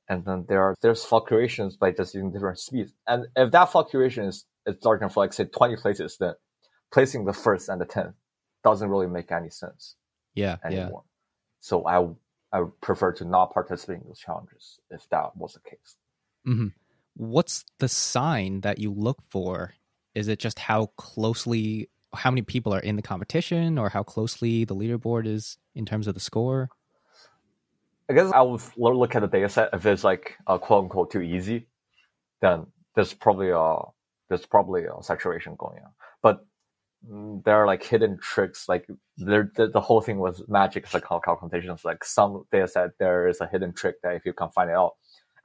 And 0.08 0.24
then 0.24 0.46
there 0.48 0.62
are 0.62 0.76
there's 0.82 1.04
fluctuations 1.04 1.76
by 1.78 1.92
just 1.92 2.14
using 2.14 2.32
different 2.32 2.60
speeds. 2.60 2.94
And 3.08 3.26
if 3.36 3.52
that 3.52 3.72
fluctuation 3.72 4.26
is, 4.26 4.46
is 4.66 4.76
starting 4.80 5.10
for 5.10 5.24
like 5.24 5.34
say 5.34 5.46
20 5.46 5.76
places, 5.78 6.18
then 6.20 6.34
placing 6.94 7.26
the 7.26 7.34
first 7.34 7.70
and 7.70 7.82
the 7.82 7.86
tenth 7.86 8.16
doesn't 8.64 8.90
really 8.90 9.08
make 9.08 9.32
any 9.32 9.50
sense. 9.50 9.96
Yeah. 10.36 10.58
Anymore. 10.64 11.04
Yeah. 11.06 11.12
So 11.62 11.86
I 11.86 12.08
I 12.56 12.62
would 12.62 12.80
prefer 12.80 13.12
to 13.12 13.26
not 13.26 13.54
participate 13.54 13.98
in 14.02 14.08
those 14.08 14.20
challenges 14.20 14.80
if 14.90 15.10
that 15.10 15.36
was 15.36 15.56
the 15.56 15.60
case. 15.60 15.98
Mm-hmm. 16.48 16.68
What's 17.18 17.66
the 17.80 17.90
sign 17.90 18.62
that 18.62 18.80
you 18.80 18.94
look 18.94 19.18
for? 19.30 19.74
Is 20.14 20.30
it 20.30 20.40
just 20.40 20.58
how 20.60 20.86
closely, 20.96 21.90
how 22.14 22.32
many 22.32 22.44
people 22.44 22.74
are 22.74 22.80
in 22.80 22.96
the 22.96 23.02
competition, 23.02 23.78
or 23.78 23.90
how 23.90 24.04
closely 24.04 24.64
the 24.64 24.74
leaderboard 24.74 25.28
is 25.28 25.58
in 25.76 25.86
terms 25.86 26.08
of 26.08 26.14
the 26.14 26.22
score? 26.22 26.70
I 28.10 28.14
guess 28.14 28.32
I 28.32 28.42
would 28.42 28.62
look 28.78 29.16
at 29.16 29.20
the 29.20 29.28
data 29.28 29.50
set. 29.50 29.72
If 29.74 29.86
it's 29.86 30.06
like 30.06 30.38
a 30.48 30.58
quote 30.58 30.86
unquote 30.86 31.12
too 31.12 31.22
easy, 31.22 31.68
then 32.42 32.68
there's 32.96 33.14
probably 33.14 33.50
a 33.50 33.80
there's 34.30 34.46
probably 34.46 34.86
a 34.86 35.04
saturation 35.04 35.56
going 35.58 35.80
on. 35.84 35.92
But 36.22 36.46
there 37.08 37.56
are 37.56 37.68
like 37.68 37.84
hidden 37.84 38.18
tricks. 38.20 38.68
Like 38.68 38.88
there, 39.18 39.52
the, 39.56 39.68
the 39.68 39.82
whole 39.82 40.02
thing 40.02 40.20
was 40.20 40.44
magic. 40.48 40.86
It's 40.86 40.94
like 40.94 41.06
competitions. 41.06 41.86
Like 41.86 42.04
some 42.04 42.46
data 42.52 42.68
set, 42.68 42.92
there 43.00 43.28
is 43.28 43.42
a 43.42 43.48
hidden 43.48 43.74
trick 43.74 44.02
that 44.04 44.16
if 44.16 44.26
you 44.26 44.34
can 44.34 44.50
find 44.50 44.70
it 44.70 44.76
out, 44.76 44.94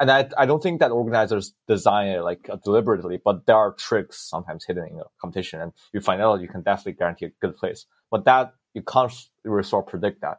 and 0.00 0.10
I, 0.10 0.28
I 0.38 0.46
don't 0.46 0.62
think 0.62 0.80
that 0.80 0.90
organizers 0.90 1.52
design 1.68 2.08
it 2.08 2.22
like 2.22 2.48
deliberately, 2.64 3.20
but 3.22 3.44
there 3.46 3.56
are 3.56 3.72
tricks 3.72 4.28
sometimes 4.28 4.64
hidden 4.64 4.88
in 4.90 4.98
a 4.98 5.04
competition, 5.20 5.60
and 5.60 5.72
you 5.92 6.00
find 6.00 6.22
out 6.22 6.40
you 6.40 6.48
can 6.48 6.62
definitely 6.62 6.92
guarantee 6.92 7.26
a 7.26 7.32
good 7.40 7.56
place. 7.56 7.84
But 8.10 8.24
that 8.24 8.54
you 8.72 8.82
can't 8.82 9.12
really 9.44 9.62
sort 9.62 9.84
of 9.86 9.90
predict 9.90 10.22
that. 10.22 10.38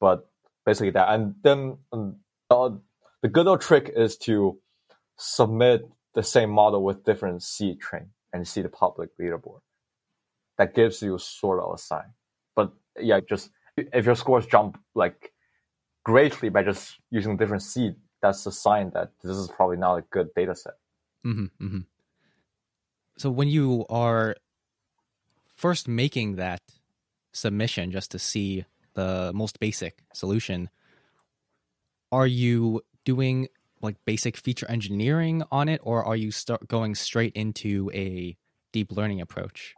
But 0.00 0.28
basically 0.66 0.90
that, 0.90 1.08
and 1.12 1.34
then 1.42 1.78
um, 1.92 2.16
the, 2.48 2.80
the 3.22 3.28
good 3.28 3.46
old 3.46 3.60
trick 3.60 3.92
is 3.94 4.16
to 4.18 4.58
submit 5.16 5.88
the 6.14 6.22
same 6.22 6.50
model 6.50 6.82
with 6.82 7.04
different 7.04 7.42
seed 7.42 7.80
train 7.80 8.08
and 8.32 8.46
see 8.48 8.62
the 8.62 8.68
public 8.68 9.10
leaderboard. 9.20 9.60
That 10.60 10.74
gives 10.74 11.00
you 11.00 11.16
sort 11.16 11.58
of 11.58 11.72
a 11.72 11.78
sign. 11.78 12.12
But 12.54 12.72
yeah, 13.00 13.20
just 13.26 13.48
if 13.76 14.04
your 14.04 14.14
scores 14.14 14.44
jump 14.44 14.78
like 14.94 15.32
greatly 16.04 16.50
by 16.50 16.62
just 16.62 16.98
using 17.10 17.32
a 17.32 17.36
different 17.36 17.62
seed 17.62 17.94
that's 18.20 18.46
a 18.46 18.52
sign 18.52 18.90
that 18.94 19.10
this 19.22 19.36
is 19.36 19.48
probably 19.48 19.76
not 19.76 19.96
a 19.96 20.02
good 20.02 20.28
data 20.34 20.54
set. 20.54 20.74
Mm-hmm, 21.26 21.64
mm-hmm. 21.64 21.80
So 23.18 23.30
when 23.30 23.48
you 23.48 23.86
are 23.90 24.36
first 25.56 25.88
making 25.88 26.36
that 26.36 26.62
submission 27.32 27.90
just 27.92 28.10
to 28.12 28.18
see 28.18 28.64
the 28.94 29.32
most 29.34 29.60
basic 29.60 30.02
solution, 30.12 30.70
are 32.10 32.26
you 32.26 32.82
doing 33.04 33.48
like 33.82 33.96
basic 34.04 34.36
feature 34.36 34.66
engineering 34.70 35.42
on 35.50 35.68
it, 35.68 35.80
or 35.82 36.04
are 36.04 36.16
you 36.16 36.30
start 36.30 36.68
going 36.68 36.94
straight 36.94 37.32
into 37.34 37.90
a 37.94 38.36
deep 38.72 38.92
learning 38.92 39.20
approach? 39.20 39.74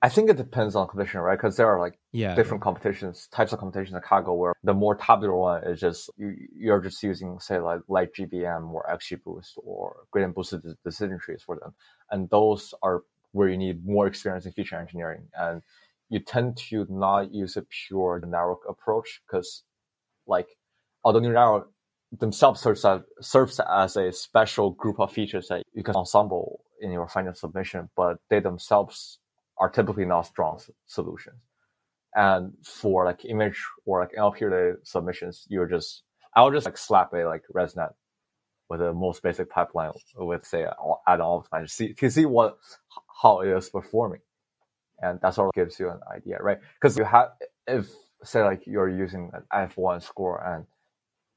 I 0.00 0.08
think 0.08 0.30
it 0.30 0.36
depends 0.36 0.76
on 0.76 0.86
competition, 0.86 1.20
right? 1.20 1.36
Because 1.36 1.56
there 1.56 1.66
are 1.66 1.80
like 1.80 1.98
yeah, 2.12 2.34
different 2.34 2.60
yeah. 2.60 2.64
competitions, 2.64 3.28
types 3.32 3.52
of 3.52 3.58
competitions 3.58 3.96
in 3.96 4.00
Kaggle 4.00 4.36
where 4.36 4.54
the 4.62 4.74
more 4.74 4.94
tabular 4.94 5.36
one 5.36 5.64
is 5.64 5.80
just 5.80 6.10
you, 6.16 6.36
you're 6.56 6.80
just 6.80 7.02
using 7.02 7.40
say 7.40 7.58
like 7.58 7.80
LightGBM 7.88 8.70
or 8.70 8.86
XGBoost 8.90 9.52
or 9.56 9.96
gradient 10.12 10.36
boosted 10.36 10.62
decision 10.84 11.18
trees 11.18 11.42
for 11.44 11.56
them, 11.56 11.74
and 12.10 12.30
those 12.30 12.74
are 12.82 13.02
where 13.32 13.48
you 13.48 13.58
need 13.58 13.84
more 13.84 14.06
experience 14.06 14.46
in 14.46 14.52
feature 14.52 14.76
engineering, 14.76 15.26
and 15.36 15.62
you 16.10 16.20
tend 16.20 16.56
to 16.56 16.86
not 16.88 17.32
use 17.34 17.56
a 17.56 17.62
pure 17.62 18.22
network 18.24 18.60
approach 18.68 19.20
because 19.26 19.64
like 20.26 20.48
although 21.04 21.18
neural 21.18 21.54
network 21.54 21.70
themselves 22.12 22.60
serves 22.60 22.84
as, 22.84 23.00
serves 23.20 23.60
as 23.68 23.96
a 23.96 24.12
special 24.12 24.70
group 24.70 24.98
of 25.00 25.12
features 25.12 25.48
that 25.48 25.62
you 25.74 25.82
can 25.82 25.96
ensemble 25.96 26.60
in 26.80 26.92
your 26.92 27.08
final 27.08 27.34
submission, 27.34 27.90
but 27.96 28.18
they 28.30 28.40
themselves 28.40 29.18
are 29.58 29.70
typically 29.70 30.04
not 30.04 30.22
strong 30.22 30.60
solutions. 30.86 31.40
And 32.14 32.52
for 32.64 33.04
like 33.04 33.24
image 33.24 33.62
or 33.84 34.00
like 34.00 34.12
NLP 34.18 34.40
related 34.40 34.86
submissions, 34.86 35.46
you're 35.48 35.66
just, 35.66 36.02
I'll 36.34 36.50
just 36.50 36.66
like 36.66 36.78
slap 36.78 37.12
a 37.12 37.24
like 37.24 37.42
ResNet 37.54 37.92
with 38.68 38.80
the 38.80 38.92
most 38.92 39.22
basic 39.22 39.50
pipeline 39.50 39.92
with 40.16 40.44
say 40.44 40.66
Adam 41.06 41.26
optimizer 41.26 41.62
to 41.62 41.68
see, 41.68 41.92
to 41.94 42.10
see 42.10 42.26
what, 42.26 42.58
how 43.22 43.40
it 43.40 43.48
is 43.48 43.68
performing. 43.70 44.20
And 45.00 45.20
that's 45.22 45.38
what 45.38 45.54
gives 45.54 45.78
you 45.78 45.90
an 45.90 46.00
idea, 46.14 46.38
right? 46.40 46.58
Because 46.80 46.98
you 46.98 47.04
have, 47.04 47.28
if 47.66 47.88
say 48.24 48.42
like 48.42 48.66
you're 48.66 48.88
using 48.88 49.30
an 49.32 49.68
F1 49.68 50.02
score 50.02 50.42
and 50.44 50.66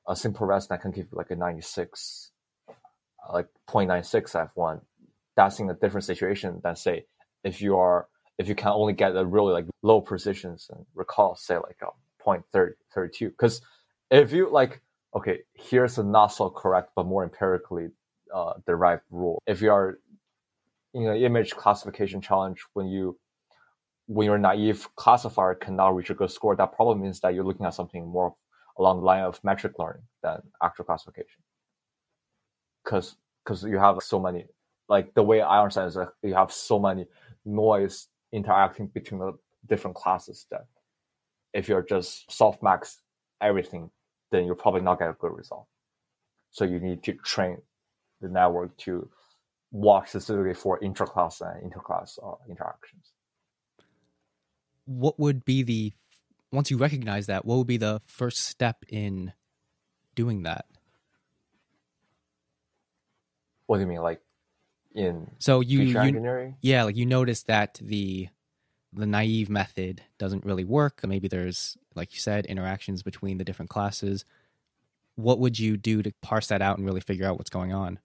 a 0.08 0.16
simple 0.16 0.48
ResNet 0.48 0.82
can 0.82 0.92
give 0.92 1.08
you 1.12 1.18
like 1.18 1.30
a 1.32 1.36
96, 1.36 2.32
like 3.32 3.48
0.96 3.70 4.50
F1, 4.56 4.82
that's 5.36 5.60
in 5.60 5.70
a 5.70 5.76
different 5.76 6.06
situation 6.06 6.60
than 6.64 6.76
say 6.76 7.06
if 7.44 7.62
you 7.62 7.78
are 7.78 8.08
if 8.38 8.48
you 8.48 8.56
can 8.56 8.70
only 8.70 8.94
get 8.94 9.16
a 9.16 9.26
really 9.26 9.54
like 9.54 9.66
low 9.84 10.02
precisions 10.02 10.70
and 10.72 10.86
recall 10.96 11.36
say 11.36 11.56
like 11.56 11.78
a 11.82 11.88
0.32 12.28 13.30
because 13.30 13.62
if 14.10 14.32
you 14.32 14.52
like 14.52 14.82
okay 15.16 15.40
here's 15.54 15.98
a 15.98 16.04
not 16.04 16.28
so 16.28 16.50
correct 16.50 16.92
but 16.96 17.06
more 17.06 17.24
empirically 17.24 17.90
uh, 18.34 18.54
derived 18.66 19.04
rule. 19.10 19.42
If 19.46 19.62
you 19.62 19.72
are 19.72 20.00
in 20.94 21.08
an 21.08 21.18
image 21.18 21.52
classification 21.52 22.22
challenge 22.22 22.64
when 22.74 22.88
you 22.88 23.18
when 24.08 24.26
your 24.26 24.38
naive 24.38 24.88
classifier 24.96 25.56
cannot 25.56 25.96
reach 25.96 26.10
a 26.10 26.14
good 26.14 26.32
score 26.32 26.56
that 26.56 26.74
probably 26.74 27.02
means 27.02 27.20
that 27.22 27.34
you're 27.34 27.46
looking 27.46 27.66
at 27.66 27.74
something 27.74 28.08
more 28.08 28.36
along 28.78 29.00
the 29.00 29.06
line 29.06 29.24
of 29.24 29.40
metric 29.44 29.74
learning 29.80 30.04
than 30.24 30.42
actual 30.62 30.86
classification. 30.86 31.42
Because 32.84 33.16
because 33.44 33.64
you 33.64 33.78
have 33.78 33.98
so 34.02 34.20
many 34.20 34.46
like 34.90 35.14
the 35.14 35.24
way 35.24 35.42
I 35.42 35.62
understand 35.62 35.88
is 35.88 35.96
that 35.96 36.10
you 36.22 36.34
have 36.34 36.52
so 36.52 36.80
many 36.80 37.08
noise 37.46 38.08
interacting 38.32 38.88
between 38.88 39.20
the 39.20 39.34
different 39.68 39.96
classes 39.96 40.46
that 40.52 40.66
if 41.54 41.68
you're 41.68 41.82
just 41.84 42.30
softmax 42.30 42.96
everything, 43.42 43.90
then 44.32 44.46
you'll 44.46 44.56
probably 44.56 44.82
not 44.82 45.00
get 45.00 45.10
a 45.10 45.14
good 45.14 45.36
result. 45.36 45.68
So 46.52 46.66
you 46.66 46.80
need 46.80 47.04
to 47.04 47.14
train 47.14 47.62
the 48.22 48.30
network 48.30 48.78
to 48.78 49.10
watch 49.72 50.10
specifically 50.10 50.54
for 50.54 50.80
intra-class 50.84 51.42
and 51.42 51.72
interclass 51.72 52.20
uh, 52.24 52.36
interactions. 52.50 53.12
What 54.86 55.20
would 55.20 55.46
be 55.46 55.64
the 55.64 55.94
once 56.52 56.70
you 56.70 56.78
recognize 56.78 57.28
that? 57.28 57.46
What 57.46 57.58
would 57.58 57.68
be 57.68 57.78
the 57.78 58.02
first 58.06 58.40
step 58.40 58.84
in 58.90 59.34
doing 60.16 60.44
that? 60.44 60.66
What 63.68 63.78
do 63.78 63.82
you 63.82 63.88
mean, 63.88 64.02
like 64.02 64.22
in 64.94 65.30
so 65.40 65.62
you, 65.62 65.82
you 65.82 66.56
yeah 66.62 66.84
like 66.84 66.98
you 66.98 67.06
notice 67.06 67.44
that 67.44 67.80
the 67.82 68.28
the 68.94 69.06
naive 69.06 69.50
method 69.50 70.02
doesn't 70.18 70.46
really 70.46 70.66
work. 70.66 71.02
Maybe 71.06 71.28
there's 71.28 71.78
like 71.96 72.14
you 72.14 72.20
said 72.20 72.46
interactions 72.46 73.04
between 73.04 73.38
the 73.38 73.44
different 73.44 73.70
classes. 73.70 74.26
What 75.16 75.40
would 75.40 75.60
you 75.60 75.78
do 75.78 76.02
to 76.02 76.12
parse 76.22 76.48
that 76.48 76.62
out 76.62 76.78
and 76.78 76.86
really 76.86 77.02
figure 77.02 77.26
out 77.26 77.38
what's 77.38 77.50
going 77.50 77.74
on? 77.74 78.00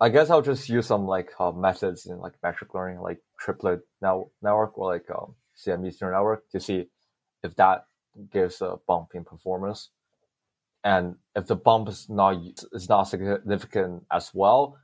I 0.00 0.08
guess 0.08 0.28
I'll 0.30 0.42
just 0.42 0.68
use 0.68 0.86
some 0.86 1.06
like 1.06 1.32
uh, 1.38 1.52
methods 1.52 2.06
in 2.06 2.18
like 2.18 2.34
metric 2.42 2.74
learning, 2.74 3.00
like 3.00 3.20
triplet 3.38 3.80
now 4.02 4.28
network 4.42 4.76
or 4.76 4.92
like 4.92 5.08
um, 5.10 5.34
Siamese 5.54 6.00
neural 6.00 6.18
network 6.18 6.50
to 6.50 6.60
see 6.60 6.86
if 7.42 7.54
that 7.56 7.86
gives 8.32 8.60
a 8.60 8.76
bump 8.86 9.10
in 9.14 9.24
performance. 9.24 9.90
And 10.82 11.16
if 11.34 11.46
the 11.46 11.56
bump 11.56 11.88
is 11.88 12.08
not 12.08 12.36
is 12.72 12.88
not 12.88 13.04
significant 13.04 14.04
as 14.10 14.30
well, 14.34 14.78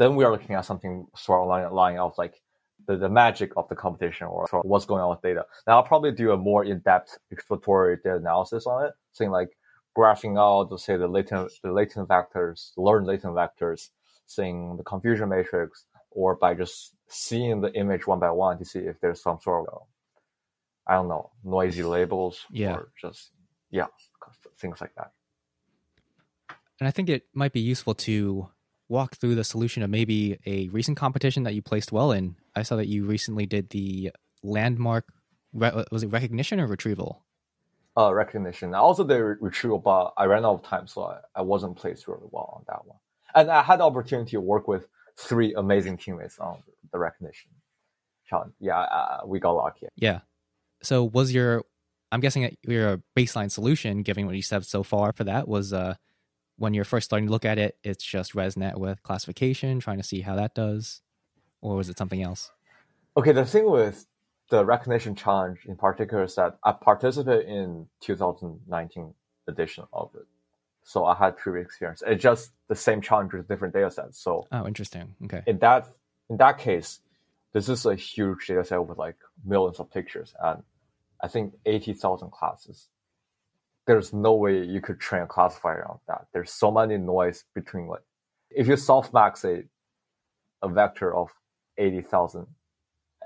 then 0.00 0.16
we 0.16 0.24
are 0.24 0.32
looking 0.32 0.56
at 0.56 0.64
something 0.64 1.06
sort 1.14 1.42
of 1.42 1.48
line, 1.48 1.70
line 1.72 1.98
of 1.98 2.14
like 2.16 2.40
the, 2.86 2.96
the 2.96 3.10
magic 3.10 3.52
of 3.58 3.68
the 3.68 3.76
competition 3.76 4.26
or 4.26 4.48
what's 4.62 4.86
going 4.86 5.02
on 5.02 5.10
with 5.10 5.20
data. 5.20 5.44
Now 5.66 5.76
I'll 5.76 5.82
probably 5.82 6.10
do 6.12 6.32
a 6.32 6.38
more 6.38 6.64
in-depth 6.64 7.18
exploratory 7.30 7.98
data 8.02 8.16
analysis 8.16 8.66
on 8.66 8.86
it, 8.86 8.92
saying 9.12 9.30
like 9.30 9.50
graphing 9.96 10.38
out, 10.38 10.74
say 10.80 10.96
the 10.96 11.06
latent 11.06 11.52
the 11.62 11.70
latent 11.70 12.08
vectors, 12.08 12.70
learned 12.78 13.06
latent 13.06 13.34
vectors, 13.34 13.90
seeing 14.26 14.78
the 14.78 14.82
confusion 14.82 15.28
matrix, 15.28 15.84
or 16.10 16.34
by 16.34 16.54
just 16.54 16.94
seeing 17.08 17.60
the 17.60 17.72
image 17.74 18.06
one 18.06 18.18
by 18.18 18.30
one 18.30 18.56
to 18.58 18.64
see 18.64 18.78
if 18.78 18.98
there's 19.00 19.22
some 19.22 19.38
sort 19.42 19.68
of 19.68 19.82
I 20.86 20.94
don't 20.94 21.08
know 21.08 21.30
noisy 21.44 21.82
labels 21.82 22.46
yeah. 22.50 22.72
or 22.72 22.88
just 22.98 23.32
yeah 23.70 23.88
things 24.58 24.80
like 24.80 24.94
that. 24.94 25.10
And 26.78 26.88
I 26.88 26.90
think 26.90 27.10
it 27.10 27.24
might 27.34 27.52
be 27.52 27.60
useful 27.60 27.94
to 28.06 28.48
walk 28.90 29.16
through 29.16 29.36
the 29.36 29.44
solution 29.44 29.82
of 29.82 29.88
maybe 29.88 30.38
a 30.44 30.68
recent 30.68 30.98
competition 30.98 31.44
that 31.44 31.54
you 31.54 31.62
placed 31.62 31.92
well 31.92 32.12
in. 32.12 32.36
I 32.54 32.62
saw 32.62 32.76
that 32.76 32.88
you 32.88 33.06
recently 33.06 33.46
did 33.46 33.70
the 33.70 34.10
landmark. 34.42 35.06
Was 35.52 36.02
it 36.02 36.08
recognition 36.08 36.60
or 36.60 36.66
retrieval? 36.66 37.24
Uh, 37.96 38.12
recognition. 38.12 38.74
I 38.74 38.78
also 38.78 39.04
did 39.04 39.16
retrieval, 39.16 39.78
but 39.78 40.12
I 40.16 40.24
ran 40.24 40.44
out 40.44 40.54
of 40.54 40.62
time, 40.62 40.86
so 40.86 41.04
I, 41.04 41.18
I 41.34 41.42
wasn't 41.42 41.76
placed 41.76 42.08
really 42.08 42.28
well 42.30 42.54
on 42.56 42.64
that 42.68 42.84
one. 42.86 42.98
And 43.34 43.50
I 43.50 43.62
had 43.62 43.80
the 43.80 43.84
opportunity 43.84 44.32
to 44.32 44.40
work 44.40 44.68
with 44.68 44.86
three 45.16 45.54
amazing 45.54 45.96
teammates 45.96 46.38
on 46.38 46.62
the 46.92 46.98
recognition 46.98 47.50
challenge. 48.28 48.54
Yeah, 48.60 48.80
uh, 48.80 49.20
we 49.24 49.38
got 49.38 49.52
lucky. 49.52 49.86
Yeah. 49.96 50.20
So 50.82 51.04
was 51.04 51.32
your, 51.32 51.64
I'm 52.10 52.20
guessing 52.20 52.42
that 52.42 52.54
your 52.62 53.02
baseline 53.16 53.50
solution, 53.50 54.02
given 54.02 54.26
what 54.26 54.34
you 54.34 54.42
said 54.42 54.64
so 54.64 54.82
far 54.82 55.12
for 55.12 55.24
that, 55.24 55.46
was 55.46 55.72
uh, 55.72 55.94
when 56.60 56.74
you're 56.74 56.84
first 56.84 57.06
starting 57.06 57.26
to 57.26 57.32
look 57.32 57.46
at 57.46 57.58
it, 57.58 57.78
it's 57.82 58.04
just 58.04 58.34
ResNet 58.34 58.76
with 58.76 59.02
classification, 59.02 59.80
trying 59.80 59.96
to 59.96 60.02
see 60.02 60.20
how 60.20 60.36
that 60.36 60.54
does, 60.54 61.00
or 61.62 61.74
was 61.74 61.88
it 61.88 61.96
something 61.96 62.22
else? 62.22 62.50
Okay, 63.16 63.32
the 63.32 63.46
thing 63.46 63.68
with 63.70 64.04
the 64.50 64.62
recognition 64.62 65.14
challenge 65.14 65.60
in 65.64 65.76
particular 65.76 66.24
is 66.24 66.34
that 66.34 66.58
I 66.62 66.72
participated 66.72 67.48
in 67.48 67.86
2019 68.02 69.14
edition 69.48 69.84
of 69.94 70.10
it, 70.14 70.26
so 70.82 71.06
I 71.06 71.14
had 71.14 71.38
previous 71.38 71.64
experience. 71.64 72.02
It's 72.06 72.22
just 72.22 72.50
the 72.68 72.76
same 72.76 73.00
challenge 73.00 73.32
with 73.32 73.48
different 73.48 73.72
data 73.72 73.90
sets. 73.90 74.22
So 74.22 74.46
oh, 74.52 74.66
interesting. 74.66 75.14
Okay. 75.24 75.42
In 75.46 75.58
that 75.60 75.88
in 76.28 76.36
that 76.36 76.58
case, 76.58 77.00
this 77.54 77.70
is 77.70 77.86
a 77.86 77.94
huge 77.94 78.46
data 78.46 78.66
set 78.66 78.84
with 78.84 78.98
like 78.98 79.16
millions 79.46 79.80
of 79.80 79.90
pictures 79.90 80.34
and 80.42 80.62
I 81.22 81.28
think 81.28 81.54
80,000 81.64 82.30
classes 82.30 82.88
there's 83.86 84.12
no 84.12 84.34
way 84.34 84.62
you 84.62 84.80
could 84.80 85.00
train 85.00 85.22
a 85.22 85.26
classifier 85.26 85.86
on 85.88 85.98
that. 86.08 86.26
There's 86.32 86.52
so 86.52 86.70
many 86.70 86.96
noise 86.98 87.44
between 87.54 87.88
like 87.88 88.02
if 88.50 88.66
you 88.66 88.74
softmax 88.74 89.44
a 89.44 89.64
a 90.62 90.68
vector 90.68 91.14
of 91.14 91.28
eighty 91.78 92.02
thousand, 92.02 92.46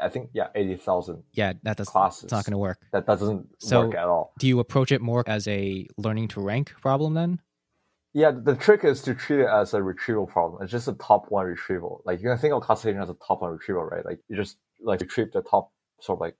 I 0.00 0.08
think 0.08 0.30
yeah, 0.32 0.48
eighty 0.54 0.76
thousand. 0.76 1.24
Yeah, 1.32 1.54
that 1.62 1.76
does 1.76 1.88
classes. 1.88 2.24
It's 2.24 2.32
not 2.32 2.44
going 2.44 2.52
to 2.52 2.58
work. 2.58 2.78
That 2.92 3.06
doesn't 3.06 3.48
so 3.58 3.86
work 3.86 3.94
at 3.94 4.06
all. 4.06 4.32
Do 4.38 4.46
you 4.46 4.60
approach 4.60 4.92
it 4.92 5.00
more 5.00 5.24
as 5.26 5.48
a 5.48 5.86
learning 5.96 6.28
to 6.28 6.40
rank 6.40 6.72
problem 6.80 7.14
then? 7.14 7.40
Yeah, 8.12 8.30
the 8.30 8.54
trick 8.54 8.84
is 8.84 9.02
to 9.02 9.14
treat 9.14 9.40
it 9.40 9.48
as 9.48 9.74
a 9.74 9.82
retrieval 9.82 10.26
problem. 10.26 10.62
It's 10.62 10.70
just 10.70 10.86
a 10.86 10.92
top 10.92 11.26
one 11.30 11.46
retrieval. 11.46 12.00
Like 12.04 12.20
you 12.20 12.28
can 12.28 12.38
think 12.38 12.54
of 12.54 12.62
classification 12.62 13.02
as 13.02 13.10
a 13.10 13.16
top 13.26 13.42
one 13.42 13.50
retrieval, 13.50 13.84
right? 13.84 14.04
Like 14.04 14.20
you 14.28 14.36
just 14.36 14.56
like 14.80 15.00
retrieve 15.00 15.32
the 15.32 15.42
top 15.42 15.72
sort 16.00 16.18
of 16.18 16.20
like 16.20 16.36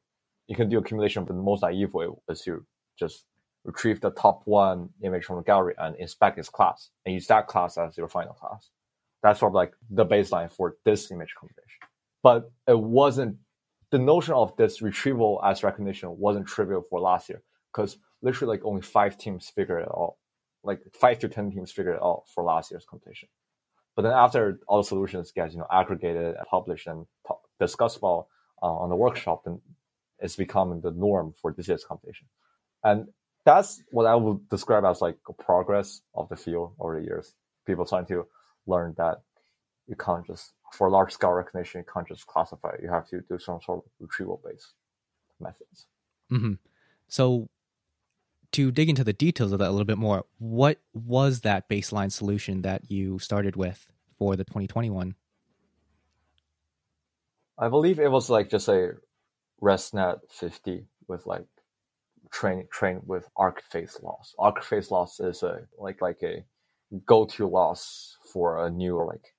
you 0.46 0.54
can 0.54 0.68
do 0.68 0.78
accumulation, 0.78 1.24
but 1.24 1.34
the 1.34 1.42
most 1.42 1.62
naive 1.62 1.92
way 1.92 2.06
is 2.28 2.46
you 2.46 2.64
just 2.96 3.24
retrieve 3.64 4.00
the 4.00 4.10
top 4.10 4.42
one 4.44 4.90
image 5.02 5.24
from 5.24 5.36
the 5.36 5.42
gallery 5.42 5.74
and 5.78 5.96
inspect 5.96 6.38
its 6.38 6.48
class 6.48 6.90
and 7.04 7.14
use 7.14 7.26
that 7.26 7.46
class 7.46 7.78
as 7.78 7.96
your 7.96 8.08
final 8.08 8.34
class. 8.34 8.70
That's 9.22 9.40
sort 9.40 9.50
of 9.50 9.54
like 9.54 9.72
the 9.90 10.04
baseline 10.04 10.52
for 10.52 10.76
this 10.84 11.10
image 11.10 11.34
combination. 11.34 11.80
But 12.22 12.50
it 12.68 12.78
wasn't 12.78 13.36
the 13.90 13.98
notion 13.98 14.34
of 14.34 14.56
this 14.56 14.82
retrieval 14.82 15.40
as 15.44 15.62
recognition 15.62 16.18
wasn't 16.18 16.46
trivial 16.46 16.84
for 16.88 17.00
last 17.00 17.28
year 17.28 17.42
because 17.72 17.96
literally 18.22 18.56
like 18.56 18.64
only 18.64 18.82
five 18.82 19.16
teams 19.16 19.48
figured 19.48 19.82
it 19.82 19.88
out, 19.88 20.16
like 20.62 20.80
five 20.92 21.18
to 21.20 21.28
ten 21.28 21.50
teams 21.50 21.72
figured 21.72 21.96
it 21.96 22.02
out 22.02 22.24
for 22.34 22.44
last 22.44 22.70
year's 22.70 22.84
competition. 22.84 23.28
But 23.96 24.02
then 24.02 24.12
after 24.12 24.60
all 24.66 24.78
the 24.78 24.88
solutions 24.88 25.32
get 25.32 25.52
you 25.52 25.58
know 25.58 25.66
aggregated, 25.70 26.36
and 26.36 26.46
published, 26.50 26.86
and 26.86 27.06
discussed 27.60 27.98
about 27.98 28.26
uh, 28.62 28.66
on 28.66 28.90
the 28.90 28.96
workshop, 28.96 29.44
then 29.44 29.60
it's 30.18 30.36
becoming 30.36 30.80
the 30.80 30.90
norm 30.90 31.34
for 31.40 31.52
this 31.52 31.68
year's 31.68 31.84
competition. 31.84 32.26
And 32.82 33.06
that's 33.45 33.82
what 33.90 34.07
I 34.07 34.14
would 34.14 34.49
describe 34.49 34.84
as 34.84 35.01
like 35.01 35.18
a 35.28 35.32
progress 35.32 36.01
of 36.14 36.28
the 36.28 36.36
field 36.36 36.72
over 36.78 36.99
the 36.99 37.07
years. 37.07 37.34
People 37.66 37.84
trying 37.84 38.07
to 38.07 38.26
learn 38.66 38.95
that 38.97 39.22
you 39.86 39.97
can't 39.97 40.26
just 40.26 40.53
for 40.72 40.90
large 40.90 41.12
scale 41.12 41.30
recognition, 41.30 41.80
you 41.80 41.92
can't 41.92 42.09
just 42.09 42.26
classify. 42.26 42.74
You 42.82 42.88
have 42.88 43.09
to 43.09 43.20
do 43.28 43.38
some 43.38 43.61
sort 43.64 43.84
of 43.84 43.90
retrieval 44.01 44.40
based 44.45 44.74
methods. 45.40 45.86
Mm-hmm. 46.32 46.55
So, 47.09 47.49
to 48.53 48.70
dig 48.70 48.88
into 48.88 49.05
the 49.05 49.12
details 49.12 49.53
of 49.53 49.59
that 49.59 49.68
a 49.68 49.70
little 49.70 49.84
bit 49.84 49.99
more, 49.99 50.24
what 50.38 50.78
was 50.92 51.40
that 51.40 51.68
baseline 51.68 52.11
solution 52.11 52.62
that 52.62 52.90
you 52.90 53.18
started 53.18 53.57
with 53.57 53.86
for 54.18 54.36
the 54.36 54.45
2021? 54.45 55.14
I 57.59 57.68
believe 57.68 57.99
it 57.99 58.11
was 58.11 58.30
like 58.30 58.51
just 58.51 58.68
a 58.68 58.95
ResNet 59.62 60.20
50 60.30 60.86
with 61.09 61.26
like 61.26 61.47
train 62.35 62.66
train 62.70 63.01
with 63.07 63.28
ArcFace 63.39 64.03
loss. 64.03 64.35
ArcFace 64.39 64.91
loss 64.91 65.20
is 65.20 65.43
a 65.43 65.61
like 65.78 66.03
like 66.03 66.22
a 66.22 66.45
go-to 67.07 67.47
loss 67.47 68.18
for 68.32 68.66
a 68.66 68.70
new 68.70 69.03
like 69.03 69.35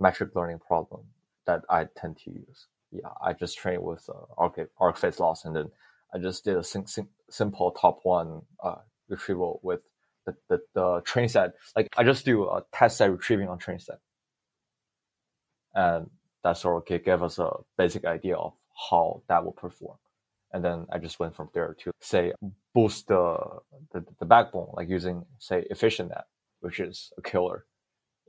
metric 0.00 0.30
learning 0.34 0.58
problem 0.58 1.02
that 1.46 1.62
I 1.68 1.86
tend 1.96 2.16
to 2.24 2.30
use. 2.30 2.66
Yeah, 2.90 3.10
I 3.24 3.34
just 3.34 3.58
train 3.58 3.82
with 3.82 4.08
uh, 4.08 4.24
arc 4.38 4.58
ArcFace 4.80 5.20
loss, 5.20 5.44
and 5.44 5.54
then 5.54 5.70
I 6.14 6.18
just 6.18 6.44
did 6.44 6.56
a 6.56 6.64
sim- 6.64 6.86
sim- 6.86 7.10
simple 7.28 7.70
top 7.72 8.00
one 8.02 8.42
uh, 8.64 8.76
retrieval 9.08 9.60
with 9.62 9.80
the, 10.26 10.34
the 10.48 10.60
the 10.74 11.00
train 11.02 11.28
set. 11.28 11.52
Like 11.76 11.88
I 11.96 12.04
just 12.04 12.24
do 12.24 12.44
a 12.44 12.64
test 12.72 12.96
set 12.96 13.10
retrieving 13.10 13.48
on 13.48 13.58
train 13.58 13.78
set, 13.78 13.98
and 15.74 16.10
that 16.42 16.56
sort 16.56 16.90
of 16.90 17.04
gave 17.04 17.22
us 17.22 17.38
a 17.38 17.50
basic 17.76 18.06
idea 18.06 18.36
of 18.36 18.54
how 18.90 19.22
that 19.28 19.44
will 19.44 19.52
perform 19.52 19.98
and 20.52 20.64
then 20.64 20.86
I 20.90 20.98
just 20.98 21.20
went 21.20 21.34
from 21.34 21.48
there 21.54 21.76
to 21.80 21.92
say 22.00 22.32
boost 22.74 23.08
the 23.08 23.38
the, 23.92 24.04
the 24.18 24.26
backbone, 24.26 24.70
like 24.74 24.88
using 24.88 25.24
say 25.38 25.66
EfficientNet, 25.70 26.24
which 26.60 26.80
is 26.80 27.12
a 27.18 27.22
killer 27.22 27.66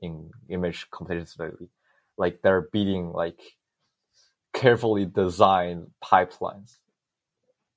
in 0.01 0.32
image 0.49 0.88
competitivity. 0.91 1.69
Like 2.17 2.41
they're 2.41 2.69
beating 2.72 3.11
like 3.11 3.39
carefully 4.53 5.05
designed 5.05 5.88
pipelines, 6.03 6.78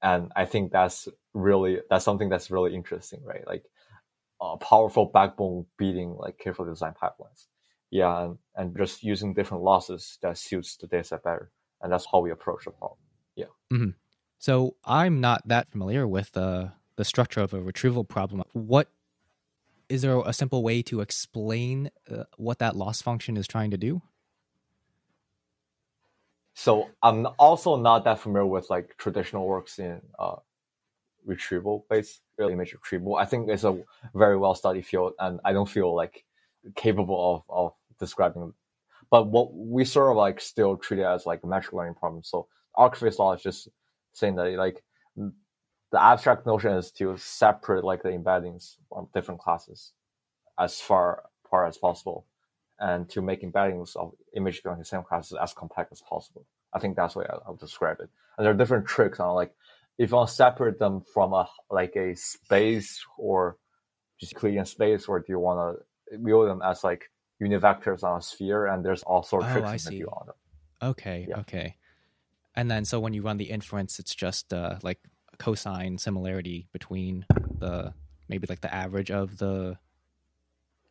and 0.02 0.30
I 0.36 0.44
think 0.44 0.72
that's 0.72 1.08
really 1.32 1.80
that's 1.88 2.04
something 2.04 2.28
that's 2.28 2.50
really 2.50 2.74
interesting, 2.74 3.22
right? 3.24 3.46
Like 3.46 3.64
a 4.40 4.56
powerful 4.58 5.06
backbone 5.06 5.66
beating 5.78 6.16
like 6.18 6.38
carefully 6.38 6.70
designed 6.70 6.96
pipelines. 6.96 7.46
Yeah, 7.90 8.24
and, 8.24 8.38
and 8.56 8.76
just 8.76 9.04
using 9.04 9.34
different 9.34 9.62
losses 9.62 10.18
that 10.22 10.36
suits 10.36 10.76
the 10.76 10.86
data 10.86 11.04
set 11.04 11.22
better, 11.22 11.50
and 11.80 11.92
that's 11.92 12.06
how 12.10 12.20
we 12.20 12.32
approach 12.32 12.64
the 12.64 12.72
problem. 12.72 12.98
Yeah. 13.36 13.46
Mm-hmm. 13.72 13.90
So 14.38 14.76
I'm 14.84 15.20
not 15.20 15.46
that 15.48 15.70
familiar 15.70 16.06
with 16.06 16.32
the 16.32 16.72
the 16.96 17.04
structure 17.04 17.40
of 17.40 17.52
a 17.52 17.60
retrieval 17.60 18.04
problem. 18.04 18.44
What 18.52 18.88
is 19.88 20.02
there 20.02 20.20
a 20.20 20.32
simple 20.32 20.62
way 20.62 20.82
to 20.82 21.00
explain 21.00 21.90
uh, 22.10 22.24
what 22.36 22.58
that 22.58 22.76
loss 22.76 23.02
function 23.02 23.36
is 23.36 23.46
trying 23.46 23.70
to 23.70 23.76
do? 23.76 24.02
So 26.54 26.90
I'm 27.02 27.26
also 27.38 27.76
not 27.76 28.04
that 28.04 28.20
familiar 28.20 28.46
with 28.46 28.70
like 28.70 28.96
traditional 28.96 29.46
works 29.46 29.78
in 29.78 30.00
uh, 30.18 30.36
retrieval 31.26 31.84
based 31.90 32.20
image 32.38 32.72
retrieval. 32.72 33.16
I 33.16 33.24
think 33.24 33.48
it's 33.48 33.64
a 33.64 33.82
very 34.14 34.36
well 34.36 34.54
studied 34.54 34.86
field, 34.86 35.14
and 35.18 35.40
I 35.44 35.52
don't 35.52 35.68
feel 35.68 35.94
like 35.94 36.24
capable 36.76 37.44
of, 37.48 37.56
of 37.56 37.72
describing. 37.98 38.52
But 39.10 39.26
what 39.26 39.54
we 39.54 39.84
sort 39.84 40.10
of 40.10 40.16
like 40.16 40.40
still 40.40 40.76
treat 40.76 41.00
it 41.00 41.06
as 41.06 41.26
like 41.26 41.42
a 41.42 41.46
metric 41.46 41.72
learning 41.72 41.94
problem. 41.94 42.22
So 42.24 42.46
ArcFace 42.76 43.18
law 43.18 43.34
is 43.34 43.42
just 43.42 43.68
saying 44.14 44.36
that 44.36 44.52
like 44.54 44.82
the 45.16 46.02
abstract 46.02 46.46
notion 46.46 46.72
is 46.72 46.90
to 46.92 47.16
separate 47.18 47.84
like 47.84 48.02
the 48.02 48.08
embeddings 48.08 48.76
from 48.88 49.08
different 49.14 49.40
classes 49.40 49.92
as 50.58 50.80
far 50.80 51.24
far 51.50 51.66
as 51.66 51.76
possible 51.76 52.26
and 52.80 53.08
to 53.08 53.22
make 53.22 53.42
embeddings 53.42 53.94
of 53.96 54.12
image 54.34 54.62
belonging 54.62 54.82
to 54.82 54.86
the 54.86 54.96
same 54.96 55.02
classes 55.04 55.36
as 55.40 55.52
compact 55.52 55.92
as 55.92 56.00
possible. 56.00 56.44
I 56.72 56.80
think 56.80 56.96
that's 56.96 57.14
the 57.14 57.20
way 57.20 57.26
I, 57.30 57.50
would 57.50 57.60
describe 57.60 58.00
it. 58.00 58.08
And 58.36 58.44
there 58.44 58.52
are 58.52 58.56
different 58.56 58.86
tricks 58.86 59.20
on 59.20 59.34
like 59.34 59.54
if 59.98 60.10
you 60.10 60.16
want 60.16 60.28
to 60.28 60.34
separate 60.34 60.78
them 60.78 61.02
from 61.12 61.32
a 61.32 61.48
like 61.70 61.94
a 61.96 62.16
space 62.16 63.04
or 63.16 63.58
just 64.18 64.32
Euclidean 64.32 64.64
space, 64.64 65.06
or 65.06 65.20
do 65.20 65.26
you 65.28 65.38
want 65.38 65.78
to 66.10 66.18
view 66.18 66.46
them 66.46 66.62
as 66.62 66.84
like 66.84 67.10
unit 67.40 67.62
vectors 67.62 68.02
on 68.02 68.18
a 68.18 68.22
sphere? 68.22 68.66
And 68.66 68.84
there's 68.84 69.02
all 69.02 69.22
sorts 69.22 69.46
of 69.46 69.56
oh, 69.56 69.60
tricks 69.60 69.84
you 69.84 69.90
can 69.90 69.98
do 70.00 70.06
on 70.06 70.26
them. 70.26 70.90
Okay, 70.90 71.26
yeah. 71.28 71.38
okay. 71.40 71.76
And 72.56 72.70
then 72.70 72.84
so 72.84 73.00
when 73.00 73.14
you 73.14 73.22
run 73.22 73.36
the 73.36 73.50
inference, 73.50 73.98
it's 73.98 74.14
just 74.14 74.52
uh, 74.52 74.78
like 74.82 75.00
cosine 75.38 75.98
similarity 75.98 76.68
between 76.72 77.26
the 77.58 77.92
maybe 78.28 78.46
like 78.48 78.60
the 78.60 78.72
average 78.72 79.10
of 79.10 79.38
the 79.38 79.76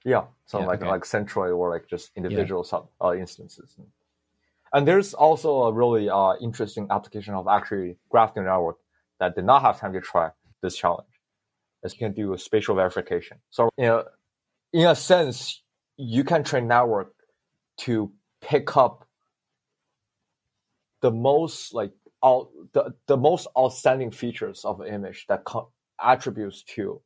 yeah 0.06 0.24
so 0.46 0.60
yeah, 0.60 0.66
like 0.66 0.82
okay. 0.82 0.90
like 0.90 1.04
centroid 1.04 1.56
or 1.56 1.70
like 1.70 1.88
just 1.88 2.12
individual 2.16 2.64
yeah. 2.66 2.70
sub 2.70 2.90
uh, 3.02 3.14
instances 3.14 3.76
And 4.74 4.88
there's 4.88 5.14
also 5.14 5.64
a 5.64 5.74
really 5.74 6.10
uh, 6.10 6.34
interesting 6.42 6.88
application 6.90 7.34
of 7.36 7.48
actually 7.48 7.98
graph 8.10 8.36
neural 8.36 8.52
network 8.52 8.78
that 9.20 9.36
did 9.36 9.46
not 9.46 9.62
have 9.62 9.80
time 9.80 9.94
to 9.94 10.02
try 10.02 10.32
this 10.62 10.76
challenge. 10.76 11.08
Is 11.84 11.94
you 11.94 12.00
can 12.00 12.14
do 12.14 12.36
spatial 12.38 12.76
verification. 12.76 13.38
So 13.50 13.70
in 13.78 13.86
a, 13.86 14.04
in 14.72 14.88
a 14.88 14.96
sense, 14.96 15.62
you 15.98 16.24
can 16.24 16.44
train 16.44 16.68
network 16.68 17.14
to 17.80 18.12
pick 18.42 18.76
up 18.78 19.03
the 21.04 21.12
most 21.12 21.76
like 21.76 21.92
all 22.24 22.52
the, 22.74 22.96
the 23.08 23.18
most 23.18 23.48
outstanding 23.60 24.12
features 24.12 24.66
of 24.66 24.82
an 24.82 24.88
image 24.88 25.26
that 25.28 25.46
co- 25.46 25.72
attributes 26.02 26.64
to 26.64 27.02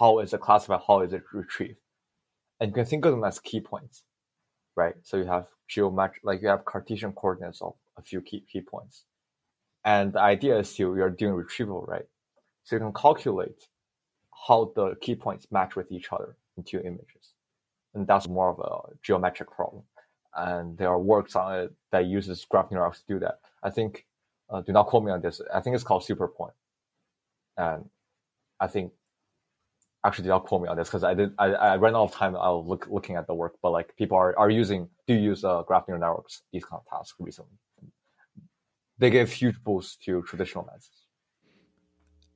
how 0.00 0.20
is 0.20 0.32
it 0.32 0.40
classified, 0.40 0.80
how 0.88 1.02
is 1.02 1.12
it 1.12 1.22
retrieved. 1.32 1.78
And 2.60 2.70
you 2.70 2.74
can 2.74 2.86
think 2.86 3.04
of 3.04 3.12
them 3.12 3.24
as 3.24 3.38
key 3.38 3.60
points, 3.60 4.04
right? 4.76 4.94
So 5.02 5.18
you 5.18 5.26
have 5.26 5.46
geometric, 5.68 6.24
like 6.24 6.42
you 6.42 6.48
have 6.48 6.64
Cartesian 6.64 7.12
coordinates 7.12 7.62
of 7.62 7.74
a 7.98 8.02
few 8.02 8.22
key, 8.22 8.44
key 8.50 8.62
points. 8.62 9.04
And 9.84 10.14
the 10.14 10.20
idea 10.20 10.58
is 10.58 10.74
to, 10.76 10.96
you're 10.96 11.10
doing 11.10 11.34
retrieval, 11.34 11.84
right? 11.86 12.06
So 12.64 12.76
you 12.76 12.80
can 12.80 12.94
calculate 12.94 13.68
how 14.48 14.72
the 14.74 14.96
key 15.02 15.16
points 15.16 15.46
match 15.52 15.76
with 15.76 15.92
each 15.92 16.12
other 16.12 16.36
in 16.56 16.64
two 16.64 16.80
images. 16.80 17.34
And 17.94 18.06
that's 18.06 18.28
more 18.28 18.50
of 18.50 18.58
a 18.60 18.96
geometric 19.02 19.50
problem. 19.50 19.84
And 20.36 20.76
there 20.76 20.88
are 20.88 21.00
works 21.00 21.36
on 21.36 21.58
it 21.58 21.72
that 21.92 22.06
uses 22.06 22.44
graph 22.44 22.70
neural 22.70 22.86
networks 22.86 23.02
to 23.02 23.14
do 23.14 23.18
that. 23.20 23.38
I 23.62 23.70
think 23.70 24.04
uh, 24.50 24.60
do 24.60 24.72
not 24.72 24.86
quote 24.86 25.04
me 25.04 25.12
on 25.12 25.20
this. 25.20 25.40
I 25.52 25.60
think 25.60 25.74
it's 25.74 25.84
called 25.84 26.02
SuperPoint, 26.02 26.52
and 27.56 27.88
I 28.60 28.66
think 28.66 28.92
actually 30.04 30.24
do 30.24 30.28
not 30.30 30.44
quote 30.44 30.62
me 30.62 30.68
on 30.68 30.76
this 30.76 30.88
because 30.88 31.02
I 31.04 31.14
did 31.14 31.32
I, 31.38 31.46
I 31.46 31.76
ran 31.76 31.96
out 31.96 32.04
of 32.04 32.12
time. 32.12 32.36
I 32.36 32.50
was 32.50 32.66
look, 32.66 32.86
looking 32.90 33.16
at 33.16 33.26
the 33.26 33.34
work, 33.34 33.54
but 33.62 33.70
like 33.70 33.96
people 33.96 34.18
are, 34.18 34.38
are 34.38 34.50
using 34.50 34.88
do 35.06 35.14
use 35.14 35.44
uh, 35.44 35.62
graph 35.62 35.88
neural 35.88 36.00
networks 36.00 36.42
these 36.52 36.64
kind 36.64 36.80
of 36.84 36.98
tasks 36.98 37.16
recently. 37.18 37.56
They 38.98 39.10
give 39.10 39.32
huge 39.32 39.62
boosts 39.64 39.96
to 40.04 40.22
traditional 40.22 40.64
methods. 40.64 40.90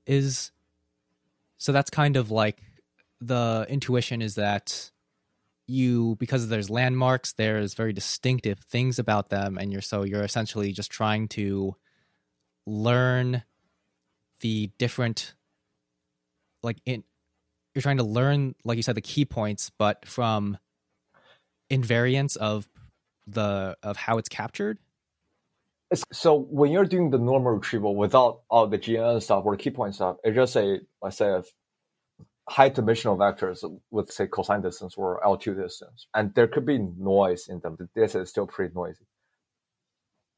Is 0.06 0.50
so 1.58 1.72
that's 1.72 1.90
kind 1.90 2.16
of 2.16 2.30
like 2.30 2.62
the 3.20 3.66
intuition 3.68 4.22
is 4.22 4.36
that 4.36 4.90
you 5.68 6.16
because 6.18 6.48
there's 6.48 6.70
landmarks 6.70 7.34
there's 7.34 7.74
very 7.74 7.92
distinctive 7.92 8.58
things 8.60 8.98
about 8.98 9.28
them 9.28 9.58
and 9.58 9.70
you're 9.70 9.82
so 9.82 10.02
you're 10.02 10.24
essentially 10.24 10.72
just 10.72 10.90
trying 10.90 11.28
to 11.28 11.76
learn 12.66 13.42
the 14.40 14.70
different 14.78 15.34
like 16.62 16.78
in 16.86 17.04
you're 17.74 17.82
trying 17.82 17.98
to 17.98 18.04
learn 18.04 18.54
like 18.64 18.76
you 18.76 18.82
said 18.82 18.96
the 18.96 19.00
key 19.00 19.24
points 19.24 19.70
but 19.78 20.06
from 20.06 20.56
invariance 21.70 22.36
of 22.36 22.68
the 23.26 23.76
of 23.82 23.96
how 23.96 24.18
it's 24.18 24.28
captured? 24.28 24.78
So 26.12 26.38
when 26.50 26.70
you're 26.70 26.84
doing 26.84 27.10
the 27.10 27.18
normal 27.18 27.52
retrieval 27.52 27.96
without 27.96 28.42
all 28.50 28.66
the 28.66 28.78
GNN 28.78 29.22
stuff 29.22 29.44
or 29.44 29.56
key 29.56 29.70
point 29.70 29.94
stuff, 29.94 30.16
it's 30.22 30.34
just 30.34 30.56
a 30.56 30.80
let's 31.02 31.16
say 31.16 31.30
a 31.30 31.42
high 32.48 32.68
dimensional 32.68 33.16
vectors 33.16 33.58
with 33.90 34.10
say 34.10 34.26
cosine 34.26 34.62
distance 34.62 34.94
or 34.96 35.20
L2 35.24 35.60
distance, 35.62 36.06
and 36.14 36.34
there 36.34 36.48
could 36.48 36.66
be 36.66 36.78
noise 36.78 37.48
in 37.48 37.60
them. 37.60 37.76
The 37.78 37.88
data 37.94 38.20
is 38.20 38.30
still 38.30 38.46
pretty 38.46 38.74
noisy. 38.74 39.06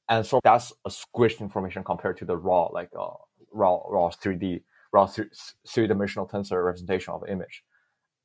And 0.09 0.27
so 0.27 0.41
that's 0.43 0.73
a 0.85 0.91
squished 0.91 1.41
information 1.41 1.85
compared 1.85 2.19
to 2.19 2.25
the 2.25 2.37
raw 2.37 2.65
like 2.65 2.91
uh, 2.99 3.11
raw 3.53 3.81
raw 3.89 4.11
3d 4.11 4.63
raw 4.93 5.07
three 5.07 5.87
dimensional 5.87 6.27
tensor 6.27 6.65
representation 6.65 7.15
of 7.15 7.23
image. 7.29 7.63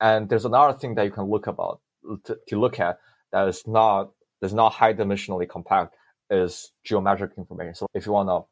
And 0.02 0.28
there's 0.28 0.46
another 0.46 0.78
thing 0.78 0.96
that 0.96 1.06
you 1.06 1.12
can 1.12 1.26
look 1.26 1.48
about 1.48 1.82
to, 2.26 2.38
to 2.48 2.60
look 2.60 2.80
at 2.80 2.98
that 3.32 3.48
is 3.48 3.64
not 3.68 4.12
that's 4.42 4.54
not 4.54 4.74
high 4.74 4.94
dimensionally 4.94 5.48
compact 5.48 5.96
is 6.30 6.72
geometric 6.84 7.32
information. 7.38 7.76
So 7.76 7.88
if 7.94 8.06
you 8.06 8.12
want 8.12 8.30
to 8.30 8.46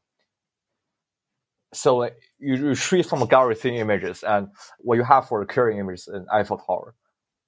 so 1.73 2.03
uh, 2.03 2.09
you 2.39 2.55
retrieve 2.67 3.05
from 3.05 3.25
gallery 3.27 3.55
thin 3.55 3.73
images 3.75 4.23
and 4.23 4.47
what 4.79 4.95
you 4.95 5.03
have 5.03 5.27
for 5.27 5.39
recurring 5.39 5.79
images 5.79 6.07
in 6.07 6.25
Eiffel 6.31 6.57
Tower, 6.57 6.95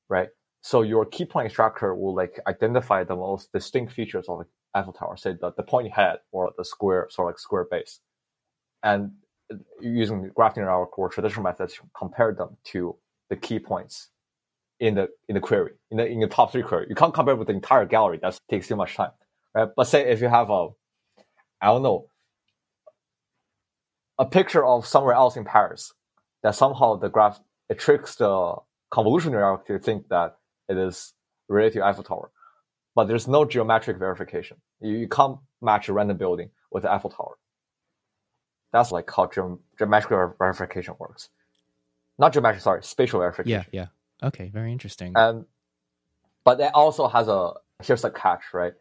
right? 0.09 0.30
So 0.61 0.82
your 0.82 1.05
key 1.05 1.26
point 1.26 1.47
extractor 1.47 1.95
will 1.95 2.15
like 2.15 2.39
identify 2.47 3.03
the 3.03 3.15
most 3.15 3.51
distinct 3.53 3.93
features 3.93 4.26
of 4.28 4.45
Eiffel 4.73 4.93
Tower, 4.93 5.15
say 5.17 5.34
the, 5.39 5.51
the 5.55 5.63
pointy 5.63 5.89
head 5.89 6.17
or 6.32 6.51
the 6.57 6.65
square, 6.65 7.07
sort 7.09 7.28
of 7.28 7.34
like 7.34 7.39
square 7.39 7.67
base. 7.69 7.99
And 8.84 9.11
using 9.80 10.32
graph 10.36 10.57
neural 10.57 10.89
or 10.97 11.09
traditional 11.09 11.43
methods, 11.43 11.80
compare 11.97 12.34
them 12.34 12.57
to 12.65 12.95
the 13.30 13.36
key 13.36 13.59
points 13.59 14.09
in 14.80 14.95
the 14.95 15.07
in 15.30 15.36
the 15.36 15.41
query, 15.41 15.73
in 15.91 15.97
the 15.97 16.05
in 16.05 16.19
the 16.19 16.28
top 16.28 16.51
three 16.51 16.63
query. 16.63 16.88
You 16.89 16.95
can't 16.95 17.13
compare 17.13 17.36
with 17.36 17.47
the 17.47 17.53
entire 17.53 17.86
gallery. 17.86 18.19
That 18.21 18.38
takes 18.49 18.67
too 18.67 18.76
much 18.76 18.95
time. 18.95 19.11
Right? 19.53 19.69
But 19.76 19.86
say 19.86 20.09
if 20.11 20.21
you 20.21 20.28
have 20.28 20.49
a 20.49 20.69
I 21.61 21.67
don't 21.67 21.84
know 21.84 22.09
a 24.18 24.26
picture 24.26 24.66
of 24.66 24.86
somewhere 24.86 25.13
else 25.13 25.38
in 25.38 25.45
Paris, 25.45 25.93
that 26.43 26.55
somehow 26.55 26.95
the 26.95 27.09
graph 27.09 27.39
it 27.70 27.80
tricks 27.80 28.16
the 28.16 28.55
convolution 28.91 29.32
neural 29.32 29.57
to 29.57 29.80
think 29.80 30.07
that 30.09 30.38
it 30.70 30.78
is 30.78 31.13
related 31.49 31.74
to 31.74 31.86
Eiffel 31.86 32.03
Tower 32.03 32.32
but 32.95 33.09
there's 33.09 33.28
no 33.28 33.45
geometric 33.45 33.97
verification. 33.97 34.57
You, 34.80 34.97
you 34.97 35.07
can't 35.07 35.38
match 35.61 35.89
a 35.89 35.93
random 35.93 36.18
building 36.18 36.49
with 36.72 36.84
the 36.84 36.91
Eiffel 36.91 37.09
Tower. 37.09 37.38
That's 38.72 38.91
like 38.91 39.09
how 39.13 39.28
ge- 39.28 39.59
geometric 39.78 40.34
verification 40.39 40.95
works. 40.97 41.30
Not 42.18 42.34
geometric, 42.34 42.63
sorry, 42.63 42.84
spatial 42.84 43.20
verification. 43.20 43.63
Yeah, 43.72 43.88
yeah. 44.22 44.28
Okay, 44.28 44.49
very 44.49 44.72
interesting. 44.72 45.11
And 45.16 45.45
but 46.45 46.59
it 46.61 46.72
also 46.74 47.07
has 47.07 47.28
a 47.28 47.53
here's 47.84 48.05
a 48.05 48.09
catch, 48.09 48.53
right? 48.53 48.74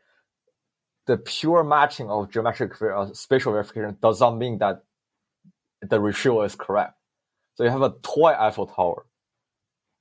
The 1.06 1.16
pure 1.16 1.64
matching 1.64 2.08
of 2.08 2.30
geometric 2.30 2.80
uh, 2.80 3.12
spatial 3.12 3.52
verification 3.52 3.96
does 4.00 4.20
not 4.20 4.36
mean 4.36 4.58
that 4.58 4.84
the 5.88 6.00
retrieval 6.00 6.42
is 6.42 6.54
correct. 6.54 6.94
So 7.54 7.64
you 7.64 7.70
have 7.70 7.82
a 7.82 7.94
toy 8.02 8.32
Eiffel 8.32 8.66
Tower 8.66 9.06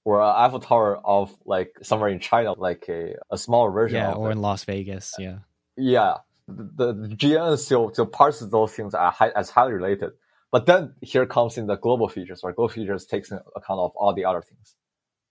or 0.05 0.21
an 0.21 0.33
Eiffel 0.35 0.59
Tower 0.59 0.97
of 0.97 1.35
like 1.45 1.73
somewhere 1.81 2.09
in 2.09 2.19
China, 2.19 2.53
like 2.53 2.85
a, 2.89 3.15
a 3.29 3.37
smaller 3.37 3.71
version. 3.71 3.97
Yeah, 3.97 4.13
or 4.13 4.29
it. 4.29 4.33
in 4.33 4.41
Las 4.41 4.63
Vegas. 4.63 5.13
Yeah. 5.19 5.39
Yeah. 5.77 6.17
The, 6.47 6.93
the 6.93 7.15
GNN 7.15 7.57
still, 7.57 7.91
still 7.93 8.05
parses 8.05 8.49
those 8.49 8.73
things 8.73 8.93
as, 8.93 9.13
high, 9.13 9.31
as 9.35 9.49
highly 9.49 9.73
related. 9.73 10.11
But 10.51 10.65
then 10.65 10.93
here 11.01 11.25
comes 11.25 11.57
in 11.57 11.67
the 11.67 11.77
global 11.77 12.09
features, 12.09 12.43
where 12.43 12.53
global 12.53 12.69
features 12.69 13.05
takes 13.05 13.31
into 13.31 13.43
account 13.55 13.79
of 13.79 13.91
all 13.95 14.13
the 14.13 14.25
other 14.25 14.41
things. 14.41 14.75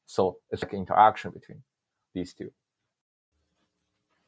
So 0.07 0.39
it's 0.51 0.63
like 0.63 0.75
interaction 0.75 1.31
between 1.31 1.63
these 2.15 2.35
two. 2.35 2.51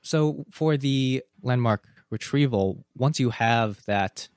So 0.02 0.44
for 0.50 0.76
the 0.76 1.24
landmark 1.42 1.84
retrieval, 2.10 2.84
once 2.94 3.18
you 3.18 3.30
have 3.30 3.84
that, 3.86 4.28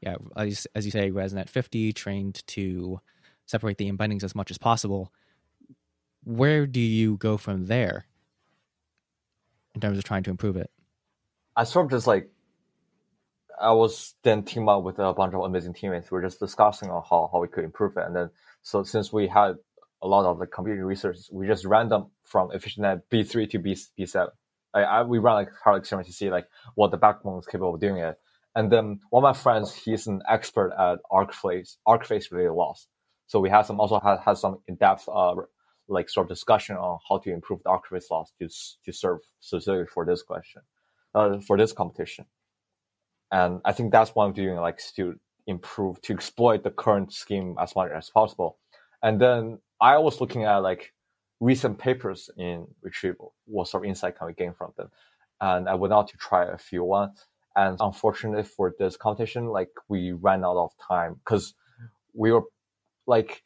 yeah, 0.00 0.16
as, 0.36 0.66
as 0.74 0.84
you 0.84 0.90
say, 0.90 1.10
ResNet 1.10 1.48
50 1.48 1.92
trained 1.92 2.46
to 2.48 3.00
separate 3.46 3.78
the 3.78 3.90
embeddings 3.90 4.24
as 4.24 4.34
much 4.34 4.50
as 4.50 4.58
possible, 4.58 5.12
where 6.24 6.66
do 6.66 6.80
you 6.80 7.16
go 7.16 7.36
from 7.36 7.66
there 7.66 8.06
in 9.74 9.80
terms 9.80 9.98
of 9.98 10.04
trying 10.04 10.22
to 10.24 10.30
improve 10.30 10.56
it? 10.56 10.70
I 11.56 11.64
sort 11.64 11.86
of 11.86 11.90
just 11.90 12.06
like 12.06 12.30
I 13.60 13.72
was 13.72 14.14
then 14.22 14.42
team 14.42 14.68
up 14.68 14.82
with 14.82 14.98
a 14.98 15.12
bunch 15.12 15.34
of 15.34 15.40
amazing 15.40 15.74
teammates. 15.74 16.10
We 16.10 16.18
are 16.18 16.22
just 16.22 16.40
discussing 16.40 16.90
on 16.90 17.02
how, 17.08 17.28
how 17.30 17.40
we 17.40 17.48
could 17.48 17.64
improve 17.64 17.96
it. 17.96 18.04
And 18.06 18.16
then 18.16 18.30
so 18.62 18.82
since 18.82 19.12
we 19.12 19.28
had 19.28 19.56
a 20.02 20.08
lot 20.08 20.24
of 20.24 20.38
the 20.38 20.46
computing 20.46 20.84
research, 20.84 21.18
we 21.30 21.46
just 21.46 21.64
ran 21.64 21.88
them 21.88 22.06
from 22.24 22.48
EfficientNet 22.50 23.02
B3 23.12 23.50
to 23.50 23.58
B 23.58 23.76
B7. 23.98 24.28
I, 24.72 24.82
I, 24.82 25.02
we 25.02 25.18
ran 25.18 25.34
like 25.34 25.50
hard 25.62 25.80
experiments 25.80 26.10
to 26.10 26.16
see 26.16 26.30
like 26.30 26.46
what 26.74 26.90
the 26.90 26.96
backbone 26.96 27.38
is 27.38 27.46
capable 27.46 27.74
of 27.74 27.80
doing 27.80 27.98
it. 27.98 28.18
And 28.54 28.70
then 28.70 29.00
one 29.10 29.24
of 29.24 29.36
my 29.36 29.40
friends, 29.40 29.74
he's 29.74 30.06
an 30.06 30.22
expert 30.28 30.72
at 30.78 30.98
ArcFace, 31.12 31.76
arc 31.86 32.04
phase 32.04 32.30
related 32.32 32.52
loss. 32.52 32.88
So 33.26 33.38
we 33.38 33.48
had 33.48 33.62
some 33.62 33.78
also 33.78 34.00
had, 34.00 34.18
had 34.24 34.38
some 34.38 34.58
in 34.66 34.74
depth 34.74 35.08
uh, 35.08 35.34
like 35.88 36.08
sort 36.08 36.24
of 36.24 36.28
discussion 36.28 36.76
on 36.76 36.98
how 37.08 37.18
to 37.18 37.32
improve 37.32 37.62
the 37.62 37.70
ArcFace 37.70 38.10
loss 38.10 38.32
to 38.40 38.48
to 38.84 38.92
serve 38.92 39.20
specifically 39.40 39.86
for 39.86 40.04
this 40.04 40.22
question, 40.22 40.62
uh, 41.14 41.38
for 41.46 41.56
this 41.56 41.72
competition. 41.72 42.26
And 43.30 43.60
I 43.64 43.72
think 43.72 43.92
that's 43.92 44.10
what 44.10 44.24
I'm 44.24 44.32
doing, 44.32 44.56
like 44.56 44.80
to 44.96 45.14
improve 45.46 46.00
to 46.02 46.12
exploit 46.12 46.64
the 46.64 46.70
current 46.70 47.12
scheme 47.12 47.56
as 47.60 47.76
much 47.76 47.90
as 47.92 48.10
possible. 48.10 48.58
And 49.02 49.20
then 49.20 49.58
I 49.80 49.98
was 49.98 50.20
looking 50.20 50.44
at 50.44 50.58
like 50.58 50.92
recent 51.40 51.78
papers 51.78 52.30
in 52.36 52.66
retrieval, 52.82 53.34
what 53.46 53.68
sort 53.68 53.84
of 53.84 53.88
insight 53.88 54.18
can 54.18 54.26
we 54.26 54.34
gain 54.34 54.52
from 54.52 54.72
them? 54.76 54.90
And 55.40 55.68
I 55.68 55.74
went 55.74 55.94
out 55.94 56.08
to 56.08 56.16
try 56.16 56.44
a 56.44 56.58
few 56.58 56.84
one. 56.84 57.12
And 57.60 57.76
unfortunately 57.78 58.44
for 58.44 58.74
this 58.78 58.96
competition, 58.96 59.48
like 59.48 59.68
we 59.88 60.12
ran 60.12 60.44
out 60.44 60.56
of 60.56 60.72
time 60.78 61.20
because 61.22 61.52
we 62.14 62.32
were 62.32 62.44
like 63.06 63.42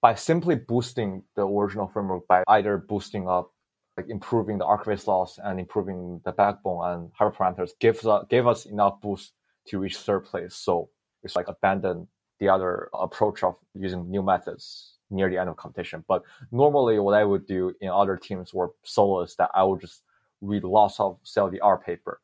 by 0.00 0.14
simply 0.14 0.54
boosting 0.54 1.22
the 1.34 1.46
original 1.46 1.88
framework 1.88 2.26
by 2.26 2.42
either 2.48 2.78
boosting 2.78 3.28
up 3.28 3.52
like 3.98 4.08
improving 4.08 4.56
the 4.58 4.64
ArcFace 4.64 5.06
loss 5.06 5.38
and 5.42 5.60
improving 5.60 6.22
the 6.24 6.32
backbone 6.32 6.80
and 6.90 7.10
hyperparameters 7.20 7.72
gives 7.80 8.06
us 8.06 8.24
gave 8.30 8.46
us 8.46 8.64
enough 8.64 9.00
boost 9.02 9.32
to 9.66 9.78
reach 9.78 9.98
third 9.98 10.20
place. 10.20 10.54
So 10.54 10.88
it's 11.22 11.36
like 11.36 11.48
abandon 11.48 12.08
the 12.40 12.48
other 12.48 12.88
approach 12.94 13.42
of 13.42 13.56
using 13.74 14.10
new 14.10 14.22
methods 14.22 14.94
near 15.10 15.28
the 15.28 15.38
end 15.38 15.50
of 15.50 15.56
competition. 15.56 16.02
But 16.08 16.22
normally 16.50 16.98
what 16.98 17.14
I 17.14 17.24
would 17.24 17.46
do 17.46 17.74
in 17.82 17.90
other 17.90 18.16
teams 18.16 18.52
or 18.54 18.72
solos 18.84 19.36
that 19.36 19.50
I 19.54 19.64
would 19.64 19.82
just 19.82 20.02
read 20.40 20.64
lots 20.64 20.98
of 20.98 21.18
CLDR 21.24 21.82
paper. 21.84 22.20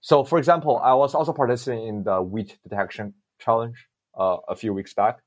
So, 0.00 0.24
for 0.24 0.38
example, 0.38 0.78
I 0.78 0.94
was 0.94 1.14
also 1.14 1.32
participating 1.32 1.88
in 1.88 2.04
the 2.04 2.22
wheat 2.22 2.58
detection 2.68 3.14
challenge 3.38 3.86
uh, 4.18 4.38
a 4.48 4.56
few 4.56 4.72
weeks 4.72 4.94
back. 4.94 5.18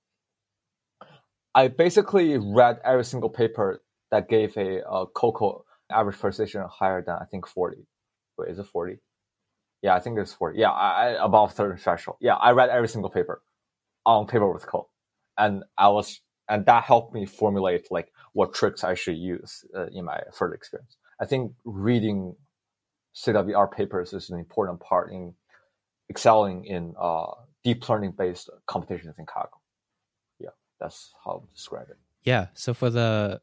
I 1.56 1.68
basically 1.68 2.38
read 2.38 2.80
every 2.84 3.06
single 3.06 3.30
paper 3.30 3.84
that 4.10 4.28
gave 4.28 4.58
a, 4.58 4.82
a 4.82 5.06
COCO 5.08 5.64
average 5.92 6.20
precision 6.20 6.66
higher 6.70 7.04
than 7.04 7.16
I 7.22 7.26
think 7.26 7.48
40. 7.48 7.78
Wait, 8.38 8.50
is 8.50 8.58
it 8.58 8.66
40? 8.66 9.00
Yeah, 9.84 9.94
I 9.96 10.00
think 10.00 10.18
it's 10.18 10.34
40. 10.34 10.58
Yeah, 10.58 10.72
I, 10.72 11.10
I, 11.10 11.26
above 11.26 11.54
certain 11.54 11.78
threshold. 11.78 12.18
Yeah, 12.20 12.36
I 12.36 12.52
read 12.52 12.70
every 12.70 12.88
single 12.88 13.12
paper 13.12 13.42
on 14.06 14.26
paper 14.26 14.52
with 14.52 14.66
code, 14.66 14.86
and 15.38 15.64
I 15.78 15.90
was 15.90 16.22
and 16.50 16.66
that 16.66 16.84
helped 16.84 17.14
me 17.14 17.26
formulate 17.26 17.92
like 17.92 18.12
what 18.34 18.54
tricks 18.54 18.84
I 18.84 18.96
should 18.96 19.18
use 19.18 19.64
uh, 19.76 19.88
in 19.88 20.06
my 20.06 20.22
further 20.34 20.56
experience. 20.56 20.98
I 21.20 21.26
think 21.26 21.54
reading 21.64 22.36
CWR 23.16 23.72
papers 23.72 24.14
is 24.14 24.30
an 24.30 24.40
important 24.40 24.80
part 24.80 25.12
in 25.12 25.34
excelling 26.10 26.66
in 26.66 26.96
uh, 27.00 27.32
deep 27.64 27.88
learning 27.88 28.12
based 28.12 28.50
competitions 28.66 29.16
in 29.18 29.26
Kaggle. 29.26 29.60
Yeah, 30.40 30.50
that's 30.80 31.14
how 31.24 31.44
I 31.44 31.56
describe 31.56 31.90
it. 31.90 31.98
Yeah. 32.24 32.48
So 32.54 32.74
for 32.74 32.90
the 32.90 33.42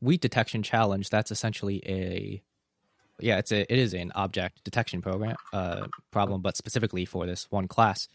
wheat 0.00 0.20
detection 0.20 0.62
challenge, 0.62 1.10
that's 1.10 1.30
essentially 1.30 1.82
a 1.86 2.42
yeah, 3.18 3.38
it's 3.38 3.50
a 3.50 3.60
it 3.72 3.78
is 3.78 3.94
an 3.94 4.12
object 4.14 4.62
detection 4.64 5.00
program 5.00 5.36
uh, 5.52 5.86
problem, 6.10 6.42
but 6.42 6.56
specifically 6.56 7.04
for 7.04 7.26
this 7.26 7.46
one 7.50 7.68
class. 7.68 8.08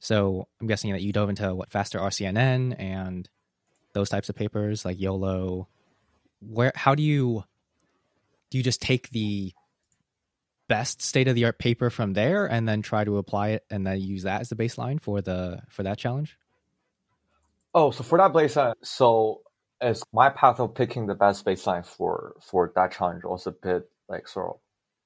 So 0.00 0.48
I'm 0.60 0.66
guessing 0.66 0.92
that 0.92 1.02
you 1.02 1.12
dove 1.12 1.28
into 1.28 1.54
what 1.54 1.70
faster 1.70 1.98
RCNN 1.98 2.78
and 2.78 3.28
those 3.92 4.08
types 4.08 4.28
of 4.28 4.36
papers 4.36 4.84
like 4.84 5.00
YOLO. 5.00 5.68
Where 6.40 6.72
how 6.74 6.94
do 6.94 7.02
you 7.02 7.44
do 8.50 8.58
you 8.58 8.64
just 8.64 8.80
take 8.80 9.10
the 9.10 9.52
best 10.68 11.02
state 11.02 11.28
of 11.28 11.34
the 11.34 11.44
art 11.44 11.58
paper 11.58 11.90
from 11.90 12.12
there 12.12 12.46
and 12.46 12.68
then 12.68 12.82
try 12.82 13.04
to 13.04 13.18
apply 13.18 13.48
it 13.48 13.64
and 13.70 13.86
then 13.86 14.00
use 14.00 14.22
that 14.22 14.40
as 14.40 14.48
the 14.48 14.56
baseline 14.56 15.00
for 15.00 15.20
the 15.20 15.62
for 15.68 15.82
that 15.82 15.98
challenge? 15.98 16.36
Oh, 17.74 17.90
so 17.90 18.02
for 18.04 18.18
that 18.18 18.32
baseline, 18.32 18.74
so 18.82 19.42
as 19.80 20.02
my 20.12 20.28
path 20.28 20.60
of 20.60 20.74
picking 20.74 21.06
the 21.06 21.14
best 21.14 21.44
baseline 21.44 21.84
for 21.84 22.36
for 22.40 22.72
that 22.74 22.92
challenge 22.92 23.24
was 23.24 23.46
a 23.46 23.52
bit 23.52 23.88
like 24.08 24.28
sort 24.28 24.50
of 24.50 24.56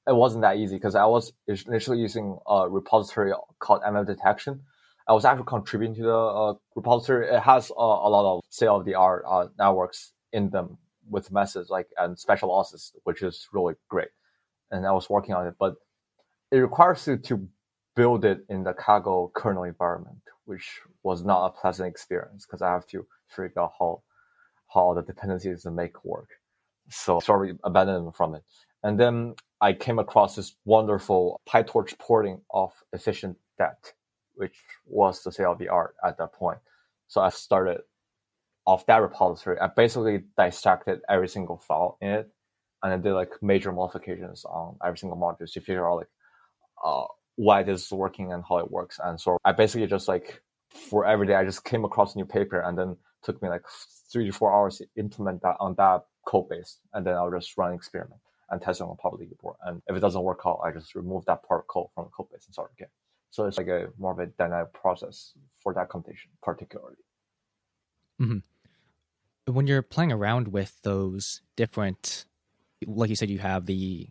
it 0.06 0.16
wasn't 0.16 0.42
that 0.42 0.56
easy 0.56 0.76
because 0.76 0.94
I 0.96 1.04
was 1.04 1.32
initially 1.46 1.98
using 1.98 2.36
a 2.46 2.68
repository 2.68 3.32
called 3.60 3.82
MMDetection. 3.82 4.60
I 5.06 5.12
was 5.12 5.24
actually 5.24 5.46
contributing 5.46 5.94
to 5.96 6.02
the 6.02 6.16
uh, 6.16 6.54
repository. 6.74 7.28
It 7.28 7.40
has 7.40 7.70
uh, 7.70 7.74
a 7.74 8.10
lot 8.10 8.36
of 8.36 8.42
state 8.48 8.68
of 8.68 8.84
the 8.84 8.96
art 8.96 9.24
uh, 9.28 9.46
networks 9.58 10.12
in 10.32 10.50
them 10.50 10.78
with 11.08 11.30
methods 11.30 11.70
like 11.70 11.88
and 11.98 12.18
special 12.18 12.48
losses, 12.48 12.92
which 13.04 13.22
is 13.22 13.48
really 13.52 13.74
great 13.88 14.08
and 14.72 14.86
I 14.86 14.92
was 14.92 15.08
working 15.08 15.34
on 15.34 15.46
it, 15.46 15.54
but 15.58 15.76
it 16.50 16.58
requires 16.58 17.06
you 17.06 17.18
to 17.18 17.48
build 17.94 18.24
it 18.24 18.44
in 18.48 18.64
the 18.64 18.72
Kaggle 18.72 19.32
kernel 19.34 19.64
environment, 19.64 20.22
which 20.46 20.80
was 21.02 21.24
not 21.24 21.46
a 21.46 21.50
pleasant 21.50 21.88
experience 21.88 22.46
because 22.46 22.62
I 22.62 22.70
have 22.70 22.86
to 22.88 23.06
figure 23.28 23.60
out 23.60 23.74
how 23.78 24.02
how 24.74 24.94
the 24.94 25.02
dependencies 25.02 25.66
make 25.66 26.02
work. 26.04 26.30
So 26.88 27.20
sorry, 27.20 27.54
abandoned 27.62 28.14
from 28.16 28.34
it. 28.34 28.42
And 28.82 28.98
then 28.98 29.34
I 29.60 29.74
came 29.74 29.98
across 29.98 30.34
this 30.34 30.56
wonderful 30.64 31.40
PyTorch 31.48 31.98
porting 31.98 32.40
of 32.50 32.72
efficient 32.92 33.36
det, 33.58 33.92
which 34.34 34.56
was 34.86 35.22
the 35.22 35.30
state 35.30 35.44
of 35.44 35.58
the 35.58 35.68
art 35.68 35.94
at 36.04 36.16
that 36.18 36.32
point. 36.32 36.58
So 37.08 37.20
I 37.20 37.28
started 37.28 37.82
off 38.66 38.86
that 38.86 39.02
repository. 39.02 39.58
I 39.60 39.68
basically 39.68 40.22
dissected 40.38 41.00
every 41.08 41.28
single 41.28 41.58
file 41.58 41.98
in 42.00 42.10
it 42.10 42.30
and 42.82 42.92
I 42.92 42.96
did 42.96 43.12
like 43.12 43.42
major 43.42 43.72
modifications 43.72 44.44
on 44.44 44.76
every 44.84 44.98
single 44.98 45.18
module 45.18 45.50
to 45.50 45.60
figure 45.60 45.88
out 45.88 45.96
like 45.98 46.08
uh, 46.84 47.04
why 47.36 47.62
this 47.62 47.86
is 47.86 47.92
working 47.92 48.32
and 48.32 48.42
how 48.48 48.58
it 48.58 48.70
works. 48.70 48.98
And 49.02 49.20
so 49.20 49.38
I 49.44 49.52
basically 49.52 49.86
just 49.86 50.08
like 50.08 50.42
for 50.90 51.04
every 51.04 51.26
day 51.26 51.34
I 51.34 51.44
just 51.44 51.64
came 51.64 51.84
across 51.84 52.14
a 52.14 52.18
new 52.18 52.24
paper 52.24 52.60
and 52.60 52.76
then 52.76 52.96
took 53.22 53.42
me 53.42 53.48
like 53.48 53.64
three 54.12 54.26
to 54.26 54.32
four 54.32 54.52
hours 54.52 54.78
to 54.78 54.86
implement 54.96 55.42
that 55.42 55.56
on 55.60 55.74
that 55.76 56.02
code 56.26 56.48
base, 56.48 56.78
and 56.92 57.06
then 57.06 57.14
I'll 57.14 57.30
just 57.30 57.56
run 57.56 57.70
an 57.70 57.76
experiment 57.76 58.20
and 58.50 58.60
test 58.60 58.80
it 58.80 58.84
on 58.84 58.90
a 58.90 58.94
public 58.96 59.28
report. 59.30 59.56
And 59.64 59.80
if 59.86 59.96
it 59.96 60.00
doesn't 60.00 60.22
work 60.22 60.40
out, 60.44 60.60
I 60.64 60.70
just 60.72 60.94
remove 60.94 61.24
that 61.26 61.42
part 61.42 61.66
code 61.68 61.86
from 61.94 62.04
the 62.04 62.10
code 62.10 62.30
base 62.30 62.44
and 62.46 62.52
start 62.52 62.70
again. 62.76 62.88
So 63.30 63.46
it's 63.46 63.56
like 63.56 63.68
a 63.68 63.88
more 63.98 64.12
of 64.12 64.18
a 64.18 64.26
dynamic 64.26 64.74
process 64.74 65.32
for 65.62 65.72
that 65.74 65.88
computation, 65.88 66.30
particularly. 66.42 66.96
Mm-hmm. 68.20 69.52
When 69.52 69.66
you're 69.66 69.82
playing 69.82 70.12
around 70.12 70.48
with 70.48 70.78
those 70.82 71.40
different 71.56 72.26
like 72.86 73.10
you 73.10 73.16
said, 73.16 73.30
you 73.30 73.38
have 73.38 73.66
the 73.66 74.08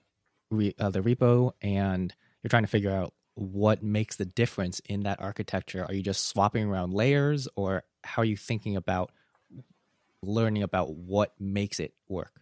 uh, 0.79 0.89
the 0.89 1.01
repo, 1.01 1.51
and 1.61 2.13
you're 2.43 2.49
trying 2.49 2.63
to 2.63 2.67
figure 2.67 2.91
out 2.91 3.13
what 3.35 3.81
makes 3.81 4.17
the 4.17 4.25
difference 4.25 4.81
in 4.81 5.03
that 5.03 5.21
architecture. 5.21 5.85
Are 5.85 5.93
you 5.93 6.03
just 6.03 6.27
swapping 6.27 6.65
around 6.65 6.93
layers, 6.93 7.47
or 7.55 7.83
how 8.03 8.21
are 8.21 8.25
you 8.25 8.37
thinking 8.37 8.75
about 8.75 9.11
learning 10.21 10.63
about 10.63 10.93
what 10.93 11.33
makes 11.39 11.79
it 11.79 11.93
work? 12.07 12.41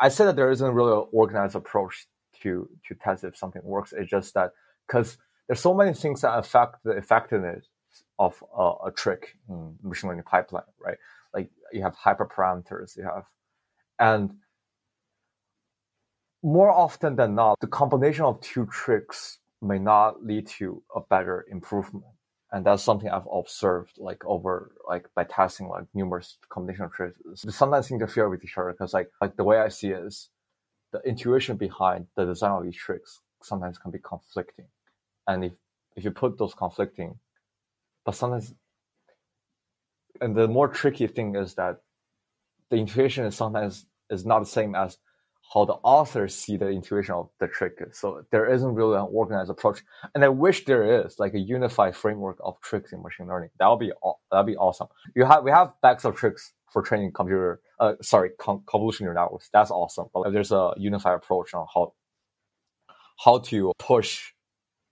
I 0.00 0.08
said 0.08 0.26
that 0.26 0.36
there 0.36 0.50
isn't 0.50 0.74
really 0.74 0.92
an 0.92 1.06
organized 1.12 1.56
approach 1.56 2.06
to 2.42 2.68
to 2.88 2.94
test 2.94 3.24
if 3.24 3.36
something 3.36 3.62
works. 3.64 3.92
It's 3.92 4.10
just 4.10 4.34
that 4.34 4.52
because 4.86 5.18
there's 5.46 5.60
so 5.60 5.74
many 5.74 5.92
things 5.94 6.20
that 6.22 6.38
affect 6.38 6.82
the 6.84 6.92
effectiveness 6.92 7.66
of 8.18 8.42
a, 8.56 8.72
a 8.86 8.92
trick 8.92 9.36
in 9.48 9.76
machine 9.82 10.08
learning 10.08 10.24
pipeline, 10.24 10.64
right? 10.80 10.98
Like 11.34 11.50
you 11.72 11.82
have 11.82 11.96
hyperparameters, 11.96 12.96
you 12.96 13.04
have, 13.04 13.24
and 13.98 14.34
more 16.42 16.70
often 16.70 17.16
than 17.16 17.34
not, 17.34 17.60
the 17.60 17.66
combination 17.66 18.24
of 18.24 18.40
two 18.40 18.66
tricks 18.66 19.38
may 19.60 19.78
not 19.78 20.24
lead 20.24 20.48
to 20.48 20.82
a 20.94 21.00
better 21.00 21.46
improvement. 21.50 22.04
And 22.50 22.66
that's 22.66 22.82
something 22.82 23.08
I've 23.08 23.28
observed 23.32 23.92
like 23.96 24.22
over 24.26 24.72
like 24.86 25.08
by 25.14 25.24
testing 25.24 25.68
like 25.68 25.84
numerous 25.94 26.36
combination 26.50 26.90
tricks. 26.90 27.16
They 27.42 27.50
sometimes 27.50 27.90
interfere 27.90 28.28
with 28.28 28.44
each 28.44 28.58
other 28.58 28.72
because 28.72 28.92
like 28.92 29.10
like 29.20 29.36
the 29.36 29.44
way 29.44 29.58
I 29.58 29.68
see 29.68 29.88
it 29.90 30.04
is 30.04 30.28
the 30.92 31.00
intuition 31.00 31.56
behind 31.56 32.08
the 32.14 32.26
design 32.26 32.50
of 32.50 32.64
these 32.64 32.76
tricks 32.76 33.20
sometimes 33.42 33.78
can 33.78 33.90
be 33.90 33.98
conflicting. 33.98 34.66
And 35.26 35.44
if 35.44 35.52
if 35.96 36.04
you 36.04 36.10
put 36.10 36.36
those 36.36 36.54
conflicting, 36.54 37.18
but 38.04 38.14
sometimes 38.14 38.52
and 40.22 40.36
the 40.36 40.48
more 40.48 40.68
tricky 40.68 41.06
thing 41.06 41.36
is 41.36 41.54
that 41.54 41.78
the 42.70 42.76
intuition 42.76 43.24
is 43.26 43.36
sometimes 43.36 43.86
is 44.10 44.24
not 44.24 44.40
the 44.40 44.46
same 44.46 44.74
as 44.74 44.98
how 45.52 45.64
the 45.66 45.74
authors 45.82 46.34
see 46.34 46.56
the 46.56 46.68
intuition 46.68 47.14
of 47.14 47.28
the 47.40 47.48
trick. 47.48 47.78
So 47.92 48.24
there 48.30 48.46
isn't 48.50 48.74
really 48.74 48.96
an 48.96 49.08
organized 49.10 49.50
approach. 49.50 49.82
And 50.14 50.24
I 50.24 50.28
wish 50.30 50.64
there 50.64 51.04
is 51.04 51.18
like 51.18 51.34
a 51.34 51.38
unified 51.38 51.94
framework 51.94 52.38
of 52.40 52.58
tricks 52.60 52.92
in 52.92 53.02
machine 53.02 53.26
learning. 53.26 53.50
That 53.58 53.68
would 53.68 53.80
be 53.80 53.92
that'd 54.30 54.46
be 54.46 54.56
awesome. 54.56 54.88
You 55.14 55.24
have 55.26 55.44
we 55.44 55.50
have 55.50 55.72
backs 55.82 56.04
of 56.04 56.16
tricks 56.16 56.54
for 56.72 56.82
training 56.82 57.12
computer 57.12 57.60
uh, 57.80 57.94
sorry 58.00 58.30
con- 58.38 58.62
convolutional 58.66 59.14
networks. 59.14 59.50
That's 59.52 59.70
awesome. 59.70 60.06
But 60.14 60.28
if 60.28 60.32
there's 60.32 60.52
a 60.52 60.72
unified 60.78 61.16
approach 61.16 61.52
on 61.52 61.66
how 61.74 61.92
how 63.24 63.38
to 63.38 63.72
push 63.78 64.32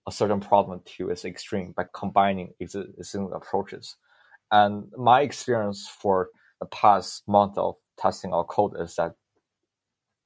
a 0.06 0.12
certain 0.12 0.40
problem 0.40 0.80
to 0.96 1.10
its 1.10 1.24
extreme 1.24 1.72
by 1.72 1.84
combining 1.94 2.52
existing 2.60 3.30
approaches. 3.34 3.96
And 4.52 4.90
my 4.96 5.22
experience 5.22 5.88
for 5.88 6.28
the 6.60 6.66
past 6.66 7.22
month 7.28 7.56
of 7.56 7.76
testing 7.98 8.32
our 8.32 8.44
code 8.44 8.74
is 8.80 8.96
that 8.96 9.14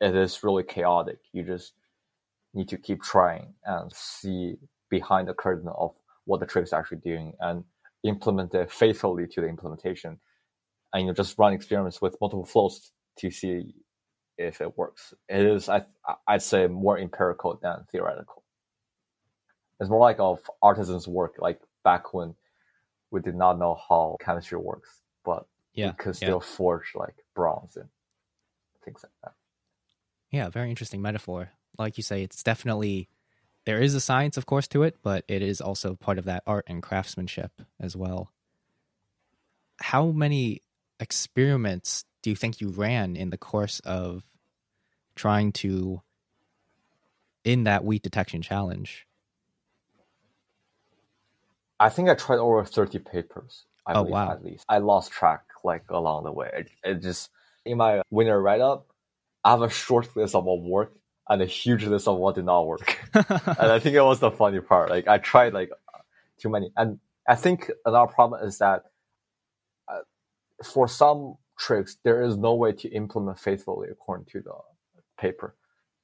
it 0.01 0.15
is 0.15 0.43
really 0.43 0.63
chaotic. 0.63 1.19
You 1.33 1.45
just 1.45 1.75
need 2.55 2.69
to 2.69 2.79
keep 2.79 3.03
trying 3.03 3.55
and 3.65 3.93
see 3.93 4.57
behind 4.91 5.29
the 5.29 5.35
curtain 5.35 5.69
of 5.77 5.95
what 6.25 6.41
the 6.41 6.47
trick 6.47 6.65
is 6.65 6.73
actually 6.73 6.99
doing 6.99 7.35
and 7.41 7.65
implement 8.05 8.55
it 8.55 8.71
faithfully 8.71 9.27
to 9.27 9.41
the 9.41 9.47
implementation. 9.49 10.19
And 10.93 11.03
you 11.03 11.07
know, 11.09 11.15
just 11.15 11.39
run 11.39 11.53
experiments 11.53 12.01
with 12.01 12.17
multiple 12.21 12.45
flows 12.45 12.93
to 13.19 13.31
see 13.31 13.75
if 14.39 14.61
it 14.61 14.77
works. 14.77 15.15
It 15.29 15.45
is, 15.45 15.69
I, 15.69 15.83
I'd 16.27 16.43
say, 16.43 16.67
more 16.67 16.99
empirical 16.99 17.59
than 17.63 17.85
theoretical. 17.91 18.43
It's 19.81 19.91
more 19.91 20.01
like 20.01 20.19
of 20.19 20.41
artisans' 20.63 21.09
work, 21.09 21.35
like 21.39 21.61
back 21.83 22.15
when 22.15 22.35
we 23.15 23.21
did 23.21 23.37
not 23.37 23.61
know 23.61 23.79
how 23.89 24.17
chemistry 24.21 24.59
works, 24.59 25.01
but 25.25 25.47
yeah, 25.73 25.91
we 25.91 25.93
could 25.93 26.17
still 26.17 26.43
yeah. 26.43 26.57
forge 26.57 26.93
like 26.97 27.15
bronze 27.35 27.77
and 27.77 27.89
things 28.85 29.05
like 29.05 29.13
that. 29.23 29.35
Yeah, 30.33 30.49
very 30.49 30.69
interesting 30.69 31.01
metaphor. 31.01 31.51
Like 31.79 31.97
you 31.97 32.03
say, 32.03 32.25
it's 32.25 32.43
definitely 32.43 33.09
there 33.67 33.81
is 33.81 33.95
a 33.95 34.01
science, 34.01 34.37
of 34.37 34.47
course, 34.47 34.67
to 34.69 34.83
it, 34.83 34.97
but 35.01 35.25
it 35.29 35.43
is 35.43 35.61
also 35.61 35.95
part 35.95 36.19
of 36.19 36.25
that 36.25 36.43
art 36.45 36.65
and 36.67 36.83
craftsmanship 36.83 37.53
as 37.79 37.97
well. 37.97 38.33
How 39.79 40.07
many 40.07 40.63
experiments 40.99 42.05
do 42.23 42.31
you 42.31 42.37
think 42.37 42.61
you 42.61 42.71
ran 42.71 43.15
in 43.15 43.31
the 43.31 43.39
course 43.39 43.79
of 43.81 44.25
trying 45.15 45.53
to 45.53 46.03
in 47.45 47.63
that 47.65 47.85
wheat 47.85 48.03
detection 48.03 48.43
challenge? 48.43 49.07
I 51.85 51.91
think 51.91 52.09
I 52.09 52.15
tried 52.15 52.39
over 52.39 52.65
30 52.65 52.99
papers. 53.01 53.67
I 53.87 53.93
oh, 53.93 54.05
believe, 54.05 54.13
wow. 54.13 54.31
at 54.31 54.43
least. 54.43 54.65
I 54.71 54.79
lost 54.79 55.13
track 55.13 55.43
like 55.65 55.85
along 55.91 56.25
the 56.25 56.33
way. 56.33 56.51
It, 56.55 56.71
it 56.83 57.03
just 57.03 57.29
in 57.67 57.77
my 57.77 58.01
winter 58.11 58.41
write 58.41 58.63
up, 58.63 58.87
I 59.45 59.51
have 59.51 59.61
a 59.61 59.69
short 59.69 60.17
list 60.17 60.35
of 60.35 60.45
what 60.45 60.63
worked 60.63 60.97
and 61.29 61.43
a 61.43 61.45
huge 61.45 61.85
list 61.85 62.09
of 62.09 62.17
what 62.17 62.37
did 62.37 62.47
not 62.47 62.67
work. 62.67 62.99
and 63.15 63.71
I 63.77 63.79
think 63.81 63.97
it 63.97 64.01
was 64.01 64.19
the 64.19 64.31
funny 64.31 64.61
part. 64.61 64.89
Like 64.89 65.09
I 65.09 65.19
tried 65.19 65.53
like 65.53 65.73
too 66.41 66.49
many, 66.49 66.73
and 66.75 67.01
I 67.29 67.35
think 67.35 67.71
another 67.85 68.11
problem 68.11 68.43
is 68.47 68.57
that 68.59 68.85
uh, 69.87 69.99
for 70.65 70.89
some 70.89 71.37
tricks 71.59 71.99
there 72.03 72.23
is 72.23 72.39
no 72.39 72.55
way 72.55 72.73
to 72.73 72.89
implement 72.89 73.39
faithfully 73.39 73.89
according 73.91 74.25
to 74.33 74.41
the 74.41 74.55
paper, 75.21 75.55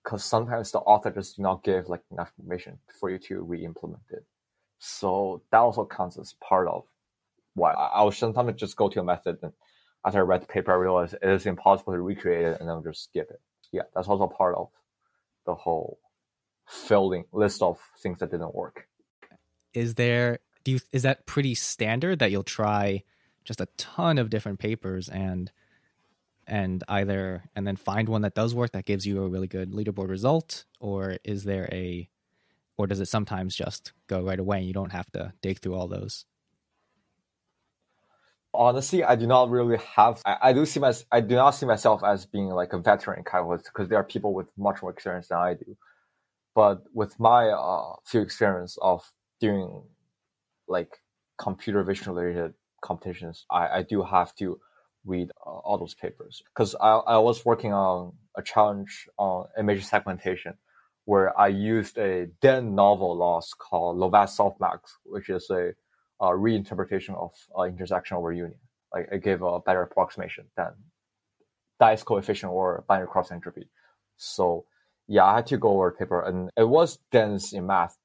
because 0.05 0.23
sometimes 0.25 0.73
the 0.73 0.81
author 0.81 1.11
just 1.11 1.37
do 1.37 1.43
not 1.43 1.65
give 1.65 1.89
like 1.89 2.03
enough 2.11 2.33
information 2.39 2.79
for 3.01 3.09
you 3.09 3.17
to 3.17 3.41
re-implement 3.41 4.03
it. 4.11 4.27
So 4.81 5.43
that 5.53 5.59
also 5.59 5.85
counts 5.85 6.19
as 6.19 6.35
part 6.41 6.67
of 6.67 6.85
why 7.55 7.73
I, 7.73 7.87
I 7.87 8.03
will 8.03 8.13
sometimes 8.13 8.59
just 8.59 8.77
go 8.77 8.89
to 8.89 9.01
a 9.01 9.05
method 9.05 9.39
and 9.43 9.53
after 10.05 10.19
I 10.19 10.23
read 10.23 10.43
the 10.43 10.47
paper 10.47 10.73
I 10.73 10.77
realized 10.77 11.15
it 11.15 11.29
is 11.29 11.47
impossible 11.47 11.93
to 11.93 12.01
recreate 12.01 12.47
it 12.47 12.61
and 12.61 12.69
then 12.69 12.83
just 12.83 13.05
skip 13.05 13.31
it. 13.31 13.41
Yeah, 13.73 13.83
that's 13.95 14.09
also 14.09 14.27
part 14.27 14.57
of 14.57 14.71
the 15.45 15.55
whole 15.55 15.99
filling 16.67 17.25
list 17.31 17.63
of 17.63 17.79
things 18.03 18.19
that 18.21 18.31
didn't 18.31 18.55
work. 18.55 18.89
Is 19.75 19.95
there 19.95 20.39
do 20.65 20.73
you 20.73 20.81
is 20.93 21.03
that 21.03 21.27
pretty 21.27 21.55
standard 21.55 22.19
that 22.19 22.31
you'll 22.31 22.43
try 22.43 23.03
just 23.45 23.61
a 23.61 23.69
ton 23.77 24.17
of 24.17 24.31
different 24.31 24.59
papers 24.59 25.11
and 25.11 25.53
and 26.47 26.83
either 26.89 27.45
and 27.55 27.67
then 27.67 27.77
find 27.77 28.09
one 28.09 28.23
that 28.23 28.35
does 28.35 28.55
work 28.55 28.73
that 28.73 28.87
gives 28.87 29.07
you 29.07 29.23
a 29.23 29.29
really 29.29 29.47
good 29.47 29.73
leaderboard 29.73 30.09
result 30.09 30.65
or 30.81 31.19
is 31.23 31.45
there 31.45 31.69
a 31.71 32.09
or 32.81 32.87
does 32.87 33.01
it 33.01 33.09
sometimes 33.09 33.55
just 33.55 33.93
go 34.07 34.23
right 34.23 34.39
away 34.39 34.59
and 34.59 34.67
you 34.67 34.73
don't 34.73 34.93
have 34.93 35.11
to 35.13 35.33
dig 35.43 35.59
through 35.61 35.75
all 35.75 35.87
those? 35.87 36.25
Honestly 38.53 39.05
i 39.05 39.15
do 39.15 39.27
not 39.29 39.49
really 39.49 39.79
have 39.97 40.21
I, 40.25 40.37
I, 40.43 40.53
do 40.53 40.67
see 40.67 40.81
my 40.81 40.93
i 41.13 41.21
do 41.21 41.37
not 41.37 41.51
see 41.51 41.67
myself 41.67 42.03
as 42.03 42.27
being 42.27 42.49
like 42.49 42.73
a 42.73 42.79
veteran 42.79 43.23
kind 43.23 43.45
of 43.47 43.63
because 43.63 43.89
there 43.89 43.99
are 43.99 44.05
people 44.05 44.35
with 44.35 44.49
much 44.59 44.83
more 44.83 44.91
experience 44.91 45.29
than 45.29 45.39
i 45.39 45.55
do. 45.55 45.77
But 46.53 46.83
with 46.93 47.13
my 47.21 47.49
uh, 47.51 47.95
few 48.05 48.23
experience 48.23 48.77
of 48.83 49.09
doing 49.41 49.85
like 50.67 50.99
computer 51.39 51.85
vision 51.85 52.13
related 52.13 52.55
competitions 52.83 53.47
i, 53.51 53.69
I 53.79 53.83
do 53.83 54.03
have 54.03 54.35
to 54.37 54.59
read 55.05 55.31
uh, 55.47 55.51
all 55.51 55.79
those 55.79 55.95
papers. 55.95 56.43
Because 56.53 56.75
I, 56.81 56.97
I 56.97 57.19
was 57.19 57.45
working 57.45 57.73
on 57.73 58.13
a 58.37 58.43
challenge 58.43 59.09
on 59.19 59.47
image 59.59 59.85
segmentation 59.85 60.55
where 61.11 61.37
I 61.37 61.49
used 61.49 61.99
a 61.99 62.29
then 62.41 62.77
novel 62.77 63.17
loss 63.17 63.53
called 63.53 63.99
Lovász 63.99 64.39
softmax, 64.39 64.79
which 65.05 65.29
is 65.29 65.51
a, 65.51 65.73
a 66.21 66.29
reinterpretation 66.29 67.17
of 67.17 67.33
uh, 67.59 67.63
intersection 67.63 68.17
over 68.17 68.33
union. 68.33 68.61
Like 68.95 69.09
it 69.11 69.25
gave 69.25 69.43
a 69.43 69.59
better 69.59 69.83
approximation 69.83 70.45
than 70.57 70.71
dice 71.81 72.05
coefficient 72.05 72.53
or 72.53 72.85
binary 72.87 73.09
cross 73.09 73.33
entropy. 73.33 73.69
So 74.19 74.67
yeah, 75.09 75.25
I 75.25 75.35
had 75.35 75.49
to 75.49 75.59
go 75.59 75.71
over 75.71 75.91
paper 75.91 76.21
and 76.23 76.49
it 76.57 76.69
was 76.69 77.01
dense 77.11 77.55
in 77.55 77.67
math 77.67 77.99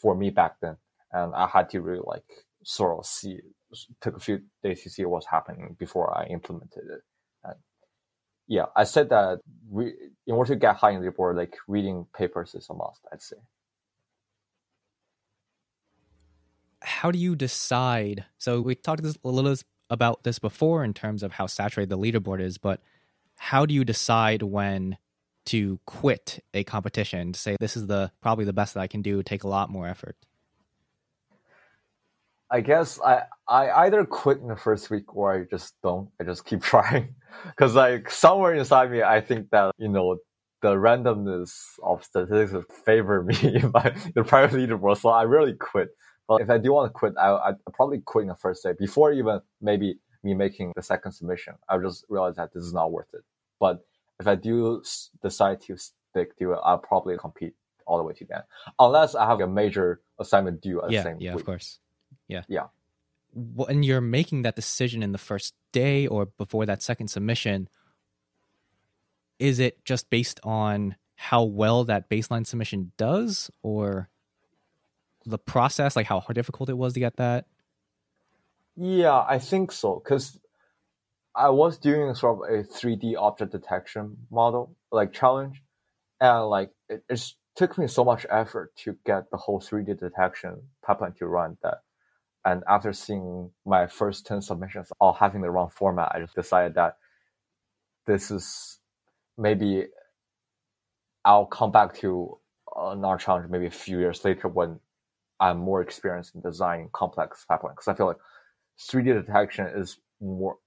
for 0.00 0.14
me 0.14 0.30
back 0.30 0.54
then. 0.62 0.78
And 1.12 1.34
I 1.34 1.46
had 1.46 1.68
to 1.72 1.82
really 1.82 2.00
like 2.06 2.30
sort 2.62 2.98
of 2.98 3.04
see 3.04 3.40
took 4.00 4.16
a 4.16 4.20
few 4.20 4.40
days 4.62 4.82
to 4.84 4.88
see 4.88 5.04
what's 5.04 5.26
happening 5.26 5.76
before 5.78 6.16
I 6.16 6.24
implemented 6.28 6.84
it. 6.96 7.02
Yeah, 8.46 8.66
I 8.76 8.84
said 8.84 9.08
that 9.10 9.40
re- 9.70 9.94
in 10.26 10.34
order 10.34 10.54
to 10.54 10.58
get 10.58 10.76
high 10.76 10.90
in 10.90 11.02
the 11.02 11.10
board, 11.10 11.36
like 11.36 11.56
reading 11.66 12.06
papers 12.16 12.54
is 12.54 12.68
a 12.70 12.74
must. 12.74 13.00
I'd 13.12 13.22
say. 13.22 13.36
How 16.82 17.10
do 17.10 17.18
you 17.18 17.34
decide? 17.34 18.26
So 18.38 18.60
we 18.60 18.74
talked 18.74 19.04
a 19.04 19.28
little 19.28 19.56
about 19.88 20.24
this 20.24 20.38
before 20.38 20.84
in 20.84 20.92
terms 20.92 21.22
of 21.22 21.32
how 21.32 21.46
saturated 21.46 21.88
the 21.88 21.98
leaderboard 21.98 22.40
is, 22.40 22.58
but 22.58 22.80
how 23.36 23.64
do 23.64 23.74
you 23.74 23.84
decide 23.84 24.42
when 24.42 24.98
to 25.46 25.78
quit 25.86 26.42
a 26.54 26.64
competition 26.64 27.32
to 27.32 27.40
say 27.40 27.56
this 27.60 27.76
is 27.76 27.86
the 27.86 28.10
probably 28.20 28.44
the 28.44 28.52
best 28.52 28.74
that 28.74 28.80
I 28.80 28.86
can 28.86 29.02
do, 29.02 29.22
take 29.22 29.44
a 29.44 29.48
lot 29.48 29.70
more 29.70 29.86
effort? 29.86 30.16
I 32.54 32.60
guess 32.60 33.00
I 33.00 33.22
I 33.48 33.70
either 33.84 34.04
quit 34.04 34.38
in 34.38 34.46
the 34.46 34.54
first 34.54 34.88
week 34.88 35.16
or 35.16 35.34
I 35.34 35.44
just 35.50 35.74
don't. 35.82 36.08
I 36.20 36.24
just 36.24 36.44
keep 36.44 36.62
trying 36.72 37.16
because 37.48 37.74
like 37.74 38.08
somewhere 38.08 38.54
inside 38.54 38.92
me, 38.92 39.02
I 39.02 39.20
think 39.20 39.50
that 39.50 39.72
you 39.76 39.88
know 39.88 40.18
the 40.62 40.74
randomness 40.76 41.50
of 41.82 42.04
statistics 42.04 42.64
favor 42.86 43.24
me 43.24 43.36
in 43.42 43.72
my 43.74 43.92
the 44.14 44.22
private 44.22 44.56
leaderboard. 44.56 44.98
So 44.98 45.08
I 45.08 45.22
really 45.22 45.54
quit. 45.54 45.88
But 46.28 46.42
if 46.42 46.48
I 46.48 46.58
do 46.58 46.72
want 46.72 46.90
to 46.90 46.92
quit, 46.92 47.14
I 47.18 47.30
I 47.32 47.52
probably 47.72 47.98
quit 47.98 48.22
in 48.22 48.28
the 48.28 48.36
first 48.36 48.62
day 48.62 48.72
before 48.78 49.12
even 49.12 49.40
maybe 49.60 49.96
me 50.22 50.32
making 50.34 50.74
the 50.76 50.82
second 50.82 51.10
submission. 51.10 51.54
I 51.68 51.76
just 51.78 52.06
realize 52.08 52.36
that 52.36 52.54
this 52.54 52.62
is 52.62 52.72
not 52.72 52.92
worth 52.92 53.12
it. 53.14 53.24
But 53.58 53.80
if 54.20 54.28
I 54.28 54.36
do 54.36 54.80
decide 55.24 55.60
to 55.62 55.76
stick 55.76 56.38
to 56.38 56.52
it, 56.52 56.60
I'll 56.64 56.78
probably 56.78 57.16
compete 57.18 57.54
all 57.84 57.98
the 57.98 58.04
way 58.04 58.14
to 58.14 58.24
the 58.24 58.36
end, 58.36 58.44
unless 58.78 59.16
I 59.16 59.26
have 59.26 59.40
a 59.40 59.48
major 59.48 60.00
assignment 60.20 60.60
due 60.62 60.80
at 60.82 60.92
yeah, 60.92 61.02
the 61.02 61.08
same 61.10 61.16
yeah, 61.20 61.32
week. 61.32 61.40
of 61.40 61.46
course. 61.46 61.80
Yeah. 62.28 62.42
Yeah. 62.48 62.66
When 63.32 63.82
you're 63.82 64.00
making 64.00 64.42
that 64.42 64.56
decision 64.56 65.02
in 65.02 65.12
the 65.12 65.18
first 65.18 65.54
day 65.72 66.06
or 66.06 66.26
before 66.26 66.66
that 66.66 66.82
second 66.82 67.08
submission, 67.08 67.68
is 69.38 69.58
it 69.58 69.84
just 69.84 70.08
based 70.10 70.40
on 70.44 70.96
how 71.16 71.42
well 71.42 71.84
that 71.84 72.08
baseline 72.08 72.46
submission 72.46 72.92
does 72.96 73.50
or 73.62 74.08
the 75.26 75.38
process, 75.38 75.96
like 75.96 76.06
how 76.06 76.20
difficult 76.32 76.68
it 76.68 76.78
was 76.78 76.92
to 76.94 77.00
get 77.00 77.16
that? 77.16 77.46
Yeah, 78.76 79.24
I 79.28 79.38
think 79.38 79.72
so. 79.72 80.00
Because 80.02 80.38
I 81.34 81.50
was 81.50 81.78
doing 81.78 82.14
sort 82.14 82.48
of 82.48 82.54
a 82.54 82.62
3D 82.62 83.14
object 83.18 83.52
detection 83.52 84.16
model, 84.30 84.76
like 84.92 85.12
challenge. 85.12 85.62
And 86.20 86.46
like 86.46 86.70
it, 86.88 87.04
it 87.08 87.32
took 87.56 87.78
me 87.78 87.88
so 87.88 88.04
much 88.04 88.26
effort 88.30 88.74
to 88.76 88.96
get 89.04 89.30
the 89.30 89.36
whole 89.36 89.60
3D 89.60 89.98
detection 89.98 90.62
pipeline 90.82 91.14
to 91.14 91.26
run 91.26 91.56
that 91.62 91.78
and 92.44 92.62
after 92.68 92.92
seeing 92.92 93.50
my 93.64 93.86
first 93.86 94.26
10 94.26 94.42
submissions 94.42 94.92
all 95.00 95.14
having 95.14 95.40
the 95.40 95.50
wrong 95.50 95.70
format, 95.70 96.12
I 96.14 96.20
just 96.20 96.34
decided 96.34 96.74
that 96.74 96.96
this 98.06 98.30
is 98.30 98.78
maybe 99.38 99.86
I'll 101.24 101.46
come 101.46 101.72
back 101.72 101.94
to 101.96 102.38
uh, 102.76 102.88
another 102.88 103.16
challenge 103.16 103.50
maybe 103.50 103.66
a 103.66 103.70
few 103.70 103.98
years 103.98 104.24
later 104.24 104.48
when 104.48 104.78
I'm 105.40 105.58
more 105.58 105.80
experienced 105.80 106.34
in 106.34 106.42
designing 106.42 106.90
complex 106.92 107.46
pipelines. 107.50 107.76
Because 107.76 107.88
I 107.88 107.94
feel 107.94 108.06
like 108.08 108.18
3D 108.78 109.26
detection 109.26 109.66
is 109.74 109.98
more 110.20 110.58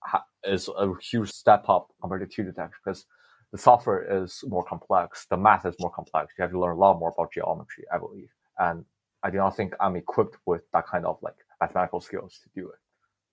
is 0.44 0.70
a 0.70 0.94
huge 1.02 1.30
step 1.30 1.66
up 1.70 1.90
compared 2.02 2.30
to 2.30 2.42
2D 2.42 2.48
detection 2.48 2.80
because 2.84 3.06
the 3.52 3.58
software 3.58 4.24
is 4.24 4.44
more 4.48 4.64
complex, 4.64 5.26
the 5.30 5.38
math 5.38 5.66
is 5.66 5.76
more 5.80 5.92
complex. 5.92 6.34
You 6.38 6.42
have 6.42 6.52
to 6.52 6.60
learn 6.60 6.76
a 6.76 6.80
lot 6.80 7.00
more 7.00 7.14
about 7.16 7.32
geometry, 7.32 7.86
I 7.94 7.98
believe. 7.98 8.30
And 8.58 8.84
I 9.24 9.30
do 9.30 9.38
not 9.38 9.56
think 9.56 9.74
I'm 9.80 9.96
equipped 9.96 10.38
with 10.46 10.64
that 10.74 10.88
kind 10.88 11.06
of 11.06 11.18
like 11.22 11.36
mathematical 11.62 12.02
skills 12.02 12.40
to 12.44 12.50
do 12.60 12.70
it. 12.70 12.80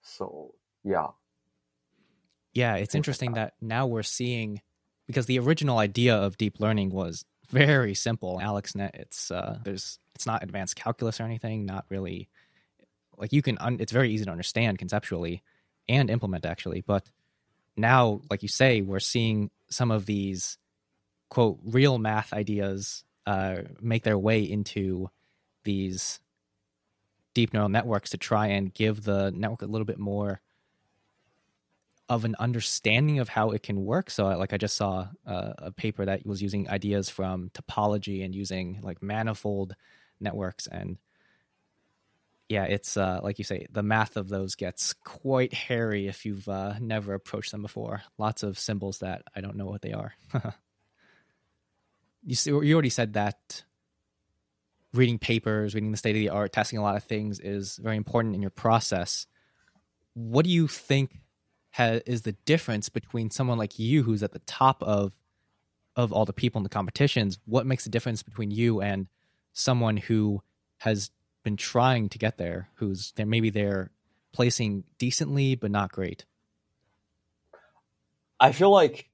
So 0.02 0.54
yeah. 0.84 1.08
Yeah, 2.52 2.76
it's 2.76 2.94
interesting 2.94 3.32
that 3.32 3.54
now 3.60 3.86
we're 3.86 4.02
seeing 4.04 4.60
because 5.06 5.26
the 5.26 5.38
original 5.38 5.78
idea 5.78 6.14
of 6.16 6.36
deep 6.36 6.60
learning 6.60 6.90
was 6.90 7.24
very 7.50 7.94
simple. 7.94 8.40
AlexNet, 8.42 8.94
it's 8.94 9.30
uh, 9.30 9.58
there's 9.64 9.98
it's 10.14 10.26
not 10.26 10.42
advanced 10.42 10.76
calculus 10.76 11.20
or 11.20 11.24
anything. 11.24 11.66
Not 11.66 11.84
really 11.88 12.28
like 13.16 13.32
you 13.32 13.42
can. 13.42 13.58
Un- 13.58 13.78
it's 13.80 13.92
very 13.92 14.10
easy 14.12 14.24
to 14.24 14.30
understand 14.30 14.78
conceptually 14.78 15.42
and 15.88 16.10
implement 16.10 16.46
actually. 16.46 16.80
But 16.80 17.08
now, 17.76 18.20
like 18.30 18.42
you 18.42 18.48
say, 18.48 18.80
we're 18.82 19.00
seeing 19.00 19.50
some 19.68 19.90
of 19.90 20.06
these 20.06 20.58
quote 21.28 21.58
real 21.64 21.98
math 21.98 22.32
ideas 22.32 23.04
uh, 23.26 23.56
make 23.80 24.04
their 24.04 24.18
way 24.18 24.42
into 24.42 25.10
these 25.64 26.20
deep 27.34 27.52
neural 27.52 27.68
networks 27.68 28.10
to 28.10 28.18
try 28.18 28.46
and 28.48 28.72
give 28.72 29.02
the 29.02 29.32
network 29.34 29.62
a 29.62 29.66
little 29.66 29.84
bit 29.84 29.98
more 29.98 30.40
of 32.08 32.24
an 32.24 32.36
understanding 32.38 33.18
of 33.18 33.28
how 33.28 33.50
it 33.50 33.62
can 33.62 33.84
work. 33.84 34.10
So, 34.10 34.26
like, 34.26 34.52
I 34.52 34.56
just 34.56 34.76
saw 34.76 35.08
uh, 35.26 35.52
a 35.58 35.72
paper 35.72 36.04
that 36.04 36.26
was 36.26 36.42
using 36.42 36.68
ideas 36.68 37.08
from 37.08 37.50
topology 37.50 38.24
and 38.24 38.34
using 38.34 38.80
like 38.82 39.02
manifold 39.02 39.74
networks. 40.20 40.66
And 40.66 40.98
yeah, 42.48 42.64
it's 42.64 42.96
uh, 42.96 43.20
like 43.22 43.38
you 43.38 43.44
say, 43.44 43.66
the 43.70 43.82
math 43.82 44.16
of 44.16 44.28
those 44.28 44.54
gets 44.54 44.92
quite 44.92 45.54
hairy 45.54 46.06
if 46.06 46.26
you've 46.26 46.48
uh, 46.48 46.74
never 46.78 47.14
approached 47.14 47.52
them 47.52 47.62
before. 47.62 48.02
Lots 48.18 48.42
of 48.42 48.58
symbols 48.58 48.98
that 48.98 49.22
I 49.34 49.40
don't 49.40 49.56
know 49.56 49.66
what 49.66 49.82
they 49.82 49.92
are. 49.92 50.14
you 52.22 52.34
see, 52.34 52.50
you 52.50 52.72
already 52.74 52.90
said 52.90 53.14
that 53.14 53.64
reading 54.94 55.18
papers, 55.18 55.74
reading 55.74 55.90
the 55.90 55.96
state 55.96 56.16
of 56.16 56.20
the 56.20 56.28
art, 56.30 56.52
testing 56.52 56.78
a 56.78 56.82
lot 56.82 56.96
of 56.96 57.04
things 57.04 57.40
is 57.40 57.76
very 57.82 57.96
important 57.96 58.34
in 58.34 58.40
your 58.40 58.50
process. 58.50 59.26
What 60.14 60.44
do 60.44 60.50
you 60.50 60.68
think 60.68 61.20
ha- 61.72 62.00
is 62.06 62.22
the 62.22 62.32
difference 62.32 62.88
between 62.88 63.30
someone 63.30 63.58
like 63.58 63.78
you, 63.78 64.04
who's 64.04 64.22
at 64.22 64.32
the 64.32 64.38
top 64.40 64.82
of 64.82 65.12
of 65.96 66.12
all 66.12 66.24
the 66.24 66.32
people 66.32 66.58
in 66.58 66.62
the 66.64 66.68
competitions? 66.68 67.38
What 67.44 67.66
makes 67.66 67.84
the 67.84 67.90
difference 67.90 68.22
between 68.22 68.50
you 68.50 68.80
and 68.80 69.08
someone 69.52 69.96
who 69.96 70.42
has 70.78 71.10
been 71.42 71.56
trying 71.56 72.08
to 72.08 72.18
get 72.18 72.38
there, 72.38 72.68
who's 72.76 73.12
there? 73.16 73.26
Maybe 73.26 73.50
they're 73.50 73.90
placing 74.32 74.84
decently, 74.98 75.54
but 75.54 75.70
not 75.70 75.92
great. 75.92 76.24
I 78.40 78.52
feel 78.52 78.70
like 78.70 79.08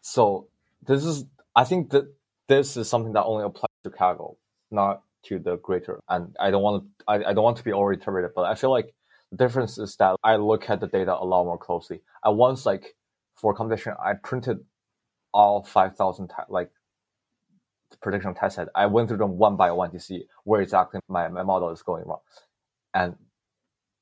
So 0.00 0.48
this 0.86 1.04
is, 1.04 1.24
I 1.54 1.64
think 1.64 1.90
that 1.90 2.04
this 2.46 2.76
is 2.76 2.88
something 2.88 3.12
that 3.12 3.24
only 3.24 3.44
applies 3.44 3.68
to 3.84 3.90
Kaggle, 3.90 4.36
not 4.70 5.02
to 5.24 5.38
the 5.38 5.56
greater. 5.56 6.00
And 6.08 6.34
I 6.40 6.50
don't 6.50 6.62
want 6.62 6.84
to, 6.84 7.04
I, 7.06 7.30
I 7.30 7.32
don't 7.32 7.44
want 7.44 7.56
to 7.58 7.64
be 7.64 7.72
over-iterated, 7.72 8.30
but 8.34 8.42
I 8.42 8.54
feel 8.54 8.70
like 8.70 8.94
the 9.30 9.36
difference 9.36 9.78
is 9.78 9.96
that 9.96 10.16
I 10.22 10.36
look 10.36 10.68
at 10.70 10.80
the 10.80 10.86
data 10.86 11.14
a 11.14 11.24
lot 11.24 11.44
more 11.44 11.58
closely. 11.58 12.02
I 12.24 12.30
once 12.30 12.64
like 12.64 12.94
for 13.36 13.54
competition, 13.54 13.94
I 14.02 14.14
printed 14.14 14.58
all 15.32 15.62
5,000 15.62 16.30
like 16.48 16.70
prediction 18.00 18.34
test 18.34 18.56
set. 18.56 18.68
I 18.74 18.86
went 18.86 19.08
through 19.08 19.18
them 19.18 19.38
one 19.38 19.56
by 19.56 19.70
one 19.72 19.90
to 19.92 20.00
see 20.00 20.24
where 20.44 20.60
exactly 20.60 21.00
my, 21.08 21.28
my 21.28 21.42
model 21.42 21.70
is 21.70 21.82
going 21.82 22.04
wrong. 22.06 22.20
And 22.94 23.16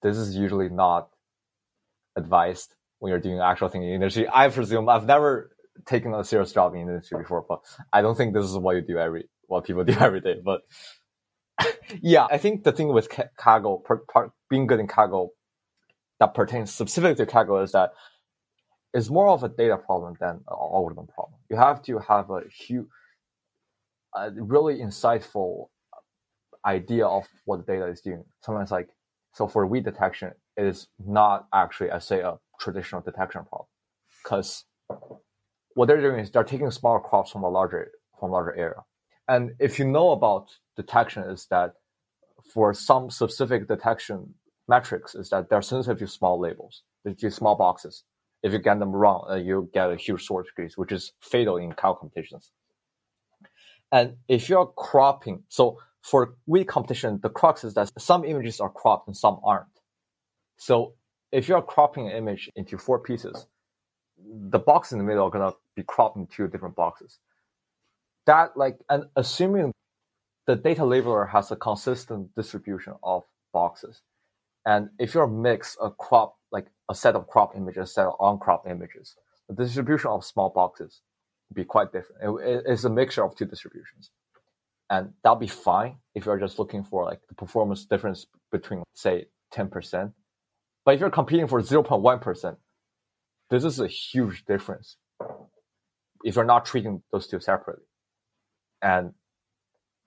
this 0.02 0.16
is 0.16 0.36
usually 0.36 0.68
not 0.68 1.08
advised 2.16 2.74
when 2.98 3.10
you're 3.10 3.20
doing 3.20 3.40
actual 3.40 3.68
thing 3.68 3.82
in 3.82 3.90
industry. 3.90 4.28
I 4.32 4.48
presume 4.48 4.88
I've 4.88 5.06
never 5.06 5.50
taken 5.84 6.14
a 6.14 6.24
serious 6.24 6.52
job 6.52 6.74
in 6.74 6.82
industry 6.82 7.18
before, 7.18 7.44
but 7.46 7.60
I 7.92 8.02
don't 8.02 8.16
think 8.16 8.34
this 8.34 8.44
is 8.44 8.56
what 8.56 8.76
you 8.76 8.82
do 8.82 8.98
every 8.98 9.28
what 9.46 9.64
people 9.64 9.84
do 9.92 9.96
every 9.98 10.20
day. 10.20 10.40
But 10.44 10.62
yeah, 12.02 12.26
I 12.30 12.38
think 12.38 12.64
the 12.64 12.72
thing 12.72 12.88
with 12.88 13.08
Kaggle, 13.08 13.84
per, 13.84 13.98
per, 14.08 14.30
being 14.50 14.66
good 14.66 14.80
in 14.80 14.86
Kaggle, 14.86 15.30
that 16.20 16.34
pertains 16.34 16.72
specifically 16.72 17.24
to 17.24 17.30
Kaggle 17.30 17.62
is 17.62 17.72
that 17.72 17.92
it's 18.94 19.10
more 19.10 19.28
of 19.28 19.42
a 19.42 19.48
data 19.48 19.76
problem 19.76 20.16
than 20.20 20.36
an 20.36 20.42
algorithm 20.50 21.06
problem. 21.06 21.38
You 21.50 21.56
have 21.56 21.82
to 21.82 21.98
have 21.98 22.30
a 22.30 22.42
huge, 22.50 22.86
a 24.14 24.30
really 24.30 24.76
insightful 24.76 25.66
idea 26.64 27.06
of 27.06 27.26
what 27.44 27.64
the 27.64 27.72
data 27.72 27.86
is 27.86 28.00
doing. 28.00 28.24
Sometimes 28.40 28.70
like, 28.70 28.88
so 29.34 29.46
for 29.46 29.66
wheat 29.66 29.84
detection, 29.84 30.32
it 30.56 30.64
is 30.66 30.88
not 30.98 31.46
actually, 31.52 31.90
I 31.90 31.98
say, 31.98 32.20
a 32.20 32.38
traditional 32.58 33.02
detection 33.02 33.42
problem 33.44 33.66
because 34.22 34.64
what 35.74 35.86
they're 35.86 36.00
doing 36.00 36.20
is 36.20 36.30
they're 36.30 36.42
taking 36.44 36.70
smaller 36.70 37.00
crops 37.00 37.30
from 37.30 37.44
a 37.44 37.50
larger, 37.50 37.90
from 38.18 38.30
a 38.30 38.32
larger 38.32 38.54
area. 38.56 38.84
And 39.28 39.52
if 39.58 39.78
you 39.78 39.84
know 39.84 40.10
about 40.10 40.48
detection 40.76 41.24
is 41.24 41.46
that 41.50 41.74
for 42.52 42.72
some 42.72 43.10
specific 43.10 43.66
detection 43.66 44.34
metrics 44.68 45.14
is 45.14 45.30
that 45.30 45.48
they're 45.48 45.62
sensitive 45.62 45.98
to 45.98 46.06
small 46.06 46.38
labels, 46.38 46.82
to 47.18 47.30
small 47.30 47.56
boxes. 47.56 48.04
If 48.42 48.52
you 48.52 48.58
get 48.58 48.78
them 48.78 48.92
wrong, 48.92 49.26
uh, 49.28 49.34
you 49.36 49.68
get 49.72 49.90
a 49.90 49.96
huge 49.96 50.24
sort 50.24 50.46
decrease, 50.46 50.76
which 50.76 50.92
is 50.92 51.12
fatal 51.20 51.56
in 51.56 51.72
cow 51.72 51.94
competitions. 51.94 52.52
And 53.90 54.16
if 54.28 54.48
you're 54.48 54.66
cropping, 54.66 55.42
so 55.48 55.78
for 56.02 56.34
wheat 56.46 56.68
competition, 56.68 57.18
the 57.22 57.30
crux 57.30 57.64
is 57.64 57.74
that 57.74 57.90
some 57.98 58.24
images 58.24 58.60
are 58.60 58.70
cropped 58.70 59.08
and 59.08 59.16
some 59.16 59.40
aren't. 59.44 59.66
So 60.56 60.94
if 61.32 61.48
you're 61.48 61.62
cropping 61.62 62.08
an 62.08 62.16
image 62.16 62.50
into 62.56 62.78
four 62.78 63.00
pieces, 63.00 63.46
the 64.18 64.58
box 64.58 64.92
in 64.92 64.98
the 64.98 65.04
middle 65.04 65.24
are 65.24 65.30
gonna 65.30 65.52
be 65.74 65.82
cropped 65.82 66.16
into 66.16 66.48
different 66.48 66.76
boxes. 66.76 67.18
That 68.26 68.56
like 68.56 68.78
and 68.88 69.04
assuming 69.16 69.72
the 70.46 70.56
data 70.56 70.82
labeler 70.82 71.28
has 71.30 71.50
a 71.50 71.56
consistent 71.56 72.34
distribution 72.36 72.94
of 73.02 73.24
boxes. 73.52 74.02
And 74.64 74.90
if 74.98 75.14
you're 75.14 75.28
mix 75.28 75.76
a 75.82 75.90
crop, 75.90 76.36
like 76.50 76.66
a 76.88 76.94
set 76.94 77.14
of 77.14 77.26
crop 77.28 77.56
images, 77.56 77.94
set 77.94 78.06
of 78.06 78.14
uncropped 78.20 78.68
images, 78.68 79.16
the 79.48 79.64
distribution 79.64 80.10
of 80.10 80.24
small 80.24 80.50
boxes 80.50 81.02
be 81.52 81.64
quite 81.64 81.92
different. 81.92 82.40
It, 82.40 82.64
it's 82.66 82.84
a 82.84 82.90
mixture 82.90 83.24
of 83.24 83.36
two 83.36 83.44
distributions. 83.44 84.10
And 84.90 85.12
that'll 85.22 85.36
be 85.36 85.46
fine 85.48 85.96
if 86.14 86.26
you're 86.26 86.38
just 86.38 86.58
looking 86.58 86.84
for 86.84 87.04
like 87.04 87.20
the 87.28 87.34
performance 87.34 87.84
difference 87.86 88.26
between 88.52 88.82
say 88.94 89.26
10%. 89.54 90.12
But 90.84 90.94
if 90.94 91.00
you're 91.00 91.10
competing 91.10 91.48
for 91.48 91.60
0.1%, 91.60 92.56
this 93.50 93.64
is 93.64 93.80
a 93.80 93.88
huge 93.88 94.44
difference 94.44 94.96
if 96.24 96.36
you're 96.36 96.44
not 96.44 96.64
treating 96.64 97.02
those 97.12 97.26
two 97.26 97.40
separately. 97.40 97.84
And 98.82 99.12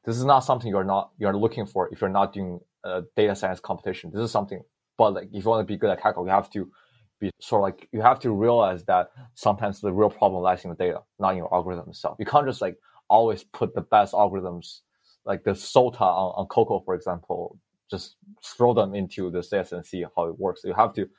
this 0.05 0.17
is 0.17 0.25
not 0.25 0.39
something 0.39 0.69
you're 0.69 0.83
not 0.83 1.11
you're 1.17 1.35
looking 1.35 1.65
for 1.65 1.89
if 1.91 2.01
you're 2.01 2.09
not 2.09 2.33
doing 2.33 2.59
a 2.83 3.03
data 3.15 3.35
science 3.35 3.59
competition. 3.59 4.11
This 4.13 4.21
is 4.23 4.31
something, 4.31 4.61
but 4.97 5.13
like 5.13 5.29
if 5.31 5.43
you 5.43 5.49
want 5.49 5.67
to 5.67 5.71
be 5.71 5.77
good 5.77 5.89
at 5.89 6.01
Kaggle, 6.01 6.25
you 6.25 6.31
have 6.31 6.49
to 6.51 6.71
be 7.19 7.31
sort 7.41 7.59
of 7.59 7.63
like 7.63 7.89
you 7.91 8.01
have 8.01 8.19
to 8.21 8.31
realize 8.31 8.85
that 8.85 9.11
sometimes 9.35 9.81
the 9.81 9.91
real 9.91 10.09
problem 10.09 10.41
lies 10.41 10.63
in 10.63 10.69
the 10.69 10.75
data, 10.75 11.01
not 11.19 11.31
in 11.31 11.37
your 11.37 11.53
algorithm 11.53 11.89
itself. 11.89 12.15
You 12.19 12.25
can't 12.25 12.47
just 12.47 12.61
like 12.61 12.77
always 13.09 13.43
put 13.43 13.75
the 13.75 13.81
best 13.81 14.13
algorithms, 14.13 14.79
like 15.25 15.43
the 15.43 15.51
SOTA 15.55 16.01
on, 16.01 16.33
on 16.37 16.47
COCO, 16.47 16.81
for 16.85 16.95
example, 16.95 17.59
just 17.91 18.15
throw 18.43 18.73
them 18.73 18.95
into 18.95 19.29
the 19.31 19.43
CS 19.43 19.71
and 19.73 19.85
see 19.85 20.05
how 20.15 20.25
it 20.25 20.39
works. 20.39 20.61
You 20.63 20.73
have 20.73 20.93
to 20.93 21.09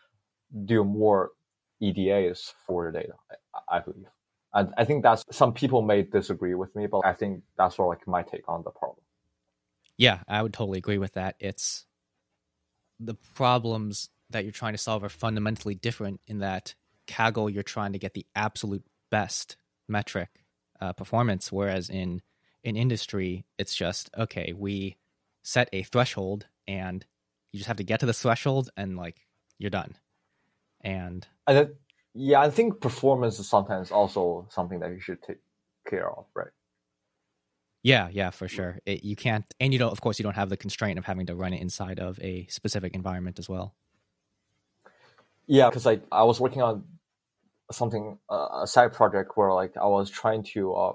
do 0.65 0.85
more 0.85 1.31
EDAs 1.81 2.53
for 2.67 2.91
the 2.91 2.99
data, 2.99 3.15
I, 3.55 3.77
I 3.77 3.81
believe. 3.81 4.07
And 4.53 4.73
I 4.77 4.85
think 4.85 5.03
that's 5.03 5.25
some 5.31 5.53
people 5.53 5.83
may 5.83 6.03
disagree 6.03 6.55
with 6.55 6.75
me, 6.75 6.87
but 6.87 7.01
I 7.05 7.13
think 7.13 7.43
that's 7.57 7.77
sort 7.77 7.95
of 7.95 8.01
like 8.01 8.09
my 8.09 8.23
take 8.23 8.49
on 8.49 8.63
the 8.65 8.71
problem. 8.71 9.05
Yeah, 9.97 10.21
I 10.27 10.43
would 10.43 10.53
totally 10.53 10.79
agree 10.79 10.99
with 10.99 11.15
that. 11.15 11.37
It's 11.39 11.87
the 12.99 13.15
problems 13.35 14.11
that 14.31 14.45
you're 14.45 14.53
trying 14.53 14.73
to 14.75 14.79
solve 14.79 15.05
are 15.05 15.09
fundamentally 15.09 15.75
different 15.75 16.21
in 16.27 16.39
that 16.39 16.75
Kaggle, 17.07 17.53
you're 17.53 17.63
trying 17.63 17.93
to 17.93 17.99
get 17.99 18.15
the 18.15 18.27
absolute 18.35 18.85
best 19.11 19.57
metric 19.89 20.29
uh, 20.81 20.93
performance, 20.93 21.51
whereas 21.51 21.91
in 21.91 22.23
in 22.63 22.77
industry, 22.77 23.45
it's 23.59 23.75
just 23.75 24.11
okay. 24.17 24.53
We 24.57 24.97
set 25.43 25.69
a 25.73 25.83
threshold, 25.83 26.47
and 26.69 27.05
you 27.53 27.59
just 27.59 27.69
have 27.69 27.79
to 27.79 27.85
get 27.85 28.01
to 28.01 28.07
the 28.07 28.13
threshold, 28.13 28.71
and 28.77 28.97
like 28.97 29.27
you're 29.59 29.71
done. 29.71 29.97
And 30.81 31.27
and 31.47 31.71
yeah, 32.15 32.41
I 32.41 32.51
think 32.51 32.81
performance 32.81 33.39
is 33.39 33.49
sometimes 33.49 33.91
also 33.91 34.47
something 34.51 34.81
that 34.81 34.91
you 34.91 35.01
should 35.01 35.23
take 35.23 35.39
care 35.89 36.11
of, 36.11 36.27
right? 36.35 36.51
Yeah, 37.83 38.09
yeah, 38.13 38.31
for 38.31 38.47
sure. 38.47 38.79
It, 38.85 39.05
you 39.05 39.17
can't, 39.17 39.45
and 39.59 39.73
you 39.73 39.79
don't. 39.79 39.91
Of 39.91 40.01
course, 40.01 40.19
you 40.19 40.23
don't 40.23 40.37
have 40.37 40.51
the 40.51 40.57
constraint 40.57 40.99
of 40.99 41.07
having 41.07 41.27
to 41.27 41.35
run 41.35 41.55
it 41.55 41.63
inside 41.63 41.99
of 41.99 42.21
a 42.21 42.47
specific 42.49 42.95
environment 42.95 43.39
as 43.39 43.49
well. 43.49 43.75
Yeah, 45.47 45.71
because 45.71 45.87
like 45.87 46.03
I 46.13 46.25
was 46.25 46.41
working 46.41 46.63
on 46.63 46.85
something 47.73 48.19
uh, 48.31 48.63
a 48.63 48.67
side 48.67 48.93
project 48.93 49.37
where 49.37 49.53
like 49.53 49.77
I 49.77 49.87
was 49.87 50.11
trying 50.11 50.43
to 50.55 50.75
uh, 50.75 50.93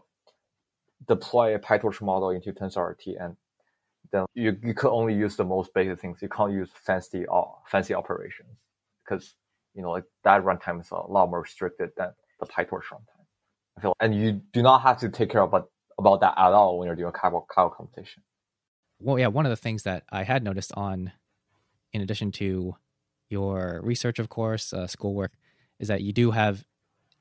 deploy 1.07 1.55
a 1.55 1.59
PyTorch 1.59 2.01
model 2.01 2.29
into 2.29 2.53
TensorRT, 2.53 3.19
and 3.19 3.35
then 4.11 4.25
you, 4.35 4.55
you 4.61 4.75
could 4.75 4.91
only 4.91 5.15
use 5.15 5.35
the 5.35 5.43
most 5.43 5.73
basic 5.73 5.99
things. 5.99 6.21
You 6.21 6.29
can't 6.29 6.51
use 6.51 6.69
fancy 6.73 7.25
uh, 7.31 7.43
fancy 7.65 7.95
operations 7.95 8.59
because 9.03 9.33
you 9.75 9.81
know, 9.81 9.91
like 9.91 10.05
that 10.23 10.43
runtime 10.43 10.81
is 10.81 10.89
a 10.91 10.95
lot 10.95 11.29
more 11.29 11.41
restricted 11.41 11.91
than 11.97 12.09
the 12.39 12.45
PyTorch 12.45 12.85
runtime. 12.91 13.25
I 13.77 13.81
feel, 13.81 13.93
and 13.99 14.15
you 14.15 14.41
do 14.53 14.61
not 14.61 14.81
have 14.81 14.99
to 14.99 15.09
take 15.09 15.29
care 15.29 15.41
about, 15.41 15.69
about 15.99 16.21
that 16.21 16.33
at 16.37 16.53
all 16.53 16.79
when 16.79 16.87
you're 16.87 16.95
doing 16.95 17.11
Kaggle, 17.11 17.45
Kaggle 17.47 17.75
computation. 17.75 18.23
Well, 18.99 19.19
yeah, 19.19 19.27
one 19.27 19.45
of 19.45 19.49
the 19.49 19.57
things 19.57 19.83
that 19.83 20.03
I 20.09 20.23
had 20.23 20.43
noticed 20.43 20.71
on, 20.75 21.11
in 21.91 22.01
addition 22.01 22.31
to 22.33 22.75
your 23.29 23.81
research, 23.83 24.19
of 24.19 24.29
course, 24.29 24.71
uh, 24.71 24.87
schoolwork, 24.87 25.33
is 25.79 25.89
that 25.89 26.01
you 26.01 26.13
do 26.13 26.31
have 26.31 26.63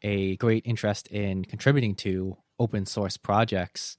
a 0.02 0.36
great 0.36 0.64
interest 0.64 1.08
in 1.08 1.44
contributing 1.44 1.96
to 1.96 2.36
open 2.60 2.86
source 2.86 3.16
projects, 3.16 3.96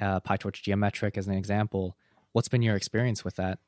uh, 0.00 0.20
PyTorch 0.20 0.62
Geometric 0.62 1.18
as 1.18 1.26
an 1.26 1.34
example. 1.34 1.96
What's 2.32 2.48
been 2.48 2.62
your 2.62 2.76
experience 2.76 3.24
with 3.24 3.34
that? 3.36 3.58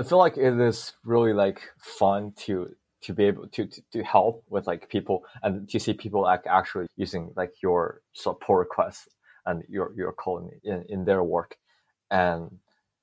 I 0.00 0.02
feel 0.02 0.16
like 0.16 0.38
it 0.38 0.58
is 0.58 0.94
really 1.04 1.34
like 1.34 1.60
fun 1.78 2.32
to 2.46 2.74
to 3.02 3.12
be 3.12 3.24
able 3.24 3.48
to, 3.48 3.66
to, 3.66 3.82
to 3.92 4.02
help 4.02 4.44
with 4.48 4.66
like 4.66 4.88
people 4.88 5.24
and 5.42 5.68
to 5.68 5.78
see 5.78 5.92
people 5.92 6.22
like 6.22 6.46
actually 6.46 6.86
using 6.96 7.32
like 7.36 7.52
your 7.62 8.00
support 8.14 8.60
requests 8.60 9.08
and 9.44 9.62
your 9.68 9.92
your 9.94 10.12
code 10.12 10.50
in, 10.64 10.84
in 10.88 11.04
their 11.04 11.22
work. 11.22 11.56
And 12.10 12.58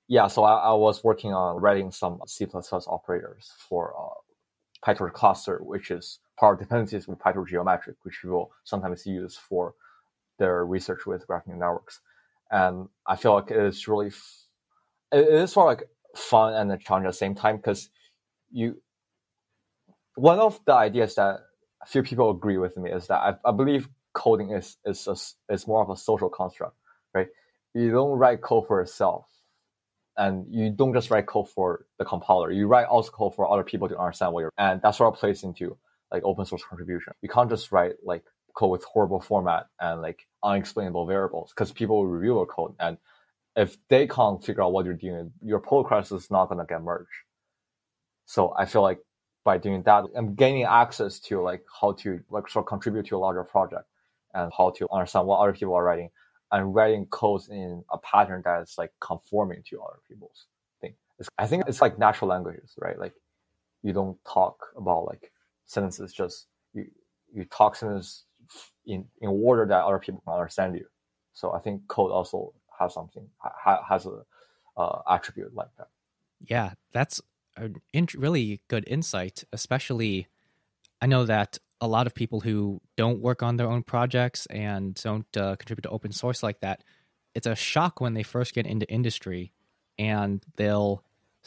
yeah 0.07 0.25
so 0.27 0.43
I, 0.43 0.55
I 0.71 0.73
was 0.73 1.03
working 1.03 1.33
on 1.33 1.57
writing 1.57 1.91
some 1.91 2.19
c++ 2.25 2.47
operators 2.87 3.51
for 3.69 3.93
uh, 3.95 4.19
pytorch 4.83 5.13
cluster 5.13 5.59
which 5.61 5.91
is 5.91 6.19
power 6.39 6.55
dependencies 6.55 7.07
with 7.07 7.19
pytorch 7.19 7.49
geometric 7.49 7.97
which 8.03 8.21
people 8.23 8.51
sometimes 8.63 9.05
use 9.05 9.37
for 9.37 9.75
their 10.39 10.65
research 10.65 11.05
with 11.05 11.27
graph 11.27 11.45
networks. 11.45 11.99
And 12.49 12.89
i 13.05 13.15
feel 13.15 13.33
like 13.35 13.51
it 13.51 13.57
is 13.57 13.87
really 13.87 14.07
f- 14.07 14.47
it 15.11 15.27
is 15.27 15.51
sort 15.51 15.71
of 15.71 15.79
like 15.79 15.89
fun 16.17 16.53
and 16.53 16.71
a 16.71 16.77
challenge 16.77 17.05
at 17.05 17.11
the 17.11 17.17
same 17.17 17.35
time 17.35 17.57
because 17.57 17.89
you 18.51 18.81
one 20.15 20.39
of 20.39 20.59
the 20.65 20.73
ideas 20.73 21.15
that 21.15 21.41
a 21.81 21.85
few 21.85 22.01
people 22.01 22.31
agree 22.31 22.57
with 22.57 22.75
me 22.75 22.91
is 22.91 23.07
that 23.07 23.19
I, 23.19 23.49
I 23.49 23.51
believe 23.51 23.87
coding 24.13 24.51
is 24.51 24.77
is 24.85 25.07
a, 25.07 25.53
is 25.53 25.67
more 25.67 25.81
of 25.83 25.89
a 25.89 25.95
social 25.95 26.29
construct, 26.29 26.75
right? 27.13 27.27
You 27.73 27.91
don't 27.91 28.17
write 28.17 28.41
code 28.41 28.65
for 28.67 28.79
yourself, 28.81 29.27
and 30.17 30.45
you 30.49 30.71
don't 30.71 30.93
just 30.93 31.11
write 31.11 31.27
code 31.27 31.49
for 31.49 31.85
the 31.99 32.05
compiler. 32.05 32.51
You 32.51 32.67
write 32.67 32.87
also 32.87 33.11
code 33.11 33.35
for 33.35 33.49
other 33.51 33.63
people 33.63 33.87
to 33.89 33.97
understand 33.97 34.33
what 34.33 34.41
you're, 34.41 34.51
and 34.57 34.81
that's 34.81 34.99
what 34.99 35.13
plays 35.13 35.43
into 35.43 35.77
like 36.11 36.23
open 36.23 36.45
source 36.45 36.63
contribution. 36.67 37.13
You 37.21 37.29
can't 37.29 37.49
just 37.49 37.71
write 37.71 37.93
like 38.03 38.23
code 38.55 38.71
with 38.71 38.83
horrible 38.85 39.21
format 39.21 39.67
and 39.79 40.01
like 40.01 40.25
unexplainable 40.41 41.05
variables 41.05 41.51
because 41.51 41.71
people 41.71 41.97
will 41.97 42.07
review 42.07 42.33
your 42.33 42.47
code 42.47 42.73
and 42.79 42.97
if 43.57 43.75
they 43.89 44.07
can't 44.07 44.43
figure 44.43 44.63
out 44.63 44.71
what 44.71 44.85
you're 44.85 44.93
doing, 44.93 45.33
your 45.43 45.59
pull 45.59 45.83
request 45.83 46.11
is 46.11 46.31
not 46.31 46.47
going 46.47 46.59
to 46.59 46.65
get 46.65 46.83
merged. 46.83 47.09
So 48.27 48.53
I 48.57 48.65
feel 48.65 48.83
like 48.83 48.99
by 49.43 49.57
doing 49.57 49.81
that, 49.83 50.05
I'm 50.15 50.35
gaining 50.35 50.63
access 50.63 51.19
to 51.21 51.41
like 51.41 51.63
how 51.81 51.93
to 51.93 52.21
like 52.29 52.47
sort 52.49 52.63
of 52.65 52.69
contribute 52.69 53.07
to 53.07 53.17
a 53.17 53.19
larger 53.19 53.43
project 53.43 53.85
and 54.35 54.51
how 54.55 54.69
to 54.71 54.87
understand 54.91 55.25
what 55.27 55.39
other 55.39 55.53
people 55.53 55.73
are 55.73 55.83
writing 55.83 56.11
and 56.51 56.75
writing 56.75 57.07
codes 57.07 57.49
in 57.49 57.83
a 57.91 57.97
pattern 57.97 58.43
that's 58.45 58.77
like 58.77 58.91
conforming 59.01 59.63
to 59.69 59.81
other 59.81 59.99
people's 60.07 60.45
thing. 60.79 60.93
It's, 61.19 61.29
I 61.39 61.47
think 61.47 61.63
it's 61.67 61.81
like 61.81 61.97
natural 61.97 62.29
languages, 62.29 62.75
right? 62.77 62.99
Like 62.99 63.13
you 63.81 63.91
don't 63.91 64.17
talk 64.23 64.67
about 64.77 65.05
like 65.05 65.31
sentences, 65.65 66.13
just 66.13 66.47
you 66.73 66.85
you 67.33 67.45
talk 67.45 67.75
sentences 67.75 68.25
in 68.85 69.05
in 69.21 69.29
order 69.29 69.65
that 69.65 69.83
other 69.83 69.99
people 69.99 70.21
can 70.25 70.33
understand 70.33 70.75
you. 70.75 70.85
So 71.33 71.53
I 71.53 71.59
think 71.59 71.87
code 71.87 72.11
also 72.11 72.53
has 72.79 72.93
something 72.93 73.27
ha, 73.37 73.83
has 73.87 74.05
a 74.05 74.23
uh, 74.77 75.01
attribute 75.09 75.55
like 75.55 75.69
that. 75.77 75.89
Yeah, 76.45 76.73
that's 76.91 77.21
a 77.57 77.69
really 78.15 78.61
good 78.67 78.83
insight, 78.87 79.43
especially 79.51 80.27
I 81.01 81.07
know 81.07 81.25
that 81.25 81.57
a 81.79 81.87
lot 81.87 82.07
of 82.07 82.15
people 82.15 82.41
who 82.41 82.81
don't 82.95 83.21
work 83.21 83.43
on 83.43 83.57
their 83.57 83.69
own 83.69 83.83
projects 83.83 84.45
and 84.47 84.95
don't 84.95 85.37
uh, 85.37 85.55
contribute 85.55 85.83
to 85.83 85.89
open 85.89 86.11
source 86.11 86.41
like 86.41 86.59
that, 86.61 86.83
it's 87.35 87.47
a 87.47 87.55
shock 87.55 88.01
when 88.01 88.13
they 88.13 88.23
first 88.23 88.53
get 88.53 88.65
into 88.65 88.89
industry 88.89 89.51
and 89.99 90.43
they'll 90.55 91.03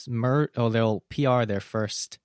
mer- 0.07 0.51
or 0.57 0.70
they'll 0.70 1.01
PR 1.11 1.45
their 1.45 1.61
first 1.61 2.18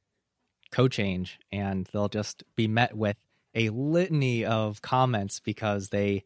code 0.72 0.92
change 0.92 1.40
and 1.52 1.90
they'll 1.92 2.10
just 2.10 2.44
be 2.56 2.68
met 2.68 2.96
with 2.96 3.18
a 3.56 3.70
litany 3.70 4.46
of 4.46 4.82
comments 4.82 5.40
because 5.40 5.90
they 5.90 6.24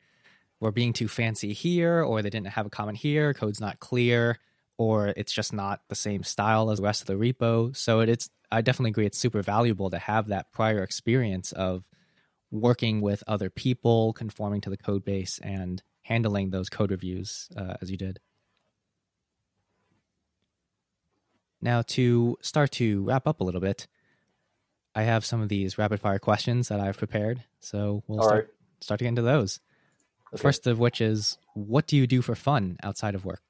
were 0.60 0.72
being 0.72 0.94
too 0.94 1.08
fancy 1.08 1.54
here 1.54 2.04
or 2.04 2.22
they 2.22 2.30
didn't 2.30 2.48
have 2.48 2.66
a 2.66 2.70
comment 2.70 2.98
here, 2.98 3.34
code's 3.34 3.62
not 3.62 3.80
clear, 3.80 4.38
or 4.78 5.14
it's 5.16 5.32
just 5.32 5.54
not 5.54 5.82
the 5.90 5.96
same 5.96 6.24
style 6.24 6.72
as 6.72 6.78
the 6.78 6.84
rest 6.84 7.02
of 7.02 7.08
the 7.08 7.14
repo. 7.14 7.76
So 7.76 8.00
it, 8.02 8.10
it's 8.10 8.30
I 8.52 8.62
definitely 8.62 8.92
agree 8.92 9.06
it's 9.06 9.18
super 9.18 9.42
valuable 9.42 9.90
to 9.90 10.00
have 10.00 10.28
that 10.28 10.52
prior 10.52 10.84
experience 10.84 11.52
of 11.52 11.84
working 12.52 13.02
with 13.02 13.24
other 13.28 13.50
people, 13.50 14.14
conforming 14.14 14.62
to 14.62 14.70
the 14.70 14.78
code 14.78 15.06
base, 15.06 15.40
and 15.40 15.84
handling 16.02 16.50
those 16.50 16.70
code 16.70 16.92
reviews 16.92 17.48
uh, 17.56 17.76
as 17.82 17.92
you 17.92 17.98
did. 17.98 18.20
Now, 21.62 21.82
to 21.84 22.38
start 22.42 22.72
to 22.74 23.04
wrap 23.04 23.28
up 23.28 23.42
a 23.42 23.44
little 23.44 23.62
bit, 23.62 23.88
I 24.96 25.04
have 25.04 25.26
some 25.26 25.42
of 25.42 25.50
these 25.50 25.78
rapid 25.78 26.00
fire 26.00 26.20
questions 26.20 26.70
that 26.70 26.80
I've 26.80 26.98
prepared. 26.98 27.44
So 27.60 28.04
we'll 28.08 28.24
start, 28.24 28.46
right. 28.46 28.54
start 28.82 29.00
to 29.00 29.04
get 29.04 29.10
into 29.10 29.22
those. 29.22 29.60
Okay. 30.34 30.42
First 30.42 30.68
of 30.68 30.80
which 30.80 31.02
is 31.02 31.38
what 31.54 31.88
do 31.88 31.98
you 31.98 32.06
do 32.06 32.22
for 32.22 32.36
fun 32.36 32.78
outside 32.84 33.16
of 33.16 33.26
work? 33.26 33.42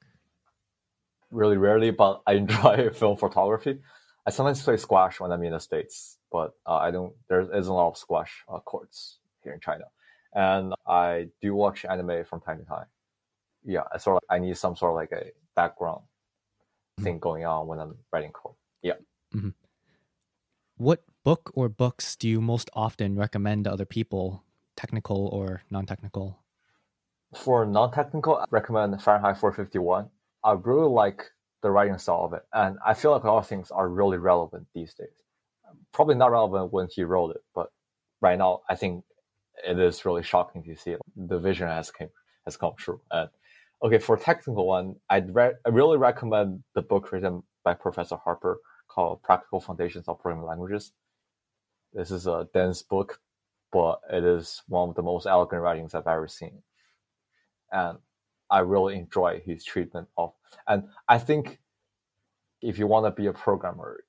Really 1.32 1.58
rarely, 1.58 1.92
but 1.92 2.22
I 2.26 2.34
enjoy 2.34 2.90
film 2.94 3.18
photography. 3.18 3.80
I 4.26 4.32
sometimes 4.32 4.62
play 4.64 4.78
squash 4.78 5.20
when 5.20 5.32
I'm 5.32 5.44
in 5.44 5.54
the 5.54 5.60
States, 5.60 6.18
but 6.32 6.54
uh, 6.66 6.78
I 6.78 6.92
don't, 6.92 7.14
there 7.28 7.42
isn't 7.42 7.72
a 7.72 7.74
lot 7.74 7.90
of 7.90 7.98
squash 7.98 8.44
uh, 8.48 8.60
courts 8.60 9.20
here 9.44 9.54
in 9.54 9.60
China. 9.60 9.86
And 10.34 10.74
I 10.88 11.28
do 11.42 11.56
watch 11.56 11.86
anime 11.86 12.24
from 12.24 12.42
time 12.42 12.60
to 12.60 12.66
time. 12.66 12.86
Yeah, 13.64 13.84
I 13.94 13.98
sort 13.98 14.18
of, 14.18 14.24
I 14.30 14.40
need 14.40 14.58
some 14.58 14.76
sort 14.76 14.92
of 14.92 14.96
like 14.96 15.12
a 15.12 15.32
background 15.56 16.02
mm-hmm. 16.02 17.04
thing 17.04 17.20
going 17.20 17.46
on 17.46 17.68
when 17.68 17.80
I'm 17.80 17.96
writing 18.12 18.32
code. 18.32 18.54
Yeah. 18.82 18.94
Mm-hmm. 19.36 19.50
What 20.78 21.04
book 21.26 21.52
or 21.56 21.68
books 21.68 22.16
do 22.16 22.30
you 22.30 22.40
most 22.40 22.70
often 22.74 23.18
recommend 23.18 23.66
to 23.66 23.72
other 23.72 23.86
people, 23.86 24.44
technical 24.78 25.28
or 25.28 25.64
non 25.70 25.86
technical? 25.86 26.40
For 27.36 27.66
non 27.66 27.92
technical, 27.92 28.38
I 28.38 28.46
recommend 28.50 29.02
Fahrenheit 29.02 29.38
451. 29.38 30.10
I 30.44 30.52
really 30.54 30.90
like 30.90 31.24
the 31.62 31.70
writing 31.70 31.98
style 31.98 32.26
of 32.26 32.34
it. 32.34 32.44
And 32.54 32.78
I 32.86 32.94
feel 32.94 33.12
like 33.12 33.24
a 33.24 33.28
lot 33.28 33.40
of 33.40 33.48
things 33.48 33.72
are 33.72 33.88
really 33.88 34.18
relevant 34.18 34.68
these 34.74 34.94
days. 34.94 35.10
Probably 35.94 36.16
not 36.16 36.32
relevant 36.32 36.74
when 36.74 36.88
he 36.90 37.04
wrote 37.04 37.36
it, 37.36 37.44
but 37.54 37.68
right 38.22 38.38
now 38.38 38.62
I 38.70 38.76
think 38.76 39.04
it 39.68 39.78
is 39.78 40.06
really 40.06 40.24
shocking 40.24 40.64
to 40.64 40.76
see 40.76 40.96
the 41.16 41.40
vision 41.40 41.68
has 41.68 41.92
came 41.92 42.10
has 42.46 42.58
come 42.58 42.74
true. 42.78 43.02
And 43.12 43.30
okay, 43.84 44.00
for 44.00 44.18
technical 44.18 44.66
one, 44.68 44.96
I'd 45.10 45.34
re- 45.36 45.54
I 45.66 45.70
really 45.70 45.98
recommend 45.98 46.64
the 46.74 46.82
book 46.82 47.12
written 47.12 47.44
by 47.64 47.74
Professor 47.74 48.16
Harper 48.16 48.60
called 48.88 49.22
Practical 49.22 49.60
Foundations 49.60 50.08
of 50.08 50.20
Programming 50.20 50.48
Languages. 50.48 50.94
This 51.94 52.12
is 52.12 52.28
a 52.28 52.48
dense 52.54 52.82
book, 52.82 53.20
but 53.72 54.00
it 54.12 54.24
is 54.24 54.64
one 54.68 54.90
of 54.90 54.96
the 54.96 55.04
most 55.04 55.28
elegant 55.28 55.62
writings 55.62 55.94
I've 55.94 56.08
ever 56.08 56.28
seen. 56.28 56.64
And 57.72 57.98
I 58.50 58.60
really 58.60 58.96
enjoy 58.96 59.42
his 59.46 59.64
treatment 59.64 60.08
of, 60.18 60.34
and 60.68 60.86
I 61.08 61.20
think 61.20 61.60
if 62.62 62.80
you 62.80 62.88
want 62.88 63.06
to 63.06 63.12
be 63.12 63.28
a 63.28 63.34
programmer, 63.34 64.04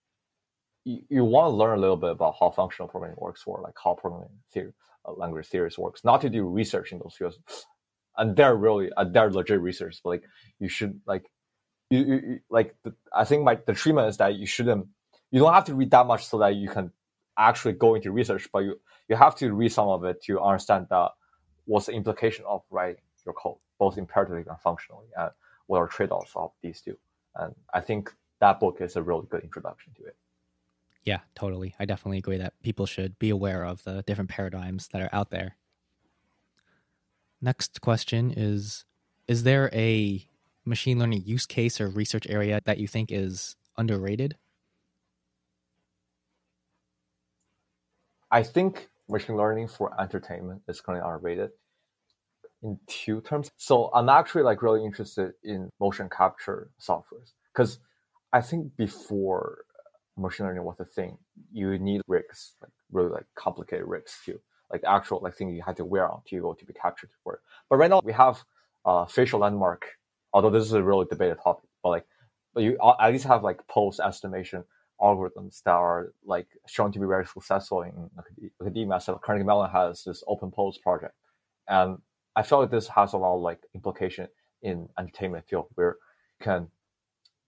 you, 0.85 1.03
you 1.09 1.25
want 1.25 1.47
to 1.47 1.57
learn 1.57 1.79
a 1.79 1.81
little 1.81 1.97
bit 1.97 2.11
about 2.11 2.37
how 2.41 2.51
functional 2.51 2.89
programming 2.89 3.19
works 3.19 3.43
or 3.47 3.61
like 3.63 3.75
how 3.83 3.95
programming 3.95 4.31
theory, 4.53 4.73
uh, 5.07 5.13
language 5.13 5.47
theories 5.47 5.79
works, 5.79 6.05
not 6.05 6.23
to 6.23 6.31
do 6.31 6.45
research 6.45 6.93
in 6.93 6.99
those 6.99 7.15
fields. 7.17 7.39
And 8.17 8.35
they're 8.35 8.57
really, 8.57 8.91
uh, 8.97 9.05
they're 9.05 9.31
legit 9.31 9.61
research, 9.61 10.01
but 10.03 10.11
like 10.11 10.25
you 10.59 10.69
should 10.69 11.01
like, 11.07 11.31
you, 11.91 11.99
you 11.99 12.41
like, 12.51 12.75
the, 12.83 12.95
I 13.15 13.25
think 13.25 13.45
my, 13.45 13.59
the 13.67 13.75
treatment 13.75 14.09
is 14.09 14.17
that 14.19 14.35
you 14.37 14.47
shouldn't, 14.47 14.87
you 15.31 15.41
don't 15.41 15.55
have 15.55 15.67
to 15.67 15.75
read 15.75 15.91
that 15.91 16.07
much 16.07 16.27
so 16.27 16.39
that 16.39 16.57
you 16.57 16.69
can 16.69 16.93
actually 17.39 17.75
go 17.75 17.95
into 17.95 18.11
research, 18.11 18.49
but 18.53 18.61
you, 18.61 18.81
you 19.09 19.17
have 19.17 19.37
to 19.37 19.53
read 19.53 19.73
some 19.73 19.89
of 19.89 20.05
it 20.05 20.23
to 20.25 20.41
understand 20.41 20.87
that 20.91 21.11
what's 21.67 21.87
the 21.87 21.93
implication 21.93 22.45
of 22.49 22.63
writing 22.71 23.03
your 23.25 23.35
code 23.35 23.59
both 23.79 23.99
imperatively 23.99 24.45
and 24.47 24.61
functionally, 24.61 25.07
and 25.17 25.31
what 25.67 25.79
are 25.79 25.89
trade-offs 25.89 26.33
of 26.37 26.53
these 26.63 26.81
two. 26.81 26.97
And 27.37 27.55
I 27.73 27.81
think 27.81 28.13
that 28.41 28.61
book 28.61 28.81
is 28.81 28.97
a 28.97 29.03
really 29.03 29.27
good 29.31 29.43
introduction 29.43 29.93
to 29.97 30.05
it. 30.05 30.17
Yeah, 31.05 31.21
totally. 31.35 31.75
I 31.79 31.87
definitely 31.87 32.19
agree 32.19 32.37
that 32.37 32.55
people 32.63 32.87
should 32.87 33.19
be 33.19 33.31
aware 33.31 33.65
of 33.65 33.83
the 33.85 34.03
different 34.07 34.31
paradigms 34.31 34.89
that 34.89 35.01
are 35.01 35.09
out 35.13 35.31
there. 35.31 35.57
Next 37.41 37.81
question 37.81 38.33
is 38.37 38.85
Is 39.27 39.45
there 39.45 39.71
a 39.73 40.27
machine 40.65 40.99
learning 40.99 41.23
use 41.25 41.47
case 41.47 41.81
or 41.81 41.89
research 41.89 42.27
area 42.29 42.61
that 42.67 42.79
you 42.79 42.87
think 42.87 43.11
is 43.11 43.57
underrated? 43.79 44.37
I 48.31 48.43
think 48.43 48.89
machine 49.09 49.37
learning 49.37 49.69
for 49.69 49.99
entertainment 50.01 50.63
is 50.69 50.81
currently 50.81 51.09
underrated 51.09 51.51
in 52.63 52.79
two 52.87 53.21
terms. 53.23 53.51
So 53.57 53.91
I'm 53.95 54.09
actually 54.09 54.43
like 54.43 54.63
really 54.63 54.85
interested 54.85 55.33
in 55.45 55.71
motion 55.81 56.09
capture 56.09 56.71
softwares 56.81 57.33
because 57.53 57.79
I 58.33 58.41
think 58.41 58.77
before 58.77 59.59
machine 60.17 60.47
learning 60.47 60.65
was 60.65 60.79
a 60.81 60.85
thing, 60.85 61.17
you 61.53 61.79
need 61.79 62.03
rigs, 62.07 62.53
like 62.61 62.73
really 62.93 63.11
like 63.11 63.27
complicated 63.35 63.87
rigs 63.87 64.17
to 64.27 64.39
like 64.71 64.83
actual 64.87 65.21
like 65.23 65.35
thing 65.35 65.51
you 65.51 65.63
had 65.63 65.77
to 65.79 65.85
wear 65.85 66.09
on 66.09 66.21
to 66.29 66.41
go 66.41 66.55
to 66.55 66.65
be 66.65 66.73
captured 66.73 67.11
for 67.25 67.35
it. 67.35 67.41
But 67.69 67.77
right 67.77 67.91
now 67.91 68.01
we 68.05 68.13
have 68.13 68.43
uh, 68.85 69.07
facial 69.07 69.41
landmark, 69.41 69.87
although 70.33 70.51
this 70.51 70.65
is 70.65 70.73
a 70.73 70.83
really 70.83 71.07
debated 71.11 71.39
topic, 71.43 71.69
but 71.83 71.91
like 71.91 72.07
but 72.55 72.63
you 72.63 72.77
at 73.01 73.13
least 73.13 73.25
have 73.27 73.43
like 73.43 73.67
pose 73.69 74.01
estimation 74.01 74.65
algorithms 75.01 75.63
that 75.65 75.73
are 75.73 76.13
like 76.25 76.47
shown 76.67 76.93
to 76.93 76.99
be 76.99 77.07
very 77.07 77.25
successful 77.25 77.83
in 77.83 78.11
academia. 78.61 79.01
So 79.01 79.15
Carnegie 79.17 79.47
Mellon 79.47 79.71
has 79.71 80.05
this 80.05 80.23
open 80.27 80.51
pose 80.51 80.79
project. 80.79 81.15
And 81.69 81.99
I 82.37 82.43
feel 82.43 82.61
like 82.61 82.71
this 82.71 82.89
has 82.89 83.13
a 83.13 83.17
lot 83.17 83.37
of 83.37 83.43
like 83.43 83.61
implication 83.75 84.29
in 84.63 84.89
entertainment 84.99 85.47
field 85.49 85.67
where 85.75 85.97
you 86.39 86.45
can 86.45 86.69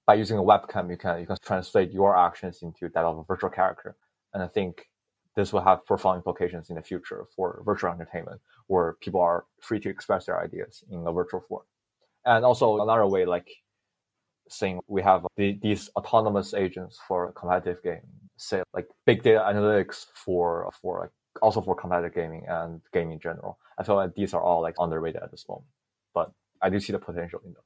by 0.06 0.14
using 0.14 0.38
a 0.38 0.42
webcam 0.42 0.90
you 0.90 0.96
can 0.96 1.20
you 1.20 1.26
can 1.26 1.36
translate 1.42 1.92
your 1.92 2.16
actions 2.16 2.62
into 2.62 2.88
that 2.88 3.04
of 3.04 3.18
a 3.18 3.24
virtual 3.24 3.50
character. 3.50 3.96
And 4.34 4.42
I 4.42 4.48
think 4.48 4.88
this 5.36 5.52
will 5.52 5.62
have 5.62 5.86
profound 5.86 6.16
implications 6.16 6.70
in 6.70 6.76
the 6.76 6.82
future 6.82 7.24
for 7.34 7.62
virtual 7.64 7.92
entertainment 7.92 8.40
where 8.66 8.94
people 9.00 9.20
are 9.20 9.44
free 9.60 9.80
to 9.80 9.88
express 9.88 10.26
their 10.26 10.40
ideas 10.40 10.84
in 10.90 11.06
a 11.06 11.12
virtual 11.12 11.40
form. 11.40 11.64
And 12.24 12.44
also 12.44 12.82
another 12.82 13.06
way 13.06 13.24
like 13.24 13.48
saying 14.48 14.80
we 14.88 15.02
have 15.02 15.26
the, 15.36 15.58
these 15.62 15.90
autonomous 15.96 16.54
agents 16.54 16.98
for 17.06 17.32
competitive 17.32 17.82
game, 17.82 18.02
say 18.36 18.62
like 18.74 18.88
big 19.06 19.22
data 19.22 19.40
analytics 19.40 20.06
for 20.14 20.70
for 20.80 21.00
like 21.00 21.10
also 21.40 21.60
for 21.60 21.74
competitive 21.74 22.14
gaming 22.14 22.44
and 22.48 22.80
gaming 22.92 23.12
in 23.14 23.20
general. 23.20 23.58
I 23.78 23.84
feel 23.84 23.94
like 23.94 24.14
these 24.14 24.34
are 24.34 24.42
all 24.42 24.60
like 24.60 24.74
underrated 24.78 25.22
at 25.22 25.30
this 25.30 25.46
moment, 25.48 25.66
but 26.14 26.32
I 26.60 26.68
do 26.68 26.80
see 26.80 26.92
the 26.92 26.98
potential 26.98 27.40
in 27.44 27.52
them. 27.52 27.62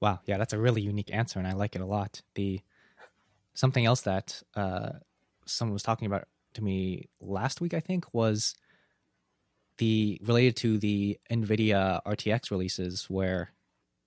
Wow, 0.00 0.20
yeah, 0.26 0.36
that's 0.38 0.52
a 0.52 0.58
really 0.58 0.82
unique 0.82 1.12
answer, 1.12 1.38
and 1.38 1.48
I 1.48 1.52
like 1.52 1.74
it 1.74 1.80
a 1.80 1.86
lot. 1.86 2.20
The 2.34 2.60
something 3.54 3.86
else 3.86 4.02
that 4.02 4.42
uh, 4.54 4.90
someone 5.46 5.72
was 5.72 5.82
talking 5.82 6.06
about 6.06 6.28
to 6.54 6.62
me 6.62 7.08
last 7.20 7.60
week, 7.60 7.74
I 7.74 7.80
think, 7.80 8.12
was 8.12 8.54
the 9.78 10.20
related 10.22 10.56
to 10.56 10.78
the 10.78 11.18
NVIDIA 11.30 12.00
RTX 12.06 12.50
releases, 12.50 13.08
where 13.08 13.52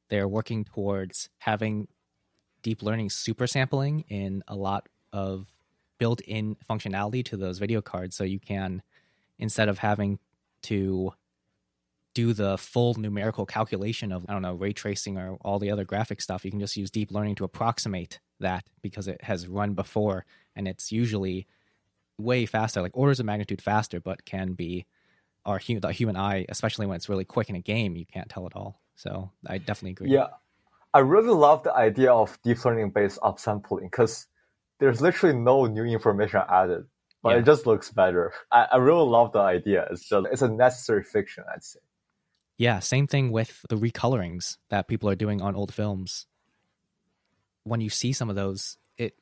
they're 0.10 0.28
working 0.28 0.66
towards 0.66 1.30
having 1.40 1.88
deep 2.62 2.82
learning 2.82 3.10
super 3.10 3.48
sampling 3.48 4.02
in 4.10 4.44
a 4.48 4.56
lot 4.56 4.88
of 5.14 5.48
built-in 5.98 6.56
functionality 6.70 7.24
to 7.26 7.38
those 7.38 7.60
video 7.60 7.82
cards 7.82 8.16
so 8.16 8.24
you 8.24 8.40
can 8.40 8.82
instead 9.40 9.70
of 9.70 9.80
having 9.80 10.20
to 10.64 11.14
do 12.14 12.34
the 12.34 12.58
full 12.58 12.96
numerical 12.96 13.46
calculation 13.46 14.12
of 14.12 14.26
I 14.28 14.34
don't 14.34 14.42
know 14.42 14.56
ray 14.56 14.74
tracing 14.74 15.18
or 15.18 15.38
all 15.42 15.60
the 15.60 15.72
other 15.72 15.86
graphic 15.86 16.22
stuff 16.22 16.44
you 16.44 16.52
can 16.52 16.60
just 16.60 16.78
use 16.78 16.90
deep 16.90 17.12
learning 17.12 17.36
to 17.36 17.44
approximate 17.44 18.20
that 18.40 18.64
because 18.82 19.08
it 19.08 19.24
has 19.24 19.48
run 19.48 19.74
before 19.74 20.26
and 20.56 20.68
it's 20.68 20.92
usually 20.92 21.48
way 22.18 22.46
faster, 22.46 22.82
like 22.82 22.96
orders 22.96 23.20
of 23.20 23.26
magnitude 23.26 23.62
faster, 23.62 24.00
but 24.00 24.26
can 24.26 24.54
be 24.54 24.86
our 25.46 25.60
the 25.60 25.94
human 25.94 26.18
eye, 26.18 26.46
especially 26.50 26.86
when 26.86 26.98
it's 26.98 27.08
really 27.08 27.24
quick 27.24 27.50
in 27.50 27.56
a 27.56 27.62
game, 27.62 27.96
you 27.96 28.06
can't 28.06 28.30
tell 28.30 28.46
at 28.46 28.56
all. 28.56 28.82
So 28.96 29.32
I 29.46 29.60
definitely 29.60 29.92
agree. 29.92 30.10
Yeah, 30.10 30.28
I 30.94 31.00
really 31.00 31.30
love 31.30 31.64
the 31.64 31.74
idea 31.74 32.12
of 32.12 32.38
deep 32.44 32.66
learning 32.66 32.90
based 32.90 33.20
upsampling 33.22 33.84
because 33.84 34.28
there's 34.80 35.02
literally 35.02 35.38
no 35.38 35.66
new 35.66 35.84
information 35.86 36.42
added, 36.50 36.86
but 37.24 37.32
Yeah. 37.32 37.38
it 37.38 37.46
just 37.46 37.66
looks 37.66 37.92
better. 37.92 38.34
I, 38.52 38.68
I 38.74 38.78
really 38.78 39.08
love 39.08 39.32
the 39.32 39.40
idea. 39.40 39.88
It's 39.92 40.08
just 40.08 40.28
it's 40.32 40.42
a 40.42 40.50
necessary 40.50 41.04
fiction, 41.04 41.44
I'd 41.54 41.64
say. 41.64 41.80
Yeah, 42.58 42.80
same 42.80 43.06
thing 43.08 43.32
with 43.32 43.64
the 43.70 43.76
recolorings 43.78 44.58
that 44.70 44.88
people 44.88 45.10
are 45.10 45.16
doing 45.16 45.42
on 45.42 45.56
old 45.56 45.74
films. 45.74 46.26
When 47.64 47.82
you 47.82 47.90
see 47.90 48.14
some 48.14 48.30
of 48.30 48.36
those, 48.36 48.78
it 48.98 49.14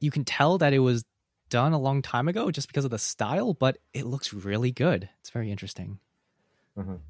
you 0.00 0.10
can 0.10 0.24
tell 0.24 0.58
that 0.58 0.72
it 0.72 0.78
was 0.78 1.04
done 1.48 1.72
a 1.72 1.78
long 1.78 2.02
time 2.02 2.28
ago 2.28 2.50
just 2.50 2.66
because 2.68 2.84
of 2.84 2.90
the 2.90 2.98
style, 2.98 3.54
but 3.54 3.78
it 3.94 4.04
looks 4.06 4.32
really 4.32 4.72
good. 4.72 5.08
It's 5.20 5.30
very 5.30 5.50
interesting. 5.50 6.00
Mhm. 6.76 7.00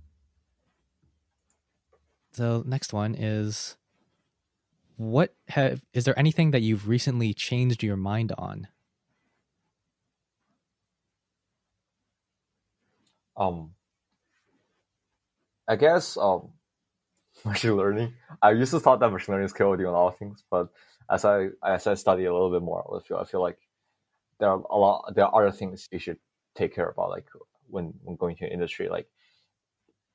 So 2.32 2.62
next 2.66 2.92
one 2.92 3.14
is 3.14 3.76
what 4.96 5.34
have 5.48 5.82
is 5.92 6.04
there 6.04 6.18
anything 6.18 6.50
that 6.52 6.62
you've 6.62 6.88
recently 6.88 7.34
changed 7.34 7.82
your 7.82 7.96
mind 7.96 8.32
on? 8.38 8.68
Um, 13.36 13.72
I 15.68 15.76
guess 15.76 16.16
um, 16.16 16.50
machine 17.44 17.76
learning. 17.76 18.14
I 18.42 18.52
used 18.52 18.72
to 18.72 18.80
thought 18.80 19.00
that 19.00 19.10
machine 19.10 19.34
learning 19.34 19.46
is 19.46 19.52
capable 19.52 19.76
doing 19.76 19.88
a 19.88 19.92
lot 19.92 20.08
of 20.08 20.18
things, 20.18 20.42
but 20.50 20.68
as 21.10 21.24
I 21.24 21.48
as 21.64 21.86
I 21.86 21.94
study 21.94 22.24
a 22.24 22.32
little 22.32 22.50
bit 22.50 22.62
more, 22.62 22.82
I 22.96 23.06
feel 23.06 23.18
I 23.18 23.24
feel 23.24 23.42
like 23.42 23.58
there 24.40 24.50
are 24.50 24.62
a 24.70 24.76
lot 24.76 25.14
there 25.14 25.26
are 25.26 25.42
other 25.46 25.56
things 25.56 25.86
you 25.92 25.98
should 25.98 26.18
take 26.54 26.74
care 26.74 26.88
about, 26.88 27.10
like 27.10 27.26
when 27.68 27.94
when 28.02 28.16
going 28.16 28.36
to 28.36 28.50
industry. 28.52 28.88
Like 28.88 29.08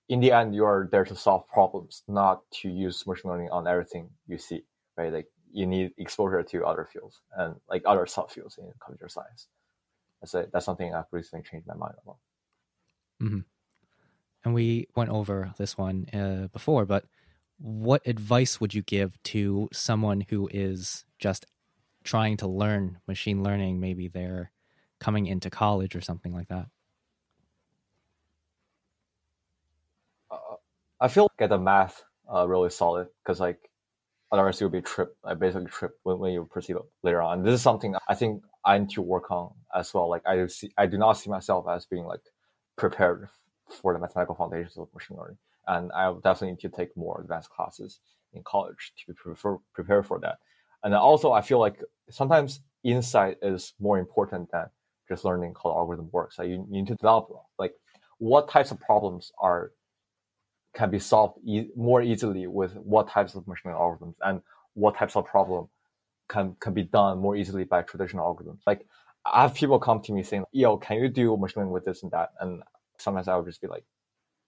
in 0.10 0.20
the 0.20 0.32
end, 0.32 0.56
you 0.56 0.66
are 0.66 0.90
there 0.92 1.06
to 1.06 1.16
solve 1.16 1.48
problems, 1.48 2.04
not 2.08 2.42
to 2.62 2.70
use 2.70 3.06
machine 3.08 3.32
learning 3.32 3.50
on 3.52 3.68
everything 3.68 4.10
you 4.28 4.38
see. 4.38 4.64
Right? 5.02 5.14
Like 5.14 5.28
you 5.52 5.66
need 5.66 5.92
exposure 5.98 6.44
to 6.44 6.66
other 6.66 6.88
fields 6.92 7.20
and 7.36 7.56
like 7.70 7.82
other 7.86 8.06
subfields 8.06 8.58
in 8.60 8.72
computer 8.84 9.10
science. 9.10 9.48
That's 10.22 10.34
a, 10.36 10.48
that's 10.54 10.66
something 10.66 10.94
I've 10.94 11.06
recently 11.12 11.44
changed 11.50 11.68
my 11.68 11.74
mind 11.74 11.96
about. 12.04 12.18
And 14.44 14.54
we 14.54 14.88
went 14.96 15.10
over 15.10 15.54
this 15.58 15.78
one 15.78 16.06
uh, 16.14 16.48
before, 16.54 16.86
but 16.86 17.06
what 17.58 18.02
advice 18.06 18.60
would 18.60 18.74
you 18.74 18.82
give 18.84 19.22
to 19.24 19.70
someone 19.72 20.26
who 20.30 20.50
is 20.52 21.06
just 21.20 21.46
trying 22.04 22.38
to 22.38 22.48
learn 22.48 23.00
machine 23.08 23.44
learning? 23.44 23.80
Maybe 23.80 24.08
they're 24.08 24.52
coming 25.00 25.26
into 25.26 25.50
college 25.50 25.96
or 25.96 26.02
something 26.02 26.34
like 26.34 26.48
that. 26.50 26.68
I 31.00 31.08
feel 31.08 31.32
get 31.40 31.50
the 31.50 31.58
math 31.58 32.04
uh, 32.32 32.48
really 32.48 32.70
solid 32.70 33.08
because 33.24 33.40
like 33.40 33.71
otherwise 34.32 34.60
you'll 34.60 34.70
be 34.70 34.82
tripped, 34.82 35.18
like 35.24 35.40
basically 35.40 35.68
tripped 35.68 36.00
when, 36.04 36.20
when 36.20 36.34
you 36.34 36.48
proceed 36.50 36.76
later 37.04 37.22
on. 37.22 37.44
This 37.44 37.56
is 37.56 37.62
something 37.62 37.96
I 38.08 38.16
think 38.16 38.44
I 38.66 38.78
need 38.78 38.90
to 38.92 39.02
work 39.02 39.32
on 39.32 39.54
as 39.76 39.94
well. 39.94 40.10
Like 40.10 40.24
I 40.26 40.36
do 40.36 40.48
see, 40.48 40.72
I 40.78 40.86
do 40.86 40.98
not 40.98 41.14
see 41.14 41.30
myself 41.30 41.66
as 41.70 41.86
being 41.86 42.06
like 42.06 42.22
prepared 42.78 43.30
for 43.70 43.94
the 43.94 44.00
mathematical 44.00 44.36
foundations 44.36 44.78
of 44.78 44.88
machine 44.94 45.18
learning, 45.18 45.38
and 45.68 45.92
I 45.94 46.14
definitely 46.24 46.52
need 46.52 46.60
to 46.62 46.70
take 46.70 46.96
more 46.96 47.22
advanced 47.22 47.50
classes 47.50 48.00
in 48.34 48.44
college 48.44 48.94
to 49.06 49.14
prefer, 49.14 49.58
prepare 49.74 50.04
for 50.04 50.20
that. 50.20 50.40
And 50.84 50.94
also, 50.94 51.32
I 51.32 51.42
feel 51.42 51.60
like 51.60 51.82
sometimes 52.10 52.62
insight 52.84 53.38
is 53.42 53.74
more 53.80 54.00
important 54.00 54.50
than 54.52 54.66
just 55.08 55.26
learning 55.26 55.54
how 55.62 55.70
the 55.70 55.76
algorithm 55.76 56.10
works. 56.12 56.38
You 56.40 56.66
need 56.70 56.88
to 56.88 56.96
develop 56.96 57.30
like 57.60 57.74
what 58.18 58.50
types 58.50 58.72
of 58.72 58.80
problems 58.80 59.32
are 59.40 59.72
can 60.74 60.90
be 60.92 61.00
solved 61.00 61.40
e- 61.46 61.70
more 61.76 62.02
easily 62.02 62.48
with 62.48 62.74
what 62.76 63.10
types 63.10 63.36
of 63.36 63.48
machine 63.48 63.72
learning 63.74 63.82
algorithms 63.82 64.16
and 64.24 64.42
what 64.76 64.96
types 64.98 65.16
of 65.16 65.26
problem 65.26 65.68
can 66.30 66.56
can 66.60 66.74
be 66.74 66.84
done 66.84 67.20
more 67.20 67.36
easily 67.36 67.64
by 67.66 67.82
traditional 67.82 68.26
algorithms. 68.34 68.60
Like 68.68 68.86
I 69.26 69.44
have 69.44 69.56
people 69.56 69.80
come 69.80 70.02
to 70.04 70.14
me 70.14 70.24
saying, 70.24 70.46
"Yo, 70.52 70.78
can 70.78 70.98
you 70.98 71.10
do 71.10 71.38
machine 71.38 71.62
learning 71.64 71.74
with 71.74 71.86
this 71.86 72.04
and 72.04 72.12
that?" 72.12 72.32
And 72.40 72.64
sometimes 73.00 73.28
I 73.28 73.36
would 73.38 73.46
just 73.48 73.62
be 73.62 73.68
like, 73.68 73.86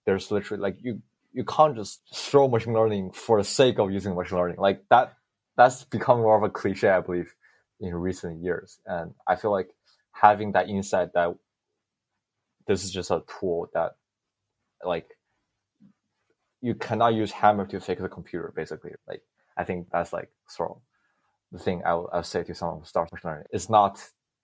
"There's 0.06 0.32
literally 0.32 0.62
like 0.62 0.78
you 0.82 1.02
you 1.34 1.46
can't 1.46 1.76
just 1.76 2.02
throw 2.16 2.48
machine 2.48 2.74
learning 2.74 3.12
for 3.14 3.40
the 3.40 3.44
sake 3.46 3.80
of 3.80 3.92
using 3.92 4.16
machine 4.16 4.38
learning. 4.40 4.58
Like 4.58 4.84
that 4.90 5.16
that's 5.58 5.84
become 5.86 6.20
more 6.20 6.38
of 6.38 6.44
a 6.44 6.50
cliche, 6.50 6.90
I 6.90 7.02
believe, 7.02 7.34
in 7.80 7.96
recent 7.96 8.44
years. 8.44 8.80
And 8.86 9.14
I 9.28 9.36
feel 9.36 9.52
like 9.52 9.70
having 10.14 10.54
that 10.54 10.70
insight 10.70 11.14
that 11.14 11.36
this 12.68 12.84
is 12.84 12.92
just 12.92 13.12
a 13.12 13.24
tool 13.40 13.70
that 13.74 13.96
like 14.86 15.08
you 16.64 16.74
cannot 16.74 17.14
use 17.14 17.32
hammer 17.32 17.66
to 17.68 17.80
fix 17.80 18.02
a 18.02 18.10
computer 18.10 18.52
basically 18.56 18.92
like 19.08 19.22
i 19.58 19.64
think 19.64 19.88
that's 19.92 20.14
like 20.14 20.30
sort 20.48 20.72
of 20.72 20.78
the 21.52 21.60
thing 21.60 21.84
i 21.86 21.94
would, 21.94 22.08
I 22.12 22.18
would 22.18 22.26
say 22.26 22.44
to 22.44 22.56
someone 22.56 22.80
who 22.80 22.86
starts 22.86 23.12
machine 23.12 23.30
learning 23.30 23.48
it's 23.52 23.70
not 23.70 24.02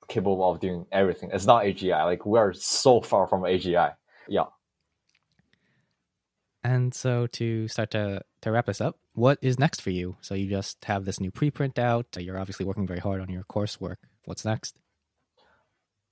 capable 0.07 0.51
of 0.51 0.59
doing 0.59 0.85
everything 0.91 1.29
it's 1.33 1.45
not 1.45 1.63
agi 1.63 1.89
like 2.05 2.25
we're 2.25 2.53
so 2.53 3.01
far 3.01 3.25
from 3.25 3.41
agi 3.41 3.93
yeah 4.27 4.45
And 6.61 6.93
so 6.93 7.25
to 7.39 7.69
start 7.69 7.91
to 7.91 8.21
to 8.41 8.51
wrap 8.51 8.65
this 8.65 8.81
up, 8.81 8.99
what 9.13 9.37
is 9.41 9.57
next 9.57 9.81
for 9.81 9.91
you? 9.91 10.17
So 10.19 10.35
you 10.35 10.47
just 10.49 10.83
have 10.91 11.05
this 11.05 11.19
new 11.23 11.31
preprint 11.31 11.79
out. 11.79 12.07
You're 12.17 12.37
obviously 12.37 12.65
working 12.65 12.85
very 12.85 12.99
hard 12.99 13.21
on 13.21 13.29
your 13.29 13.45
coursework. 13.55 13.99
What's 14.25 14.43
next? 14.43 14.75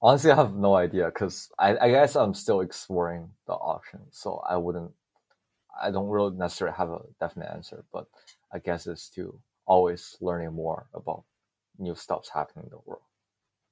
honestly 0.01 0.31
i 0.31 0.35
have 0.35 0.55
no 0.55 0.75
idea 0.75 1.05
because 1.05 1.49
I, 1.57 1.77
I 1.77 1.89
guess 1.89 2.15
i'm 2.15 2.33
still 2.33 2.61
exploring 2.61 3.29
the 3.47 3.53
options 3.53 4.17
so 4.17 4.41
i 4.47 4.55
wouldn't 4.55 4.91
i 5.81 5.91
don't 5.91 6.09
really 6.09 6.35
necessarily 6.35 6.75
have 6.75 6.89
a 6.89 6.99
definite 7.19 7.49
answer 7.51 7.83
but 7.93 8.05
i 8.53 8.59
guess 8.59 8.87
it's 8.87 9.09
to 9.09 9.39
always 9.65 10.17
learning 10.21 10.53
more 10.53 10.87
about 10.93 11.23
new 11.77 11.95
stuffs 11.95 12.29
happening 12.33 12.65
in 12.65 12.69
the 12.71 12.79
world 12.85 13.01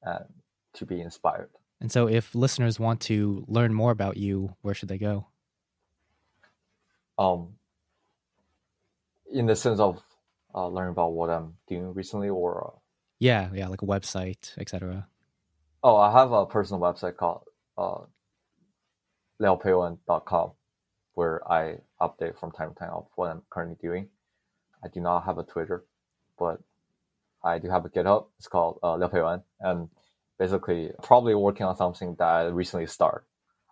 and 0.03 0.25
to 0.73 0.85
be 0.85 1.01
inspired 1.01 1.49
And 1.81 1.91
so 1.91 2.07
if 2.07 2.33
listeners 2.35 2.79
want 2.79 3.01
to 3.11 3.43
learn 3.47 3.73
more 3.73 3.91
about 3.91 4.15
you, 4.17 4.55
where 4.61 4.73
should 4.73 4.89
they 4.89 4.97
go? 4.97 5.27
um 7.17 7.55
in 9.31 9.45
the 9.45 9.55
sense 9.55 9.79
of 9.79 10.01
uh, 10.53 10.67
learning 10.67 10.91
about 10.91 11.13
what 11.13 11.29
i'm 11.29 11.55
doing 11.67 11.93
recently 11.93 12.29
or 12.29 12.67
uh, 12.67 12.79
Yeah, 13.19 13.49
yeah, 13.53 13.67
like 13.67 13.81
a 13.81 13.85
website, 13.85 14.51
etc. 14.57 15.07
oh 15.83 15.95
i 15.97 16.11
have 16.11 16.31
a 16.31 16.45
personal 16.45 16.81
website 16.81 17.15
called 17.17 17.43
uh 17.77 18.01
leopeoen.com 19.41 20.51
where 21.13 21.51
i 21.51 21.77
update 22.01 22.37
from 22.39 22.51
time 22.51 22.69
to 22.69 22.75
time 22.75 22.91
of 22.91 23.07
what 23.15 23.29
i'm 23.31 23.41
currently 23.49 23.77
doing 23.81 24.07
i 24.83 24.87
do 24.87 24.99
not 24.99 25.25
have 25.25 25.37
a 25.37 25.43
twitter 25.43 25.85
but 26.37 26.59
i 27.43 27.59
do 27.59 27.69
have 27.69 27.85
a 27.85 27.89
github 27.89 28.27
it's 28.37 28.47
called 28.47 28.79
uh, 28.83 28.95
leopeoen 28.95 29.41
and 29.61 29.89
basically 30.39 30.91
probably 31.03 31.35
working 31.35 31.65
on 31.65 31.75
something 31.75 32.15
that 32.19 32.27
i 32.27 32.45
recently 32.47 32.85
started 32.85 33.25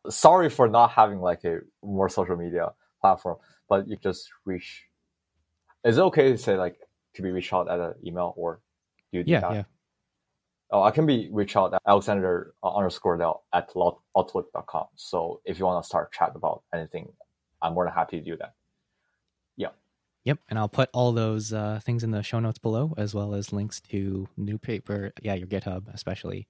sorry 0.09 0.49
for 0.49 0.67
not 0.67 0.91
having 0.91 1.19
like 1.19 1.43
a 1.43 1.59
more 1.83 2.09
social 2.09 2.35
media 2.35 2.71
platform 3.01 3.37
but 3.69 3.87
you 3.87 3.97
just 3.97 4.29
reach 4.45 4.83
is 5.83 5.97
it 5.97 6.01
okay 6.01 6.31
to 6.31 6.37
say 6.37 6.55
like 6.57 6.77
to 7.13 7.21
be 7.21 7.31
reached 7.31 7.53
out 7.53 7.69
at 7.69 7.79
an 7.79 7.93
email 8.05 8.33
or 8.37 8.61
do 9.11 9.19
you 9.19 9.23
do 9.23 9.31
Yeah, 9.31 9.41
that? 9.41 9.51
yeah. 9.51 9.63
Oh, 10.71 10.81
I 10.81 10.91
can 10.91 11.05
be 11.05 11.29
reached 11.31 11.55
out 11.55 11.73
at 11.73 11.81
Alexander 11.87 12.55
uh, 12.63 12.75
underscore 12.75 13.17
Del 13.17 13.43
at 13.53 13.69
outlook.com. 14.17 14.87
So 14.95 15.41
if 15.45 15.59
you 15.59 15.65
want 15.65 15.83
to 15.83 15.87
start 15.87 16.11
chat 16.11 16.31
about 16.35 16.63
anything, 16.73 17.09
I'm 17.63 17.73
more 17.73 17.85
than 17.85 17.93
happy 17.93 18.19
to 18.19 18.23
do 18.23 18.37
that. 18.37 18.53
Yeah. 19.55 19.69
Yep, 20.25 20.39
and 20.49 20.59
I'll 20.59 20.69
put 20.69 20.89
all 20.93 21.11
those 21.13 21.51
uh, 21.51 21.79
things 21.83 22.03
in 22.03 22.11
the 22.11 22.21
show 22.21 22.39
notes 22.39 22.59
below, 22.59 22.93
as 22.97 23.15
well 23.15 23.33
as 23.33 23.51
links 23.51 23.81
to 23.89 24.27
new 24.37 24.57
paper. 24.57 25.11
Yeah, 25.21 25.33
your 25.33 25.47
GitHub, 25.47 25.93
especially. 25.93 26.47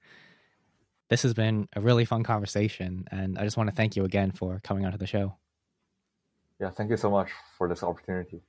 This 1.09 1.21
has 1.23 1.33
been 1.33 1.67
a 1.75 1.81
really 1.81 2.05
fun 2.05 2.23
conversation, 2.23 3.05
and 3.11 3.37
I 3.37 3.43
just 3.43 3.55
want 3.55 3.69
to 3.69 3.75
thank 3.75 3.95
you 3.95 4.03
again 4.03 4.31
for 4.31 4.59
coming 4.63 4.85
onto 4.85 4.97
the 4.97 5.07
show. 5.07 5.37
Yeah, 6.59 6.71
thank 6.71 6.89
you 6.89 6.97
so 6.97 7.09
much 7.09 7.29
for 7.57 7.67
this 7.67 7.83
opportunity. 7.83 8.41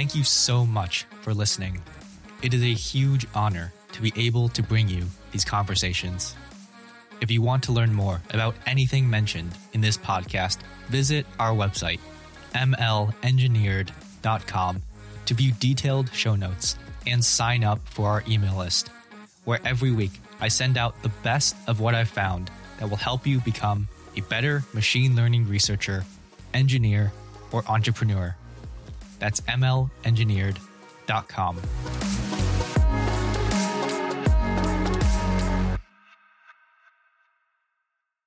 Thank 0.00 0.14
you 0.14 0.24
so 0.24 0.64
much 0.64 1.04
for 1.20 1.34
listening. 1.34 1.82
It 2.40 2.54
is 2.54 2.62
a 2.62 2.72
huge 2.72 3.26
honor 3.34 3.74
to 3.92 4.00
be 4.00 4.14
able 4.16 4.48
to 4.48 4.62
bring 4.62 4.88
you 4.88 5.04
these 5.30 5.44
conversations. 5.44 6.34
If 7.20 7.30
you 7.30 7.42
want 7.42 7.64
to 7.64 7.72
learn 7.72 7.92
more 7.92 8.22
about 8.30 8.54
anything 8.64 9.10
mentioned 9.10 9.54
in 9.74 9.82
this 9.82 9.98
podcast, 9.98 10.60
visit 10.88 11.26
our 11.38 11.52
website, 11.52 12.00
mlengineered.com, 12.54 14.82
to 15.26 15.34
view 15.34 15.52
detailed 15.60 16.10
show 16.14 16.34
notes 16.34 16.78
and 17.06 17.22
sign 17.22 17.62
up 17.62 17.80
for 17.84 18.08
our 18.08 18.24
email 18.26 18.56
list, 18.56 18.88
where 19.44 19.60
every 19.66 19.92
week 19.92 20.12
I 20.40 20.48
send 20.48 20.78
out 20.78 21.02
the 21.02 21.12
best 21.22 21.54
of 21.66 21.80
what 21.80 21.94
I've 21.94 22.08
found 22.08 22.50
that 22.78 22.88
will 22.88 22.96
help 22.96 23.26
you 23.26 23.40
become 23.40 23.86
a 24.16 24.22
better 24.22 24.64
machine 24.72 25.14
learning 25.14 25.46
researcher, 25.46 26.06
engineer, 26.54 27.12
or 27.52 27.62
entrepreneur. 27.68 28.34
That's 29.20 29.40
mlengineered.com. 29.42 32.29